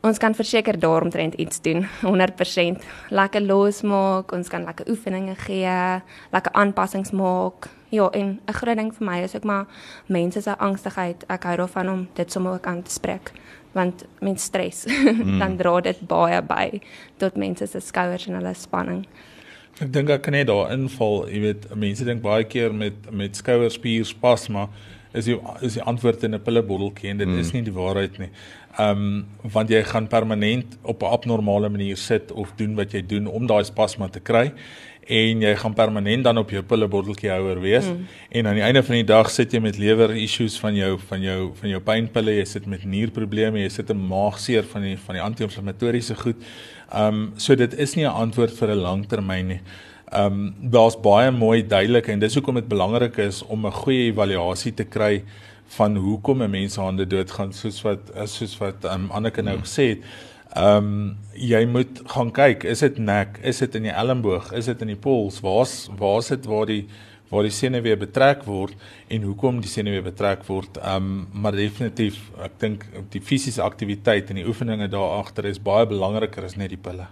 Ons 0.00 0.18
kan 0.18 0.34
verseker 0.34 0.78
daaromtrent 0.78 1.34
iets 1.34 1.60
doen, 1.60 1.88
100%. 2.06 2.84
Lekker 3.10 3.42
losmaak, 3.42 4.32
ons 4.32 4.48
kan 4.48 4.64
lekker 4.64 4.86
oefeninge 4.88 5.34
gee, 5.34 6.02
lekker 6.30 6.52
aanpassings 6.52 7.10
maak. 7.10 7.68
Ja, 7.90 8.10
en 8.10 8.40
'n 8.46 8.52
groot 8.52 8.76
ding 8.76 8.94
vir 8.94 9.06
my 9.06 9.18
is 9.22 9.34
ook 9.34 9.44
maar 9.44 9.66
mense 10.06 10.40
se 10.40 10.58
angstigheid. 10.58 11.24
Ek 11.28 11.42
hou 11.42 11.56
daarvan 11.56 11.88
om 11.88 12.08
dit 12.14 12.32
sommer 12.32 12.52
ook 12.52 12.66
aan 12.66 12.82
te 12.82 12.90
spreek, 12.90 13.32
want 13.72 14.04
mens 14.20 14.42
stres, 14.42 14.84
mm. 15.24 15.38
dan 15.38 15.56
dra 15.56 15.80
dit 15.80 16.00
baie 16.00 16.42
by 16.42 16.80
tot 17.16 17.36
mense 17.36 17.66
se 17.66 17.80
skouers 17.80 18.26
en 18.26 18.34
hulle 18.34 18.54
spanning. 18.54 19.06
Ek 19.80 19.92
dink 19.92 20.10
ek 20.10 20.22
kan 20.22 20.32
net 20.32 20.46
daar 20.46 20.72
inval, 20.72 21.28
jy 21.30 21.40
weet, 21.40 21.74
mense 21.74 22.04
dink 22.04 22.22
baie 22.22 22.44
keer 22.44 22.74
met 22.74 23.10
met 23.10 23.36
skouerspier 23.36 24.04
spasma 24.04 24.68
is 25.12 25.24
die 25.24 25.38
is 25.64 25.78
die 25.78 25.82
antwoord 25.82 26.22
in 26.22 26.34
'n 26.34 26.42
pillebotteltjie 26.42 27.10
en 27.10 27.18
dit 27.18 27.28
mm. 27.28 27.38
is 27.38 27.52
nie 27.52 27.62
die 27.62 27.72
waarheid 27.72 28.18
nie. 28.18 28.30
Ehm 28.78 28.90
um, 28.90 29.26
want 29.42 29.70
jy 29.70 29.82
gaan 29.82 30.06
permanent 30.06 30.78
op 30.82 31.02
'n 31.02 31.12
abnormale 31.16 31.68
manier 31.68 31.96
sit 31.96 32.32
of 32.32 32.52
doen 32.56 32.74
wat 32.74 32.92
jy 32.92 33.06
doen 33.06 33.26
om 33.26 33.46
daai 33.46 33.64
spasma 33.64 34.08
te 34.08 34.20
kry 34.20 34.52
en 35.08 35.42
jy 35.42 35.54
gaan 35.56 35.74
permanent 35.74 36.24
dan 36.24 36.38
op 36.38 36.50
jou 36.52 36.60
pillebotteltjie 36.68 37.30
houer 37.32 37.60
wees 37.64 37.86
mm. 37.88 38.00
en 38.40 38.46
aan 38.50 38.58
die 38.58 38.64
einde 38.66 38.82
van 38.84 38.98
die 38.98 39.06
dag 39.08 39.30
sit 39.32 39.54
jy 39.56 39.60
met 39.64 39.78
lewer 39.80 40.12
issues 40.12 40.58
van 40.60 40.76
jou 40.76 40.98
van 41.08 41.24
jou 41.24 41.38
van 41.60 41.72
jou 41.72 41.80
pynpille, 41.80 42.34
jy 42.36 42.44
sit 42.48 42.66
met 42.68 42.84
nierprobleme, 42.84 43.62
jy 43.62 43.70
sit 43.72 43.90
'n 43.90 44.08
maagseer 44.10 44.68
van 44.68 44.84
die 44.84 44.96
van 45.06 45.16
die 45.16 45.24
anti-inflammatoriese 45.24 46.14
goed. 46.14 46.36
Ehm 46.92 47.14
um, 47.14 47.32
so 47.36 47.54
dit 47.54 47.74
is 47.74 47.96
nie 47.96 48.04
'n 48.04 48.12
antwoord 48.24 48.52
vir 48.52 48.68
'n 48.68 48.84
langtermyn 48.84 49.48
nie. 49.48 49.60
Ehm 50.12 50.32
um, 50.32 50.54
daar's 50.60 50.96
baie 51.00 51.30
mooi 51.30 51.66
duidelik 51.66 52.08
en 52.08 52.18
dis 52.18 52.34
hoekom 52.34 52.54
dit 52.54 52.68
belangrik 52.68 53.16
is 53.16 53.42
om 53.42 53.66
'n 53.66 53.72
goeie 53.72 54.12
evaluasie 54.12 54.74
te 54.74 54.84
kry 54.84 55.24
van 55.76 55.96
hoekom 55.96 56.42
'n 56.42 56.50
mens 56.50 56.74
se 56.74 56.80
hande 56.80 57.06
doodgaan 57.06 57.52
soos 57.52 57.82
wat 57.82 58.12
soos 58.24 58.58
wat 58.58 58.84
um, 58.84 59.10
Anneke 59.10 59.42
nou 59.42 59.58
gesê 59.58 59.88
het. 59.88 59.98
Ehm 60.56 60.76
um, 60.76 61.16
jy 61.38 61.60
moet 61.70 62.00
gaan 62.10 62.30
kyk, 62.34 62.64
is 62.64 62.80
dit 62.82 62.96
nek, 62.98 63.36
is 63.46 63.60
dit 63.62 63.74
in 63.78 63.84
die 63.86 63.92
elmboog, 63.94 64.48
is 64.58 64.66
dit 64.66 64.80
in 64.82 64.94
die 64.94 64.98
pols, 64.98 65.42
waar's 65.44 65.74
waar's 65.98 66.32
dit 66.32 66.48
waar 66.50 66.66
die 66.66 66.82
waar 67.28 67.44
die 67.44 67.52
senuwee 67.52 67.96
betrek 68.00 68.46
word 68.48 68.72
en 69.12 69.26
hoekom 69.28 69.60
die 69.60 69.68
senuwee 69.70 70.02
betrek 70.06 70.46
word. 70.48 70.80
Ehm 70.80 71.12
um, 71.12 71.42
maar 71.44 71.56
definitief, 71.56 72.20
ek 72.44 72.58
dink 72.64 72.88
die 73.12 73.20
fisiese 73.20 73.62
aktiwiteit 73.62 74.32
en 74.32 74.40
die 74.40 74.48
oefeninge 74.48 74.88
daar 74.88 75.18
agter 75.20 75.50
is 75.52 75.60
baie 75.60 75.86
belangriker 75.86 76.48
as 76.48 76.56
net 76.56 76.72
die 76.72 76.80
pille. 76.80 77.06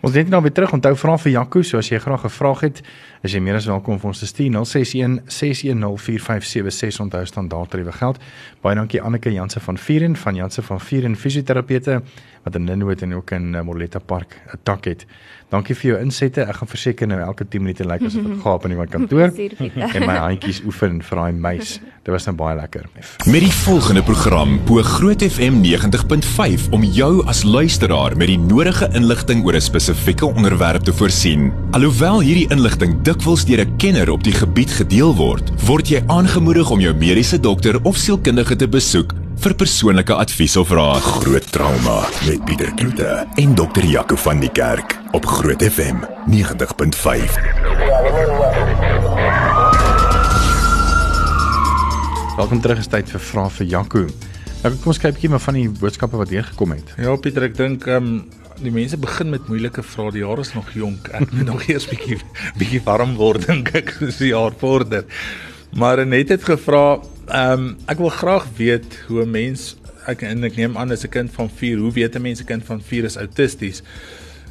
Ons 0.00 0.14
net 0.14 0.28
nou 0.28 0.42
weer 0.42 0.52
terug. 0.52 0.72
Onthou 0.72 0.94
vra 0.96 1.16
vir 1.18 1.32
Jaco, 1.32 1.62
so 1.62 1.78
as 1.78 1.88
jy 1.88 1.98
graag 1.98 2.24
'n 2.24 2.28
vraag 2.28 2.60
het, 2.60 2.82
is 3.22 3.32
jy 3.32 3.40
meer 3.40 3.54
as 3.54 3.66
welkom 3.66 3.94
om 3.94 4.00
ons 4.02 4.18
te 4.18 4.26
stuur 4.26 4.50
061 4.50 5.20
610 5.26 5.98
4576 5.98 7.00
onthou 7.00 7.26
standaard 7.26 7.70
tariewe 7.70 7.92
geld. 7.92 8.18
Baie 8.60 8.74
dankie 8.74 9.02
Anneke 9.02 9.32
Janse 9.32 9.60
van 9.60 9.78
Vieren 9.78 10.16
van 10.16 10.34
Janse 10.34 10.62
van 10.62 10.80
Vieren 10.80 11.16
fisioterapeute 11.16 12.02
wat 12.42 12.54
in 12.54 12.64
Ninwood 12.64 13.02
en 13.02 13.14
ook 13.14 13.30
in 13.30 13.54
uh, 13.54 13.60
Morletta 13.60 13.98
Park 13.98 14.40
'n 14.52 14.58
tak 14.62 14.84
het. 14.84 15.06
Dankie 15.50 15.74
vir 15.74 15.88
jou 15.90 15.96
insette. 15.98 16.44
Ek 16.46 16.60
gaan 16.60 16.70
verseker 16.70 17.08
nou 17.10 17.18
elke 17.18 17.44
10 17.44 17.64
minute 17.64 17.84
lyk 17.84 18.04
like 18.04 18.10
asof 18.10 18.26
ek 18.30 18.42
gaap 18.44 18.66
in 18.68 18.76
my 18.78 18.86
kantoor 18.86 19.32
en 19.98 20.04
my 20.06 20.18
handjies 20.22 20.60
oefen 20.62 21.00
vir 21.02 21.20
daai 21.20 21.40
muis. 21.46 21.72
Dit 22.06 22.12
was 22.14 22.26
nou 22.28 22.36
baie 22.38 22.54
lekker. 22.56 22.86
Met 23.26 23.42
die 23.42 23.52
volgende 23.64 24.04
program 24.06 24.58
bo 24.68 24.82
Groot 24.86 25.24
FM 25.26 25.58
90.5 25.64 26.68
om 26.76 26.86
jou 26.86 27.10
as 27.30 27.42
luisteraar 27.42 28.14
met 28.16 28.30
die 28.30 28.38
nodige 28.38 28.88
inligting 28.94 29.42
oor 29.44 29.58
'n 29.58 29.66
spesifieke 29.66 30.26
onderwerp 30.26 30.86
te 30.86 30.94
voorsien. 30.94 31.50
Alhoewel 31.72 32.22
hierdie 32.22 32.46
inligting 32.54 33.02
dikwels 33.02 33.44
deur 33.44 33.66
'n 33.66 33.76
kenner 33.76 34.10
op 34.10 34.22
die 34.22 34.36
gebied 34.36 34.70
gedeel 34.70 35.16
word, 35.16 35.50
word 35.66 35.88
jy 35.88 36.02
aangemoedig 36.06 36.70
om 36.70 36.80
jou 36.80 36.94
mediese 36.94 37.40
dokter 37.40 37.82
of 37.82 37.96
sielkundige 37.96 38.56
te 38.56 38.68
besoek 38.68 39.14
vir 39.38 39.54
persoonlike 39.54 40.14
advies 40.14 40.56
of 40.56 40.70
raad. 40.74 41.02
Groot 41.22 41.52
trauma 41.52 42.00
met 42.26 42.44
Pieter 42.44 42.72
Kloete 42.74 43.26
en 43.34 43.54
dokter 43.54 43.84
Jaco 43.84 44.16
van 44.16 44.40
die 44.40 44.50
Kerk 44.50 44.98
op 45.12 45.26
Groot 45.26 45.62
FM 45.62 46.02
90.5. 46.30 47.38
Welkom 52.36 52.60
terug 52.60 52.78
is 52.78 52.90
tyd 52.90 53.10
vir 53.12 53.20
vrae 53.20 53.50
vir 53.60 53.66
Jaco. 53.66 54.04
Nou 54.62 54.74
kom 54.74 54.92
ons 54.92 54.98
kyk 54.98 55.12
'n 55.12 55.14
bietjie 55.14 55.30
maar 55.30 55.44
van 55.46 55.54
die 55.54 55.68
boodskappe 55.68 56.16
wat 56.16 56.28
hier 56.28 56.44
gekom 56.44 56.72
het. 56.72 56.94
Ja 56.98 57.16
Pieter, 57.16 57.42
ek 57.44 57.56
dink 57.56 57.86
ehm 57.86 57.96
um, 57.96 58.24
die 58.60 58.72
mense 58.72 58.96
begin 58.96 59.30
met 59.30 59.48
moeilike 59.48 59.82
vrae. 59.82 60.10
Die 60.12 60.20
jaar 60.20 60.38
is 60.38 60.52
nog 60.54 60.72
jonk. 60.74 61.08
Ek 61.08 61.30
moet 61.32 61.46
nog 61.52 61.68
eers 61.68 61.86
bietjie 61.86 62.18
bietjie 62.58 62.82
warm 62.84 63.16
word 63.16 63.46
dink 63.46 63.74
ek 63.74 63.94
soos 64.00 64.18
die 64.18 64.34
jaar 64.34 64.52
vorder. 64.58 65.04
Maar 65.72 66.06
net 66.06 66.28
het 66.28 66.44
gevra 66.44 66.98
Ehm 67.30 67.52
um, 67.52 67.76
ek 67.86 68.00
wil 68.02 68.10
graag 68.10 68.46
weet 68.56 68.96
hoe 69.06 69.22
'n 69.22 69.30
mens 69.30 69.76
ek 70.10 70.22
en 70.26 70.44
ek 70.44 70.56
neem 70.56 70.76
aan 70.76 70.90
as 70.90 71.04
'n 71.04 71.08
kind 71.14 71.30
van 71.30 71.50
4, 71.50 71.78
hoe 71.78 71.92
weet 71.92 72.16
'n 72.16 72.22
mens 72.22 72.40
'n 72.40 72.44
kind 72.44 72.64
van 72.64 72.82
4 72.82 73.04
is 73.04 73.16
autisties? 73.16 73.82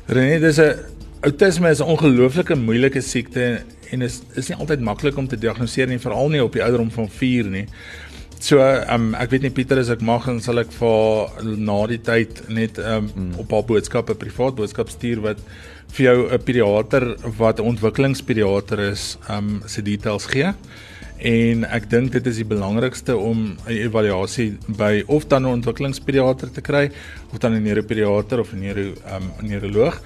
René, 0.08 0.39
dis 0.39 0.60
'n 0.60 0.80
autisme 1.22 1.70
is 1.70 1.82
'n 1.82 1.92
ongelooflike 1.92 2.56
moeilike 2.56 3.02
siekte 3.02 3.62
en 3.92 4.02
is 4.02 4.22
is 4.36 4.48
nie 4.48 4.58
altyd 4.58 4.80
maklik 4.80 5.18
om 5.18 5.28
te 5.28 5.38
diagnoseer 5.38 5.88
nie, 5.88 6.00
veral 6.00 6.30
nie 6.30 6.44
op 6.44 6.54
die 6.54 6.63
ouderdom 6.63 6.92
van 6.92 7.10
4 7.10 7.46
nie. 7.46 7.68
So 8.39 8.60
ehm 8.60 8.94
um, 8.94 9.15
ek 9.15 9.30
weet 9.30 9.42
nie 9.42 9.52
Pieter 9.52 9.78
as 9.78 9.89
ek 9.89 10.02
mag 10.02 10.28
en 10.28 10.39
sal 10.42 10.60
ek 10.60 10.72
vir 10.72 11.30
na 11.58 11.88
die 11.88 12.02
tyd 12.02 12.48
net 12.48 12.78
ehm 12.78 12.96
um, 12.96 13.12
hmm. 13.15 13.34
op 13.39 13.52
haar 13.52 13.65
boodskappe 13.65 14.15
privaat 14.15 14.56
boodskap 14.56 14.89
stuur 14.89 15.20
wat 15.22 15.39
vir 15.92 16.06
jou 16.06 16.32
'n 16.32 16.44
pediater 16.44 17.15
wat 17.38 17.60
'n 17.60 17.65
ontwikkelingspediater 17.76 18.80
is, 18.80 19.18
ehm 19.28 19.38
um, 19.38 19.62
se 19.65 19.82
details 19.82 20.26
gee 20.26 20.54
en 21.19 21.65
ek 21.67 21.89
dink 21.91 22.12
dit 22.12 22.27
is 22.32 22.39
die 22.39 22.47
belangrikste 22.47 23.17
om 23.17 23.58
'n 23.67 23.71
evaluasie 23.71 24.58
by 24.67 25.03
of 25.08 25.27
dan 25.27 25.43
'n 25.43 25.60
ontwikkelingspediater 25.60 26.51
te 26.51 26.62
kry 26.62 26.91
of 27.32 27.39
dan 27.39 27.53
'n 27.53 27.63
neuropediater 27.63 28.39
of 28.39 28.53
'n 28.53 28.60
neuro 28.60 28.93
um, 29.13 29.32
neuroloog. 29.41 30.01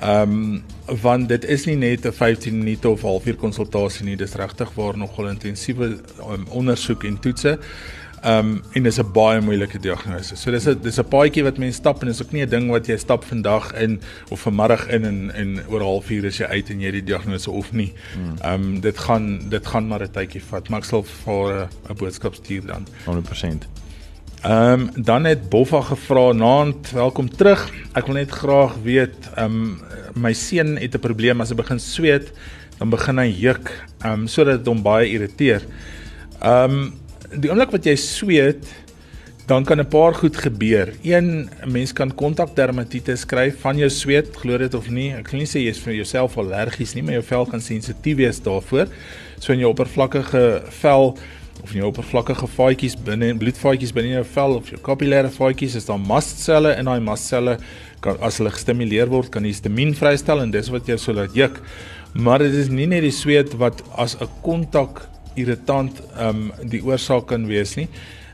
Ehm 0.00 0.30
um, 0.30 0.62
want 1.02 1.28
dit 1.28 1.44
is 1.44 1.66
nie 1.66 1.76
net 1.76 2.06
'n 2.06 2.12
15 2.12 2.58
minute 2.58 2.88
of 2.88 3.02
halfuur 3.02 3.36
konsultasie 3.36 4.04
nie, 4.04 4.16
dis 4.16 4.34
regtig 4.34 4.74
waar 4.74 4.96
nogal 4.96 5.28
intensiewe 5.28 5.98
um, 6.30 6.46
ondersoek 6.48 7.04
en 7.04 7.18
toetse. 7.18 7.50
Ehm 7.50 8.01
um, 8.24 8.62
en 8.72 8.82
dis 8.82 8.98
'n 8.98 9.12
baie 9.12 9.40
moeilike 9.40 9.78
diagnose. 9.78 10.36
So 10.36 10.50
dis 10.50 10.66
'n 10.66 10.78
dis 10.82 10.98
'n 10.98 11.08
paadjie 11.08 11.42
wat 11.42 11.58
mense 11.58 11.78
stap 11.78 12.02
en 12.02 12.08
dis 12.08 12.22
ook 12.22 12.32
nie 12.32 12.42
'n 12.42 12.48
ding 12.48 12.70
wat 12.70 12.86
jy 12.86 12.96
stap 12.96 13.24
vandag 13.24 13.74
in 13.74 14.00
of 14.30 14.40
vanmiddag 14.40 14.88
in 14.88 15.04
en 15.04 15.30
en 15.34 15.60
oor 15.68 15.80
'n 15.80 15.84
halfuur 15.84 16.24
is 16.24 16.38
jy 16.38 16.46
uit 16.46 16.70
en 16.70 16.80
jy 16.80 16.86
het 16.86 16.94
die 16.94 17.04
diagnose 17.04 17.50
of 17.50 17.72
nie. 17.72 17.92
Hmm. 18.14 18.36
Ehm 18.40 18.62
um, 18.62 18.80
dit 18.80 18.98
gaan 18.98 19.48
dit 19.48 19.66
gaan 19.66 19.88
maar 19.88 20.02
'n 20.02 20.10
tydjie 20.10 20.42
vat. 20.42 20.68
Maar 20.68 20.78
ek 20.78 20.84
sal 20.84 21.02
vir 21.02 21.68
'n 21.90 21.96
boodskap 21.96 22.34
stuur 22.34 22.66
dan 22.66 22.86
100%. 23.04 23.66
Ehm 24.42 24.80
um, 24.80 25.04
dan 25.04 25.24
het 25.24 25.48
Boffa 25.48 25.80
gevra, 25.80 26.32
"Naand, 26.32 26.90
welkom 26.90 27.30
terug. 27.30 27.70
Ek 27.92 28.06
wil 28.06 28.14
net 28.14 28.30
graag 28.30 28.74
weet, 28.82 29.30
ehm 29.36 29.44
um, 29.44 29.80
my 30.14 30.32
seun 30.32 30.76
het 30.76 30.94
'n 30.94 31.00
probleem 31.00 31.40
as 31.40 31.48
hy 31.48 31.54
begin 31.54 31.78
sweet, 31.78 32.32
dan 32.78 32.90
begin 32.90 33.18
hy 33.18 33.30
juk, 33.30 33.86
ehm 34.00 34.12
um, 34.12 34.26
sodat 34.26 34.58
dit 34.58 34.66
hom 34.66 34.82
baie 34.82 35.08
irriteer." 35.08 35.62
Ehm 36.40 36.70
um, 36.70 36.92
die 37.40 37.50
oomblik 37.50 37.72
wat 37.72 37.86
jy 37.88 37.94
sweet, 37.96 38.66
dan 39.46 39.64
kan 39.64 39.80
'n 39.80 39.88
paar 39.88 40.14
goed 40.14 40.36
gebeur. 40.36 40.94
Een, 41.02 41.50
mens 41.66 41.92
kan 41.92 42.14
kontakdermatitis 42.14 43.26
kry 43.26 43.52
van 43.52 43.76
jou 43.76 43.90
sweet, 43.90 44.36
glo 44.36 44.58
dit 44.58 44.74
of 44.74 44.88
nie. 44.88 45.12
Ek 45.12 45.24
kan 45.24 45.38
nie 45.38 45.46
sê 45.46 45.60
jy 45.60 45.70
is 45.70 45.78
vir 45.78 45.94
jouself 45.94 46.38
allergies 46.38 46.94
nie, 46.94 47.02
maar 47.02 47.14
jou 47.14 47.22
vel 47.22 47.46
kan 47.46 47.60
sensitief 47.60 48.16
wees 48.16 48.40
daarvoor. 48.40 48.88
So 49.38 49.52
in 49.52 49.58
jou 49.58 49.70
oppervlakkige 49.70 50.62
vel 50.80 51.18
of 51.62 51.70
in 51.72 51.78
jou 51.78 51.88
oppervlakkige 51.88 52.46
vaatjies 52.46 52.96
binne 52.96 53.28
en 53.28 53.38
bloedvaatjies 53.38 53.92
binne 53.92 54.14
jou 54.16 54.24
vel 54.24 54.54
of 54.56 54.70
jou 54.70 54.78
kapillêre 54.80 55.30
vaatjies 55.30 55.74
is 55.74 55.84
daar 55.84 55.98
mastselle 55.98 56.76
in 56.78 56.84
daai 56.84 57.00
mastselle 57.00 57.58
kan 58.00 58.16
as 58.20 58.38
hulle 58.38 58.50
gestimuleer 58.50 59.08
word 59.08 59.30
kan 59.30 59.44
histamien 59.44 59.94
vrystel 59.94 60.40
en 60.40 60.50
dis 60.50 60.68
wat 60.68 60.86
jou 60.86 60.98
so 60.98 61.12
laat 61.12 61.34
juk. 61.34 61.60
Maar 62.14 62.38
dit 62.38 62.54
is 62.54 62.68
nie 62.68 62.86
net 62.86 63.02
die 63.02 63.14
sweet 63.14 63.54
wat 63.54 63.82
as 63.96 64.16
'n 64.20 64.28
kontak 64.42 65.11
irritant 65.34 66.00
ehm 66.16 66.50
um, 66.50 66.68
die 66.68 66.82
oorsaak 66.84 67.26
kan 67.26 67.46
wees 67.46 67.76
nie. 67.76 67.88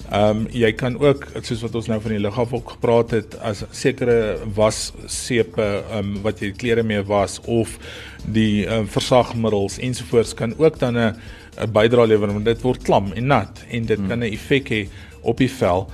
Ehm 0.09 0.45
um, 0.45 0.47
jy 0.53 0.71
kan 0.73 0.97
ook 0.97 1.27
soos 1.43 1.63
wat 1.67 1.75
ons 1.75 1.89
nou 1.91 1.99
van 2.01 2.15
die 2.15 2.21
liggaaf 2.23 2.53
ook 2.53 2.71
gepraat 2.77 3.11
het 3.13 3.35
as 3.45 3.65
sekere 3.71 4.39
wassepe 4.57 5.67
ehm 5.67 5.99
um, 5.99 6.15
wat 6.25 6.41
jy 6.41 6.53
klere 6.57 6.83
mee 6.83 7.03
was 7.03 7.41
of 7.45 7.77
die 8.25 8.65
ehm 8.67 8.87
um, 8.87 8.89
versagmiddels 8.89 9.79
ensovoorts 9.79 10.35
kan 10.35 10.55
ook 10.59 10.79
dan 10.79 10.97
'n 10.97 11.15
'n 11.59 11.73
bydra 11.73 12.05
lewer 12.05 12.33
want 12.33 12.45
dit 12.45 12.63
word 12.63 12.83
klam 12.83 13.13
en 13.13 13.27
nat 13.27 13.65
en 13.71 13.87
dit 13.87 13.99
hmm. 13.99 14.09
kan 14.09 14.19
'n 14.19 14.33
effek 14.33 14.69
hê 14.69 14.89
op 15.21 15.37
die 15.39 15.51
vel. 15.51 15.89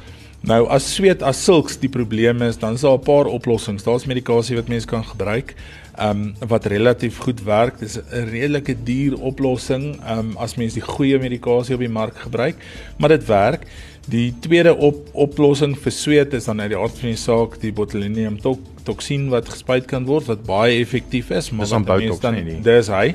Nou 0.44 0.68
as 0.68 0.94
sweet 0.94 1.22
as 1.22 1.44
sulks 1.44 1.78
die 1.80 1.88
probleem 1.88 2.42
is, 2.42 2.58
dan 2.58 2.74
is 2.74 2.80
daar 2.80 2.98
'n 2.98 3.02
paar 3.02 3.26
oplossings. 3.26 3.82
Daar's 3.82 4.06
medikasie 4.06 4.56
wat 4.56 4.68
mense 4.68 4.86
kan 4.86 5.04
gebruik 5.04 5.54
um, 6.00 6.34
wat 6.48 6.66
relatief 6.66 7.18
goed 7.18 7.42
werk. 7.44 7.78
Dis 7.78 7.98
'n 7.98 8.28
redelike 8.30 8.76
duur 8.84 9.18
oplossing 9.20 10.00
um, 10.10 10.36
as 10.36 10.56
mens 10.56 10.74
die 10.74 10.82
goeie 10.84 11.18
medikasie 11.18 11.74
op 11.74 11.80
die 11.80 11.88
mark 11.88 12.16
gebruik, 12.16 12.56
maar 12.98 13.08
dit 13.08 13.26
werk. 13.26 13.66
Die 14.08 14.34
tweede 14.40 14.74
op, 14.76 15.08
oplossing 15.12 15.78
vir 15.78 15.92
sweet 15.92 16.34
is 16.34 16.44
dan 16.44 16.60
uit 16.60 16.70
die 16.74 16.78
aard 16.78 16.98
van 16.98 17.08
die 17.08 17.20
saak 17.20 17.60
die 17.60 17.72
botulinum 17.72 18.40
to 18.40 18.58
toksien 18.84 19.30
wat 19.32 19.48
gespuit 19.48 19.86
kan 19.86 20.04
word 20.04 20.26
wat 20.28 20.44
baie 20.44 20.80
effektief 20.80 21.30
is, 21.30 21.50
maar 21.50 21.64
dis 21.64 21.70
dan 21.72 21.84
botox 21.84 22.20
nie. 22.30 22.42
nie. 22.44 22.60
Dis 22.62 22.88
hy 22.92 23.14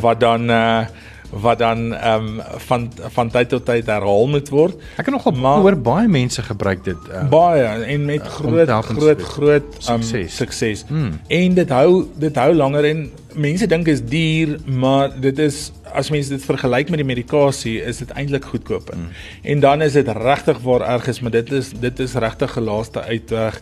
wat 0.00 0.20
dan 0.20 0.48
uh, 0.50 0.86
wat 1.30 1.58
dan 1.58 1.94
ehm 1.94 2.26
um, 2.26 2.40
van 2.66 2.90
van 3.16 3.30
tyd 3.30 3.48
tot 3.48 3.64
tyd 3.64 3.86
herhaal 3.86 4.26
moet 4.26 4.48
word. 4.48 4.76
Ek 4.96 5.06
het 5.06 5.14
nogal 5.14 5.32
maar 5.32 5.58
hoor 5.64 5.76
baie 5.76 6.08
mense 6.08 6.42
gebruik 6.42 6.84
dit. 6.84 7.08
Uh, 7.10 7.28
baie 7.28 7.64
en 7.64 8.04
met 8.04 8.22
groot 8.22 8.70
groot 8.70 9.22
groot 9.22 9.88
um, 9.90 10.02
sukses. 10.02 10.36
sukses. 10.36 10.84
Mm. 10.88 11.20
En 11.28 11.54
dit 11.54 11.70
hou 11.70 12.04
dit 12.14 12.36
hou 12.36 12.52
langer 12.54 12.84
en 12.84 13.10
mense 13.34 13.66
dink 13.66 13.88
is 13.90 14.04
duur, 14.04 14.58
maar 14.64 15.20
dit 15.20 15.38
is 15.38 15.72
as 15.94 16.10
mense 16.10 16.28
dit 16.28 16.42
vergelyk 16.42 16.88
met 16.90 16.98
die 16.98 17.06
medikasie, 17.06 17.76
is 17.82 18.00
dit 18.02 18.10
eintlik 18.18 18.44
goedkoper. 18.44 18.96
Mm. 18.98 19.08
En 19.42 19.60
dan 19.60 19.82
is 19.82 19.92
dit 19.92 20.08
regtig 20.08 20.58
waar 20.62 20.86
erg 20.94 21.06
is, 21.06 21.20
maar 21.20 21.34
dit 21.34 21.52
is 21.52 21.72
dit 21.80 21.98
is 21.98 22.14
regtig 22.14 22.56
'n 22.56 22.64
laaste 22.70 23.02
uitweg 23.02 23.60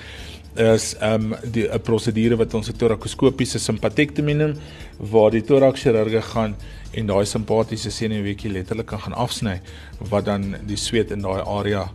is 0.55 0.95
ehm 1.01 1.33
um, 1.33 1.35
die 1.53 1.69
'n 1.69 1.81
prosedure 1.81 2.37
wat 2.37 2.55
ons 2.55 2.69
'n 2.69 2.77
torakoskopiese 2.77 3.59
simpatektomie 3.59 4.35
noem 4.35 4.55
waar 4.99 5.31
die 5.31 5.43
torakschirurge 5.43 6.23
gaan 6.23 6.57
en 6.93 7.07
daai 7.07 7.25
simpatiese 7.29 7.91
senuweetjie 7.91 8.53
letterlik 8.53 8.87
kan 8.87 9.01
gaan 9.01 9.17
afsny 9.17 9.61
wat 10.11 10.25
dan 10.29 10.55
die 10.69 10.77
sweet 10.77 11.11
in 11.11 11.25
daai 11.25 11.41
area 11.41 11.87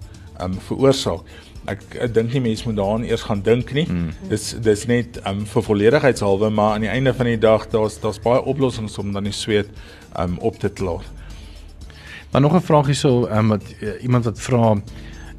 um, 0.42 0.58
veroorsaak. 0.70 1.26
Ek, 1.68 1.82
ek 2.00 2.14
dink 2.16 2.32
nie 2.32 2.42
mense 2.46 2.64
moet 2.68 2.78
daaraan 2.80 3.04
eers 3.04 3.26
gaan 3.28 3.42
dink 3.44 3.74
nie. 3.76 3.86
Mm. 3.92 4.12
Dis 4.32 4.54
dis 4.64 4.86
net 4.88 5.20
um, 5.28 5.44
vir 5.50 5.66
volledigheidshalwe, 5.68 6.50
maar 6.50 6.78
aan 6.78 6.86
die 6.88 6.92
einde 6.94 7.14
van 7.14 7.28
die 7.28 7.40
dag 7.44 7.68
daar's 7.74 8.00
daar's 8.04 8.22
baie 8.24 8.42
oplossings 8.48 8.98
om 9.02 9.12
dan 9.16 9.28
die 9.28 9.36
sweet 9.36 9.70
um, 10.20 10.38
op 10.40 10.60
te 10.62 10.70
klaar. 10.70 11.04
Maar 12.32 12.42
nog 12.42 12.56
'n 12.56 12.62
vraag 12.62 12.86
hierso 12.86 13.28
um, 13.28 13.48
wat 13.48 13.64
uh, 13.82 14.02
iemand 14.04 14.26
wat 14.26 14.40
vra 14.40 14.76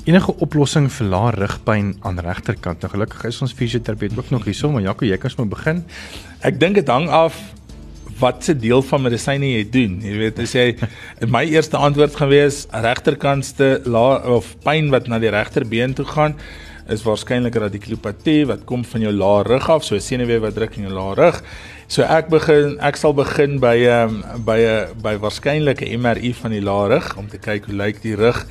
enige 0.05 0.35
oplossing 0.37 0.89
vir 0.93 1.07
lae 1.07 1.31
rugpyn 1.31 1.97
aan 2.01 2.21
regterkant. 2.21 2.81
Nou 2.81 2.93
gelukkig 2.93 3.25
is 3.25 3.41
ons 3.45 3.53
fisioterapeut 3.53 4.19
ook 4.19 4.31
nog 4.31 4.45
hierso, 4.45 4.71
maar 4.73 4.83
Jaco, 4.83 5.05
jy 5.05 5.17
kan 5.17 5.31
sommer 5.31 5.57
begin. 5.57 5.85
Ek 6.41 6.61
dink 6.61 6.75
dit 6.75 6.89
hang 6.89 7.09
af 7.09 7.37
wat 8.19 8.45
se 8.45 8.55
deel 8.57 8.83
van 8.83 9.03
medisyne 9.03 9.53
jy 9.53 9.65
doen. 9.73 9.99
Jy 10.05 10.17
weet, 10.23 10.41
as 10.43 10.55
jy 10.57 10.67
my 11.37 11.45
eerste 11.49 11.77
antwoord 11.77 12.17
gewees 12.19 12.65
regterkantste 12.73 13.79
lae 13.87 14.23
of 14.37 14.55
pyn 14.67 14.91
wat 14.95 15.09
na 15.09 15.21
die 15.23 15.33
regterbeen 15.35 15.95
toe 15.99 16.07
gaan 16.09 16.39
is 16.89 17.03
waarskynlik 17.05 17.57
radikulopatie 17.61 18.47
wat 18.49 18.65
kom 18.69 18.85
van 18.89 19.03
jou 19.05 19.13
lae 19.13 19.43
rug 19.45 19.67
af, 19.69 19.85
so 19.85 19.99
senuwee 20.01 20.41
wat 20.41 20.57
druk 20.57 20.79
in 20.79 20.89
jou 20.89 20.95
lae 20.95 21.17
rug. 21.19 21.43
So 21.89 22.05
ek 22.05 22.31
begin 22.33 22.79
ek 22.85 22.97
sal 23.01 23.15
begin 23.17 23.59
by 23.61 23.77
'n 23.77 24.09
um, 24.09 24.45
by 24.45 24.59
'n 24.61 24.97
by 25.03 25.15
waarskynlike 25.21 25.85
MRI 25.85 26.33
van 26.33 26.51
die 26.51 26.65
lae 26.65 26.89
rug 26.95 27.17
om 27.17 27.29
te 27.29 27.39
kyk 27.39 27.69
hoe 27.69 27.77
lyk 27.77 28.03
die 28.03 28.17
rug 28.17 28.47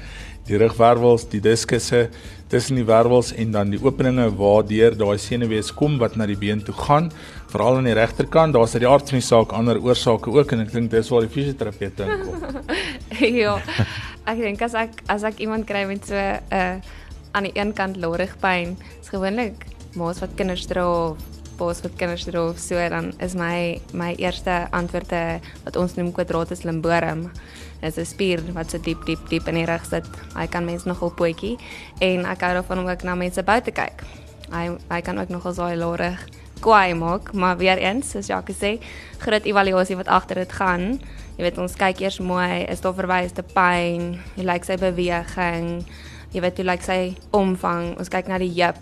die 0.47 0.57
rugwervels, 0.57 1.27
die 1.31 1.41
diskusse 1.43 2.07
tussen 2.51 2.79
die 2.79 2.85
wervels 2.87 3.33
en 3.35 3.51
dan 3.51 3.71
die 3.73 3.79
openinge 3.83 4.29
waardeur 4.39 4.95
daai 4.95 5.17
senuwees 5.19 5.73
kom 5.75 5.97
wat 5.99 6.15
na 6.15 6.27
die 6.29 6.37
been 6.39 6.63
toe 6.63 6.75
gaan, 6.75 7.11
veral 7.51 7.79
aan 7.79 7.89
die 7.89 7.95
regterkant. 7.97 8.55
Daar's 8.55 8.75
uit 8.75 8.85
die 8.85 8.89
aard 8.89 9.09
van 9.11 9.19
die 9.19 9.27
saak 9.27 9.55
ander 9.55 9.79
oorsake 9.83 10.31
ook 10.31 10.53
en 10.55 10.63
ek 10.63 10.71
dink 10.75 10.91
dis 10.91 11.11
waar 11.11 11.27
die 11.27 11.33
fisioterapeut 11.33 12.03
inkom. 12.05 12.61
ja. 13.43 13.57
Ek 14.27 14.43
dink 14.43 14.63
as 14.63 14.77
ek 14.79 15.01
as 15.11 15.27
ek 15.27 15.41
iemand 15.43 15.67
kry 15.67 15.85
met 15.87 16.07
so 16.07 16.15
'n 16.15 16.39
uh, 16.51 16.77
aan 17.35 17.43
die 17.43 17.55
een 17.55 17.73
kant 17.73 17.97
lorgpyn, 18.01 18.77
is 19.01 19.11
gewoonlik 19.11 19.67
maas 19.95 20.21
wat 20.23 20.33
kinders 20.35 20.65
dra 20.65 20.85
of 20.87 21.17
paas 21.57 21.81
wat 21.81 21.95
kinders 21.97 22.25
dra 22.27 22.49
of 22.49 22.59
so 22.61 22.77
dan 22.89 23.11
is 23.23 23.35
my 23.35 23.81
my 23.93 24.13
eerste 24.21 24.67
antwoorde 24.71 25.39
wat 25.65 25.75
ons 25.75 25.97
noem 25.97 26.11
quadratus 26.13 26.63
lumborum. 26.63 27.27
Dit 27.82 27.97
is 27.97 27.97
'n 27.97 28.05
spier 28.05 28.41
wat 28.53 28.71
so 28.71 28.78
diep 28.78 29.05
diep 29.05 29.30
diep 29.30 29.47
in 29.47 29.55
die 29.55 29.65
rug 29.65 29.86
sit. 29.86 30.05
Hy 30.36 30.47
kan 30.47 30.65
mense 30.65 30.88
nogal 30.88 31.11
potjie 31.11 31.57
en 31.99 32.25
ek 32.25 32.41
hou 32.41 32.53
daarvan 32.53 32.80
om 32.80 32.88
ook 32.89 33.03
na 33.03 33.15
mense 33.15 33.43
buite 33.43 33.71
kyk. 33.71 34.03
Hy 34.51 34.78
hy 34.89 35.01
kan 35.01 35.19
ook 35.19 35.30
nogal 35.30 35.53
so 35.53 35.75
lorig 35.75 36.25
kwaai 36.59 36.93
maak, 36.93 37.34
maar 37.34 37.57
weer 37.57 37.78
eens, 37.78 38.09
soos 38.09 38.28
Jacques 38.28 38.57
sê, 38.57 38.78
groot 39.21 39.45
evaluasie 39.45 39.95
wat 39.95 40.07
agter 40.07 40.36
dit 40.36 40.51
gaan. 40.51 40.99
Jy 41.38 41.45
weet 41.45 41.57
ons 41.61 41.75
kyk 41.78 42.01
eers 42.01 42.19
mooi, 42.19 42.65
is 42.65 42.82
daar 42.82 42.95
verwyste 42.97 43.43
pyn, 43.53 44.15
hoe 44.36 44.45
lyk 44.47 44.65
sy 44.65 44.78
beweging, 44.82 45.86
jy 46.34 46.41
weet 46.41 46.57
hoe 46.57 46.65
lyk 46.65 46.86
sy 46.86 47.01
omvang. 47.38 47.93
Ons 47.99 48.09
kyk 48.09 48.32
na 48.32 48.41
die 48.41 48.53
heup. 48.57 48.82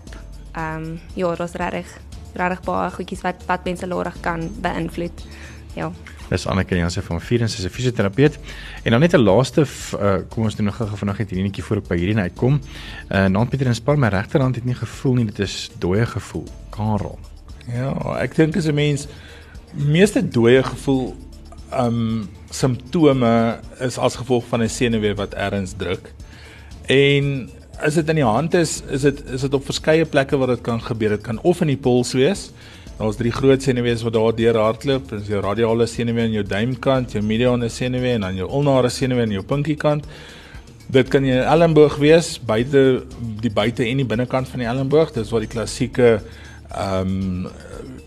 Ehm 0.56 0.96
um, 0.96 1.00
ja, 1.14 1.32
is 1.44 1.56
regtig 1.60 1.90
regtig 2.36 2.64
baie 2.64 2.90
goedjies 2.92 3.22
wat 3.24 3.44
wat 3.48 3.64
mense 3.64 3.86
lorig 3.86 4.16
kan 4.24 4.48
beïnvloed. 4.64 5.24
Ja. 5.76 5.90
Dis 6.28 6.46
Anneke 6.46 6.76
Jansen 6.76 7.02
van 7.02 7.20
Vierens, 7.20 7.54
sy 7.54 7.60
is 7.62 7.66
'n 7.66 7.74
fisioterapeut. 7.74 8.38
En 8.82 8.90
dan 8.90 9.00
net 9.00 9.14
'n 9.14 9.22
laaste 9.22 9.62
uh, 9.62 10.14
kom 10.28 10.44
ons 10.44 10.56
doen 10.56 10.64
nog 10.64 10.76
gou 10.76 11.04
net 11.04 11.16
hierdie 11.18 11.42
netjie 11.42 11.64
voor 11.64 11.76
ek 11.76 11.88
by 11.88 11.96
hierdie 11.96 12.18
uitkom. 12.18 12.60
Uh 13.10 13.26
Nant 13.26 13.50
Pieter 13.50 13.66
en 13.66 13.74
Spar 13.74 13.98
my 13.98 14.08
regterhand 14.08 14.54
het 14.54 14.64
nie 14.64 14.74
gevoel 14.74 15.14
nie, 15.14 15.24
dit 15.24 15.38
is 15.38 15.70
dooie 15.78 16.06
gevoel. 16.06 16.46
Karel. 16.70 17.18
Ja, 17.72 17.94
ek 18.20 18.34
dink 18.36 18.56
as 18.56 18.66
'n 18.66 18.74
mens 18.74 19.06
meeste 19.72 20.28
dooie 20.28 20.62
gevoel 20.62 21.14
um 21.72 22.28
simptome 22.50 23.60
is 23.80 23.98
as 23.98 24.16
gevolg 24.16 24.44
van 24.48 24.62
'n 24.62 24.68
senuwee 24.68 25.14
wat 25.14 25.34
ergens 25.34 25.74
druk. 25.76 26.12
En 26.86 27.50
as 27.80 27.94
dit 27.94 28.08
in 28.08 28.14
die 28.14 28.24
hand 28.24 28.54
is, 28.54 28.82
is 28.88 29.00
dit 29.00 29.22
is 29.30 29.40
dit 29.40 29.54
op 29.54 29.64
verskeie 29.64 30.04
plekke 30.04 30.36
waar 30.36 30.54
dit 30.54 30.60
kan 30.60 30.80
gebeur. 30.82 31.08
Dit 31.08 31.20
kan 31.22 31.40
of 31.42 31.60
in 31.60 31.66
die 31.66 31.76
pols 31.76 32.12
wees. 32.12 32.50
Daar's 32.96 33.18
drie 33.18 33.32
groot 33.32 33.60
senuwees 33.60 34.00
wat 34.06 34.14
daar 34.14 34.32
deur 34.32 34.56
hardloop. 34.56 35.10
Dis 35.10 35.28
jou 35.28 35.42
radiale 35.44 35.84
senuwee 35.86 36.24
aan 36.24 36.32
jou 36.32 36.44
duimkant, 36.48 37.12
jou 37.12 37.20
mediane 37.20 37.68
senuwee 37.68 38.14
en 38.16 38.24
dan 38.24 38.38
jou 38.40 38.48
ulnare 38.48 38.88
senuwee 38.88 39.26
aan 39.26 39.34
jou 39.36 39.42
pinkiekant. 39.44 40.06
Dit 40.88 41.10
kan 41.12 41.24
jou 41.26 41.42
elmboog 41.42 41.98
wees, 42.00 42.36
buite 42.40 42.86
die 43.42 43.52
buite 43.52 43.84
en 43.84 44.00
die 44.00 44.08
binnekant 44.08 44.48
van 44.48 44.64
die 44.64 44.68
elmboog. 44.70 45.12
Dis 45.12 45.34
wat 45.34 45.44
die 45.44 45.52
klassieke 45.52 46.16
ehm 46.72 47.12
um, 47.12 47.52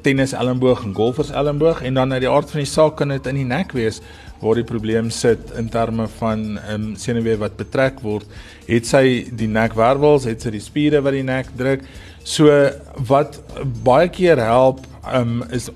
tennis 0.01 0.31
elmboog 0.31 0.85
en 0.87 0.93
golfers 0.95 1.29
elmboog 1.35 1.81
en 1.83 1.97
dan 1.99 2.13
uit 2.13 2.21
die 2.23 2.29
aard 2.31 2.51
van 2.51 2.61
die 2.61 2.69
saak 2.71 2.93
kan 2.97 3.11
dit 3.11 3.25
in 3.27 3.35
die 3.35 3.47
nek 3.47 3.73
wees 3.75 3.97
waar 4.39 4.55
die 4.55 4.63
probleem 4.63 5.09
sit 5.11 5.51
in 5.59 5.67
terme 5.69 6.07
van 6.17 6.39
'n 6.55 6.59
um, 6.73 6.85
senuwee 6.95 7.37
wat 7.37 7.57
betrek 7.57 7.99
word. 8.01 8.25
Het 8.65 8.87
sy 8.87 9.27
die 9.31 9.47
nekwervels, 9.47 10.23
het 10.23 10.41
sy 10.41 10.49
die 10.49 10.63
spiere 10.63 11.01
wat 11.01 11.13
die 11.13 11.23
nek 11.23 11.51
druk. 11.57 11.83
So 12.23 12.71
wat 13.07 13.41
baie 13.83 14.09
keer 14.09 14.37
help 14.37 14.85
um, 15.13 15.43
is 15.55 15.69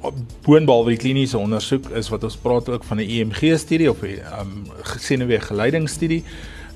boonbehalwe 0.45 0.93
die 0.93 1.01
kliniese 1.01 1.37
ondersoek 1.37 1.89
is 1.97 2.09
wat 2.13 2.23
ons 2.23 2.37
praat 2.37 2.69
ook 2.69 2.83
van 2.83 2.99
'n 2.99 3.09
EMG 3.09 3.57
studie 3.59 3.89
of 3.89 4.01
'n 4.01 4.19
um, 4.39 4.67
senuwee 4.97 5.39
geleidingsstudie 5.39 6.23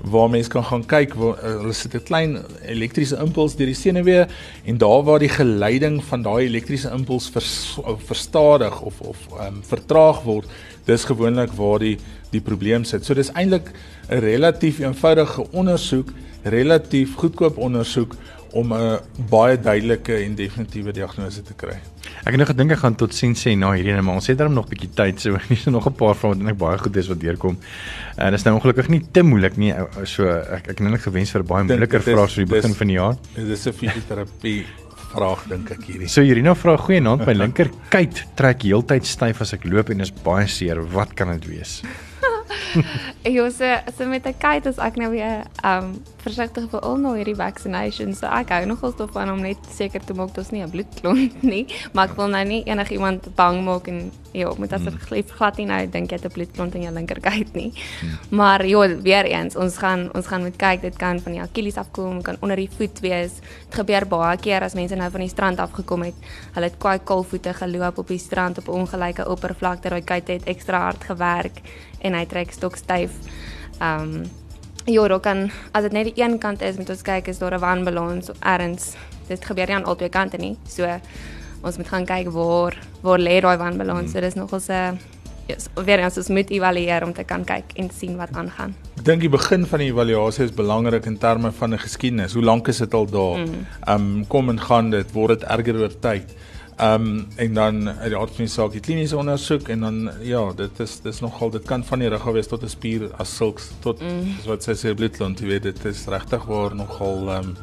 waar 0.01 0.29
mense 0.29 0.49
kan 0.49 0.63
gaan 0.63 0.85
kyk 0.85 1.13
waar 1.13 1.37
uh, 1.41 1.57
hulle 1.61 1.73
sit 1.73 1.93
'n 1.93 2.03
klein 2.03 2.37
elektriese 2.65 3.17
impuls 3.17 3.55
deur 3.55 3.65
die 3.65 3.75
senuwee 3.75 4.25
en 4.65 4.77
daar 4.77 5.03
waar 5.03 5.19
die 5.19 5.29
geleiding 5.29 6.03
van 6.03 6.21
daai 6.21 6.45
elektriese 6.45 6.89
impuls 6.89 7.29
vers, 7.29 7.79
verstadig 8.05 8.81
of 8.81 9.01
of 9.01 9.17
um, 9.41 9.63
vertraag 9.63 10.23
word 10.23 10.45
dis 10.85 11.05
gewoonlik 11.05 11.51
waar 11.51 11.79
die 11.79 11.97
die 12.31 12.41
probleem 12.41 12.83
sit. 12.83 13.05
So 13.05 13.13
dis 13.13 13.31
eintlik 13.31 13.71
'n 14.09 14.19
relatief 14.19 14.79
eenvoudige 14.79 15.51
ondersoek, 15.51 16.11
relatief 16.43 17.15
goedkoop 17.15 17.57
ondersoek 17.57 18.15
om 18.51 18.73
'n 18.73 18.99
baie 19.29 19.59
duidelike 19.59 20.13
en 20.23 20.35
definitiewe 20.35 20.91
diagnose 20.91 21.41
te 21.43 21.53
kry. 21.53 21.77
Ek 22.23 22.33
het 22.33 22.37
nog 22.37 22.47
gedink 22.47 22.71
ek 22.71 22.79
gaan 22.79 22.95
tot 22.95 23.13
sien 23.13 23.33
sê 23.33 23.55
na 23.57 23.71
hierdie 23.71 23.91
ene, 23.91 24.01
maar 24.01 24.15
ons 24.15 24.27
het 24.27 24.37
darm 24.37 24.53
nog 24.53 24.65
'n 24.65 24.69
bietjie 24.69 24.93
tyd, 24.93 25.21
so 25.21 25.37
hier 25.47 25.57
is 25.57 25.65
nog 25.65 25.87
'n 25.87 25.93
paar 25.93 26.15
vrae 26.15 26.29
wat 26.31 26.37
eintlik 26.37 26.57
baie 26.57 26.77
goed 26.77 26.95
is 26.95 27.07
wat 27.07 27.19
deurkom. 27.19 27.57
En 28.17 28.31
dit 28.31 28.39
is 28.39 28.43
nou 28.43 28.55
ongelukkig 28.55 28.89
nie 28.89 29.05
te 29.11 29.21
moeilik 29.21 29.57
nie, 29.57 29.73
so 30.03 30.27
ek 30.27 30.67
ek 30.67 30.79
het 30.79 30.79
net 30.79 31.01
gewens 31.01 31.31
vir 31.31 31.43
baie 31.43 31.63
moeiliker 31.63 32.01
vraag 32.01 32.31
vir 32.31 32.45
die 32.45 32.53
begin 32.55 32.73
van 32.73 32.87
die 32.87 32.95
jaar. 32.97 33.15
Dit 33.35 33.47
is 33.47 33.67
'n 33.67 33.73
fisioterapie 33.73 34.65
vraag 35.13 35.47
dink 35.47 35.71
ek 35.71 35.83
hierdie. 35.87 36.09
So 36.09 36.21
Irina 36.21 36.55
vra 36.55 36.77
goeie 36.77 37.01
naam, 37.01 37.23
my 37.25 37.33
linker 37.33 37.69
kuit 37.93 38.25
trek 38.35 38.65
heeltyd 38.67 39.05
styf 39.05 39.41
as 39.41 39.53
ek 39.53 39.65
loop 39.65 39.89
en 39.93 40.01
is 40.01 40.11
baie 40.11 40.47
seer. 40.47 40.81
Wat 40.93 41.13
kan 41.17 41.31
dit 41.37 41.47
wees? 41.47 41.81
ek 43.27 43.35
was 43.41 43.57
so 43.97 44.05
met 44.07 44.25
'n 44.25 44.37
kite 44.37 44.69
as 44.69 44.77
ek 44.77 44.95
nou 44.95 45.09
weer 45.11 45.45
um 45.63 45.93
versigtig 46.27 46.67
vir 46.71 46.81
al 46.83 46.97
nou 46.97 47.13
hierdie 47.15 47.35
vaccinations. 47.37 48.19
So 48.19 48.27
ek 48.27 48.49
hou 48.49 48.65
nogal 48.65 48.93
daarvan 48.99 49.31
om 49.31 49.41
net 49.41 49.57
seker 49.71 50.03
te 50.03 50.13
maak 50.13 50.33
daar's 50.35 50.51
nie 50.51 50.63
'n 50.63 50.69
bloedklont 50.69 51.43
nie, 51.53 51.67
maar 51.93 52.09
ek 52.09 52.15
wil 52.17 52.27
nou 52.27 52.43
nie 52.45 52.63
enigiemand 52.65 53.35
bang 53.35 53.63
maak 53.63 53.87
en 53.87 54.11
ja, 54.33 54.51
moet 54.57 54.73
as 54.73 54.85
ek 54.85 54.99
hmm. 55.09 55.23
glad 55.37 55.57
nie 55.57 55.65
nou 55.65 55.87
dink 55.87 56.11
jy 56.11 56.17
het 56.17 56.25
'n 56.25 56.33
bloedklont 56.33 56.75
in 56.75 56.83
jou 56.83 56.93
linker 56.93 57.19
kite 57.19 57.53
nie. 57.53 57.71
Hmm. 58.01 58.17
Maar 58.29 58.65
ja, 58.65 58.87
weer 59.01 59.25
eens, 59.25 59.55
ons 59.55 59.77
gaan 59.77 60.09
ons 60.13 60.27
gaan 60.27 60.43
moet 60.43 60.57
kyk, 60.57 60.81
dit 60.81 60.95
kan 60.95 61.19
van 61.19 61.31
die 61.31 61.41
Achilles 61.41 61.77
afkom, 61.77 62.21
kan 62.21 62.37
onder 62.41 62.57
die 62.57 62.69
voet 62.77 62.99
wees. 62.99 63.39
Dit 63.69 63.75
gebeur 63.79 64.05
baie 64.07 64.37
keer 64.37 64.63
as 64.63 64.73
mense 64.73 64.95
nou 64.95 65.09
van 65.11 65.21
die 65.21 65.29
strand 65.29 65.59
af 65.59 65.71
gekom 65.71 66.01
het. 66.01 66.15
Hulle 66.53 66.65
het 66.65 66.77
kwai 66.77 66.99
kalvoete 67.03 67.53
geloop 67.53 67.97
op 67.97 68.07
die 68.07 68.19
strand 68.19 68.57
op 68.57 68.67
'n 68.67 68.71
ongelyke 68.71 69.27
oppervlakte, 69.27 69.89
daai 69.89 70.03
kite 70.03 70.31
het 70.31 70.45
ekstra 70.45 70.79
hard 70.79 71.03
gewerk 71.03 71.61
en 72.01 72.13
hy 72.13 72.25
trek 72.25 72.51
stokstyf. 72.51 73.11
Ehm 73.79 74.01
um, 74.01 74.23
ja, 74.87 75.07
dan 75.07 75.19
kan 75.19 75.51
as 75.71 75.83
dit 75.83 75.91
net 75.91 76.07
die 76.07 76.23
een 76.23 76.37
kant 76.39 76.61
is, 76.61 76.77
moet 76.77 76.89
ons 76.89 77.01
kyk 77.03 77.27
is 77.27 77.39
daar 77.39 77.53
'n 77.53 77.59
wanbalans 77.59 78.31
erns. 78.39 78.95
Dit 79.27 79.45
gebeur 79.45 79.67
nie 79.67 79.75
aan 79.75 79.85
albei 79.85 80.09
kante 80.09 80.37
nie. 80.37 80.57
So 80.67 80.87
ons 81.61 81.77
moet 81.77 81.87
gaan 81.87 82.05
kyk 82.05 82.31
waar 82.31 82.77
waar 83.01 83.19
lê 83.19 83.41
daai 83.41 83.57
wanbalans. 83.57 84.11
Hmm. 84.11 84.11
So 84.11 84.21
dis 84.21 84.35
nogal 84.35 84.59
'n 84.59 84.99
yes, 85.47 85.67
weer 85.85 86.03
ons 86.03 86.27
moet 86.27 86.49
evalueer 86.49 87.03
om 87.03 87.13
te 87.13 87.23
kan 87.23 87.43
kyk 87.43 87.73
en 87.75 87.89
sien 87.89 88.17
wat 88.17 88.29
aangaan. 88.35 88.75
Ek 88.97 89.05
dink 89.05 89.21
die 89.21 89.29
begin 89.29 89.65
van 89.65 89.79
die 89.79 89.91
evaluasie 89.91 90.45
is 90.45 90.51
belangrik 90.51 91.05
in 91.05 91.17
terme 91.17 91.51
van 91.51 91.73
'n 91.73 91.79
geskiedenis. 91.79 92.33
Hoe 92.33 92.43
lank 92.43 92.67
is 92.67 92.77
dit 92.77 92.93
al 92.93 93.05
daar? 93.05 93.35
Hmm. 93.35 93.65
Ehm 93.85 94.01
mm. 94.01 94.17
um, 94.17 94.27
kom 94.27 94.49
en 94.49 94.59
gaan 94.59 94.89
dit 94.89 95.11
word 95.11 95.39
dit 95.39 95.49
erger 95.49 95.75
oor 95.75 95.99
tyd. 95.99 96.35
Ehm 96.77 97.05
um, 97.05 97.27
en 97.35 97.53
dan 97.53 97.89
uit 97.89 98.09
die 98.09 98.17
aard 98.17 98.35
van 98.35 98.45
die 98.45 98.53
saak 98.53 98.71
die 98.71 98.81
kliniese 98.85 99.17
ondersoek 99.17 99.69
en 99.73 99.81
dan 99.81 99.95
ja, 100.21 100.43
dit 100.53 100.79
is 100.79 100.99
dis 101.01 101.19
nogal 101.25 101.49
dit 101.49 101.63
kan 101.65 101.83
van 101.83 102.03
die 102.03 102.09
rug 102.13 102.27
af 102.27 102.35
wees 102.35 102.47
tot 102.47 102.63
'n 102.63 102.69
spier 102.69 103.07
as 103.17 103.35
sulks 103.35 103.71
tot 103.81 104.01
mm. 104.01 104.35
wat 104.45 104.63
sy 104.63 104.75
sê 104.77 104.93
bloedklont, 104.93 105.41
jy 105.41 105.47
weet 105.47 105.63
dit 105.63 105.85
is 105.85 106.05
regtig 106.05 106.45
waar 106.45 106.75
nogal 106.75 107.31
ehm 107.33 107.49
um, 107.49 107.55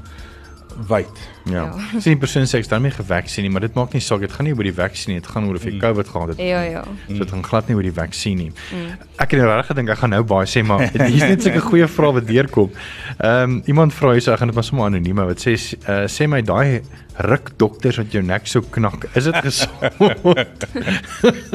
wyd. 0.88 1.20
Ja. 1.44 1.64
ja. 1.64 2.00
Sien 2.04 2.18
persoon 2.18 2.48
sê 2.48 2.60
ek 2.62 2.68
daarmee 2.70 2.94
gevaksin 2.94 3.46
nie, 3.46 3.52
maar 3.52 3.64
dit 3.66 3.76
maak 3.76 3.94
nie 3.96 4.02
saak, 4.04 4.24
dit 4.24 4.32
gaan 4.32 4.48
nie 4.48 4.54
oor 4.56 4.66
die 4.66 4.74
vaksin 4.74 5.12
nie, 5.12 5.20
dit 5.22 5.30
gaan 5.30 5.48
oor 5.48 5.58
of 5.58 5.66
jy 5.66 5.74
mm. 5.74 5.82
COVID 5.82 6.10
gehad 6.12 6.32
het. 6.34 6.42
Ja, 6.42 6.62
ja. 6.66 6.82
So 7.08 7.20
dit 7.20 7.34
gaan 7.34 7.44
glad 7.46 7.70
nie 7.70 7.76
oor 7.78 7.86
die 7.86 7.94
vaksin 7.94 8.40
nie. 8.40 8.50
Mm. 8.50 8.96
Ek 9.22 9.36
het 9.36 9.42
nou 9.42 9.50
regtig 9.50 9.70
gedink 9.72 9.94
ek 9.94 10.02
gaan 10.02 10.14
nou 10.16 10.22
baie 10.34 10.50
sê, 10.50 10.64
maar 10.66 10.86
hier 10.92 11.20
is 11.20 11.26
net 11.26 11.46
sulke 11.46 11.62
goeie 11.68 11.88
vrae 11.98 12.18
wat 12.18 12.28
deurkom. 12.30 12.74
Ehm 13.18 13.54
um, 13.54 13.60
iemand 13.70 13.94
vra 13.96 14.16
hier 14.16 14.24
so 14.24 14.34
ek 14.34 14.42
gaan 14.42 14.52
dit 14.52 14.58
maar 14.58 14.68
sommer 14.70 14.90
anoniem, 14.90 15.22
wat 15.30 15.44
sê 15.44 15.54
uh, 15.54 16.04
sê 16.10 16.28
my 16.30 16.42
daai 16.44 16.82
ruk 17.30 17.54
dokters 17.62 18.00
wat 18.02 18.12
jou 18.14 18.24
nek 18.26 18.50
so 18.50 18.64
knak, 18.74 19.06
is 19.14 19.30
dit 19.30 19.40
gesond? 19.46 20.68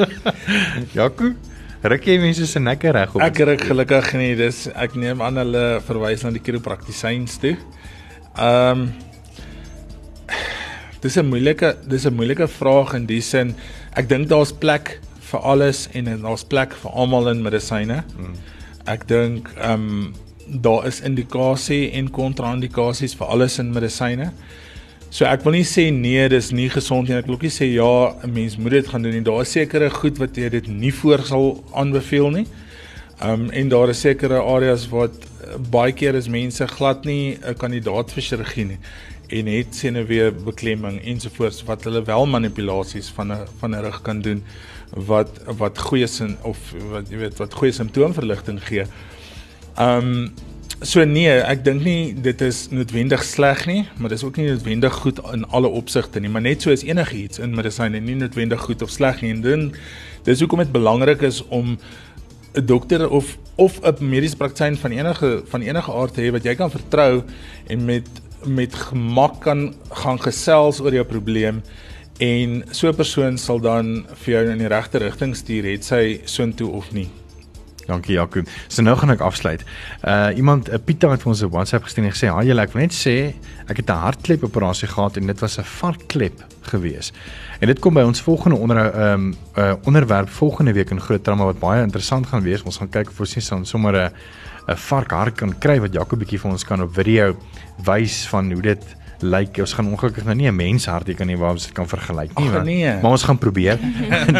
Jaco 0.96 1.34
Ruk 1.80 2.04
jy 2.04 2.18
mense 2.20 2.44
se 2.44 2.60
nekke 2.60 2.90
reg 2.92 3.14
op? 3.16 3.22
Ek 3.24 3.38
ruk 3.48 3.62
gelukkig 3.64 4.10
nie. 4.20 4.34
Dis 4.36 4.66
ek 4.68 4.98
neem 5.00 5.22
aan 5.24 5.40
hulle 5.40 5.62
verwys 5.86 6.26
na 6.26 6.32
die 6.34 6.42
chiropraktisyns 6.44 7.38
toe. 7.40 7.54
Ehm 8.36 8.82
um, 8.84 8.90
Dis 11.00 11.16
'n 11.16 11.26
moeilike 11.26 11.76
dis 11.88 12.04
'n 12.04 12.14
moeilike 12.14 12.48
vraag 12.48 12.94
in 12.94 13.06
die 13.06 13.20
sin 13.20 13.54
ek 13.96 14.08
dink 14.08 14.28
daar's 14.28 14.52
plek 14.52 15.00
vir 15.30 15.40
alles 15.40 15.88
en 15.92 16.04
daar's 16.22 16.44
plek 16.44 16.74
vir 16.82 16.90
almal 16.90 17.28
in 17.28 17.42
medisyne. 17.42 18.04
Hmm. 18.16 18.34
Ek 18.86 19.06
dink 19.08 19.48
ehm 19.56 19.72
um, 19.72 20.14
daar 20.50 20.86
is 20.86 21.00
indikasie 21.00 21.92
en 21.94 22.10
kontra-indikasies 22.10 23.14
vir 23.14 23.26
alles 23.26 23.58
in 23.58 23.70
medisyne. 23.72 24.32
So 25.10 25.24
ek 25.24 25.44
wil 25.44 25.52
nie 25.52 25.66
sê 25.66 25.90
nee, 25.94 26.28
dis 26.28 26.50
nie 26.50 26.68
gesond 26.68 27.08
nie. 27.08 27.16
Ek 27.16 27.26
wil 27.26 27.34
ook 27.34 27.46
nie 27.46 27.54
sê 27.54 27.70
ja, 27.72 28.14
'n 28.24 28.32
mens 28.32 28.56
moet 28.56 28.70
dit 28.70 28.88
gaan 28.88 29.02
doen 29.02 29.12
nie. 29.12 29.22
Daar 29.22 29.42
is 29.42 29.52
sekere 29.52 29.90
goed 29.90 30.18
wat 30.18 30.36
jy 30.36 30.48
dit 30.48 30.66
nie 30.68 30.92
voor 30.92 31.24
sal 31.24 31.64
aanbeveel 31.74 32.30
nie. 32.30 32.46
Ehm 33.22 33.32
um, 33.32 33.50
en 33.50 33.68
daar 33.68 33.88
is 33.88 34.00
sekere 34.00 34.42
areas 34.42 34.88
wat 34.88 35.12
baie 35.70 35.92
keer 35.92 36.14
is 36.14 36.28
mense 36.28 36.66
glad 36.66 37.04
nie 37.04 37.38
'n 37.42 37.54
kandidaat 37.54 38.12
vir 38.12 38.22
chirurgie 38.22 38.66
nie 38.66 38.78
en 39.30 39.46
het 39.46 39.74
sene 39.74 40.04
weer 40.04 40.34
beklemming 40.34 41.00
ensovoorts 41.12 41.62
wat 41.68 41.84
hulle 41.84 42.02
wel 42.04 42.26
manipulasies 42.26 43.08
van 43.14 43.32
'n 43.32 43.46
van 43.58 43.70
'n 43.70 43.82
rug 43.86 44.02
kan 44.02 44.20
doen 44.20 44.42
wat 44.94 45.40
wat 45.58 45.78
goeie 45.78 46.06
sin 46.06 46.36
of 46.42 46.58
wat 46.90 47.10
jy 47.10 47.16
weet 47.16 47.38
wat 47.38 47.54
goeie 47.54 47.72
simptoomverligting 47.72 48.60
gee. 48.66 48.84
Um 49.78 50.30
So 50.82 51.04
nee, 51.04 51.28
ek 51.28 51.60
dink 51.64 51.82
nie 51.84 52.14
dit 52.24 52.40
is 52.40 52.70
noodwendig 52.72 53.20
sleg 53.24 53.66
nie, 53.66 53.82
maar 54.00 54.08
dis 54.08 54.22
ook 54.24 54.38
nie 54.40 54.46
noodwendig 54.46 54.94
goed 55.02 55.18
in 55.32 55.44
alle 55.52 55.68
opsigte 55.68 56.20
nie, 56.20 56.30
maar 56.32 56.40
net 56.40 56.62
so 56.62 56.70
is 56.72 56.86
enigiets 56.88 57.38
in 57.38 57.52
medisyne 57.52 58.00
nie 58.00 58.14
noodwendig 58.16 58.60
goed 58.64 58.80
of 58.82 58.88
sleg 58.90 59.20
nie. 59.20 59.34
En 59.34 59.42
dan 59.44 59.66
dis 60.24 60.40
hoekom 60.40 60.58
dit 60.58 60.72
belangrik 60.72 61.20
is 61.20 61.42
om 61.48 61.76
'n 62.54 62.64
dokter 62.64 63.10
of 63.10 63.36
of 63.56 63.80
'n 63.84 64.08
mediese 64.08 64.36
praktisyn 64.36 64.76
van 64.76 64.90
enige 64.90 65.42
van 65.44 65.60
enige 65.60 65.92
aard 65.92 66.14
te 66.14 66.22
hê 66.22 66.32
wat 66.32 66.44
jy 66.44 66.54
kan 66.54 66.70
vertrou 66.70 67.22
en 67.66 67.84
met 67.84 68.08
met 68.44 68.74
gemak 68.74 69.40
kan 69.40 69.74
gaan 69.90 70.20
gesels 70.20 70.80
oor 70.80 70.92
jou 70.92 71.04
probleem 71.04 71.62
en 72.18 72.64
so 72.70 72.88
'n 72.88 72.94
persoon 72.94 73.38
sal 73.38 73.60
dan 73.60 74.06
vir 74.14 74.34
jou 74.34 74.50
in 74.50 74.58
die 74.58 74.68
regte 74.68 74.98
rigting 74.98 75.36
stuur, 75.36 75.64
het 75.64 75.84
sy 75.84 76.20
soontoe 76.24 76.70
of 76.70 76.92
nie. 76.92 77.08
Dankie 77.86 78.14
Jaco. 78.14 78.42
So 78.68 78.82
nou 78.82 78.96
gaan 78.96 79.10
ek 79.10 79.20
afsluit. 79.20 79.64
Uh 80.06 80.30
iemand 80.36 80.68
uh, 80.68 80.78
Pieter 80.84 81.10
het 81.10 81.22
vir 81.22 81.32
ons 81.32 81.42
'n 81.42 81.50
WhatsApp 81.50 81.84
gestuur 81.84 82.04
en 82.04 82.12
gesê: 82.12 82.28
"Haai 82.28 82.46
julle, 82.46 82.62
ek 82.62 82.72
wil 82.72 82.82
net 82.82 82.94
sê 82.94 83.34
ek 83.66 83.76
het 83.76 83.90
'n 83.90 84.02
hartklep 84.06 84.44
operasie 84.44 84.88
gehad 84.88 85.16
en 85.16 85.26
dit 85.26 85.40
was 85.40 85.58
'n 85.58 85.64
varkklep 85.64 86.44
gewees." 86.62 87.12
En 87.60 87.66
dit 87.66 87.78
kom 87.78 87.94
by 87.94 88.02
ons 88.02 88.20
volgende 88.20 88.56
onder 88.56 88.76
ehm 88.76 89.14
um, 89.14 89.36
uh 89.56 89.74
onderwerp 89.84 90.28
volgende 90.28 90.72
week 90.72 90.90
in 90.90 91.00
groot 91.00 91.24
trauma 91.24 91.44
wat 91.44 91.58
baie 91.58 91.82
interessant 91.82 92.26
gaan 92.26 92.42
wees. 92.42 92.62
Ons 92.62 92.76
gaan 92.76 92.90
kyk 92.90 93.08
of 93.08 93.20
ons 93.20 93.34
nie 93.34 93.64
sommer 93.64 93.94
'n 93.96 94.12
'n 94.70 94.76
varkhart 94.76 95.34
kan 95.36 95.52
kry 95.58 95.80
wat 95.82 95.92
Jaco 95.92 96.16
bietjie 96.16 96.38
vir 96.38 96.50
ons 96.50 96.64
kan 96.64 96.82
op 96.82 96.94
video 96.94 97.34
wys 97.84 98.26
van 98.30 98.52
hoe 98.52 98.62
dit 98.62 98.96
lyk 99.20 99.50
like, 99.52 99.60
ons 99.60 99.72
gaan 99.76 99.88
ongelukkig 99.90 100.24
nou 100.24 100.34
nie 100.34 100.48
'n 100.48 100.56
menshartie 100.56 101.14
kan 101.14 101.26
nie 101.26 101.36
waar 101.36 101.52
ons 101.52 101.66
dit 101.66 101.74
kan 101.74 101.88
vergelyk 101.88 102.38
nie. 102.38 102.48
Ach, 102.48 102.64
nee. 102.64 103.00
Maar 103.02 103.10
ons 103.10 103.22
gaan 103.22 103.38
probeer. 103.38 103.78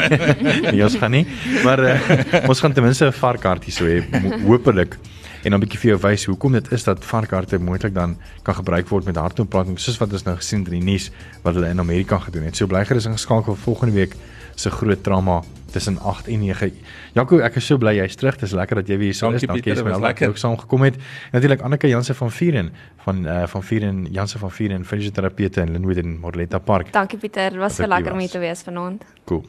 nee, 0.73 0.83
ons 0.83 0.97
gaan 0.97 1.11
nie. 1.11 1.27
Maar 1.65 1.81
uh, 1.85 2.49
ons 2.49 2.61
gaan 2.61 2.73
ten 2.73 2.83
minste 2.83 3.07
'n 3.07 3.13
varkhartie 3.13 3.73
so 3.73 3.85
hê 3.85 4.01
hopelik 4.47 4.97
en 5.43 5.51
dan 5.51 5.61
'n 5.61 5.65
bietjie 5.65 5.81
vir 5.81 5.91
jou 5.91 6.01
wys 6.01 6.25
hoekom 6.25 6.53
dit 6.53 6.73
is 6.73 6.85
dat 6.85 7.05
varkharte 7.05 7.59
moontlik 7.59 7.95
dan 7.95 8.17
kan 8.43 8.55
gebruik 8.55 8.89
word 8.89 9.05
met 9.05 9.17
hartontplanting 9.17 9.79
soos 9.79 9.99
wat 9.99 10.13
ons 10.13 10.25
nou 10.25 10.37
gesien 10.37 10.65
het 10.65 10.73
in 10.73 10.81
die 10.81 10.93
nuus 10.93 11.11
wat 11.43 11.55
hulle 11.55 11.69
in 11.69 11.81
Amerika 11.81 12.19
gedoen 12.19 12.45
het. 12.45 12.57
So 12.57 12.67
bly 12.67 12.85
gerus 12.85 13.07
ingeskakel 13.07 13.57
volgende 13.57 13.95
week 13.95 14.17
se 14.55 14.71
groot 14.71 15.03
drama 15.03 15.43
tussen 15.71 15.99
8 15.99 16.29
en 16.29 16.41
9. 16.41 16.73
Jaco, 17.15 17.39
ek 17.39 17.61
is 17.61 17.67
so 17.67 17.79
bly 17.79 17.95
jy's 17.99 18.17
terug. 18.17 18.39
Dis 18.41 18.55
lekker 18.57 18.83
dat 18.83 18.89
jy 18.89 18.99
weer 18.99 19.15
hier 19.15 19.35
is. 19.35 19.47
Dankie 19.47 19.75
vir 19.75 20.01
wat 20.01 20.19
jy 20.21 20.31
ook 20.33 20.41
saam 20.41 20.59
gekom 20.61 20.87
het. 20.89 20.99
Natuurlik 21.33 21.63
Anneke 21.67 21.89
Jansen 21.89 22.15
van 22.15 22.31
Vieren 22.31 22.73
van 23.05 23.25
uh, 23.27 23.47
van 23.47 23.63
Vieren 23.63 24.05
Jansen 24.11 24.41
van 24.41 24.51
Vieren 24.51 24.85
fisioterapeute 24.85 25.61
in 25.61 25.73
Linwood 25.73 26.03
en 26.03 26.19
Morletta 26.21 26.59
Park. 26.59 26.93
Dankie 26.93 27.19
Pieter, 27.19 27.59
was 27.59 27.77
so 27.77 27.87
lekker 27.87 28.13
om 28.13 28.19
hier 28.19 28.31
te 28.31 28.39
wees 28.39 28.63
vanaand. 28.63 29.05
Cool. 29.25 29.45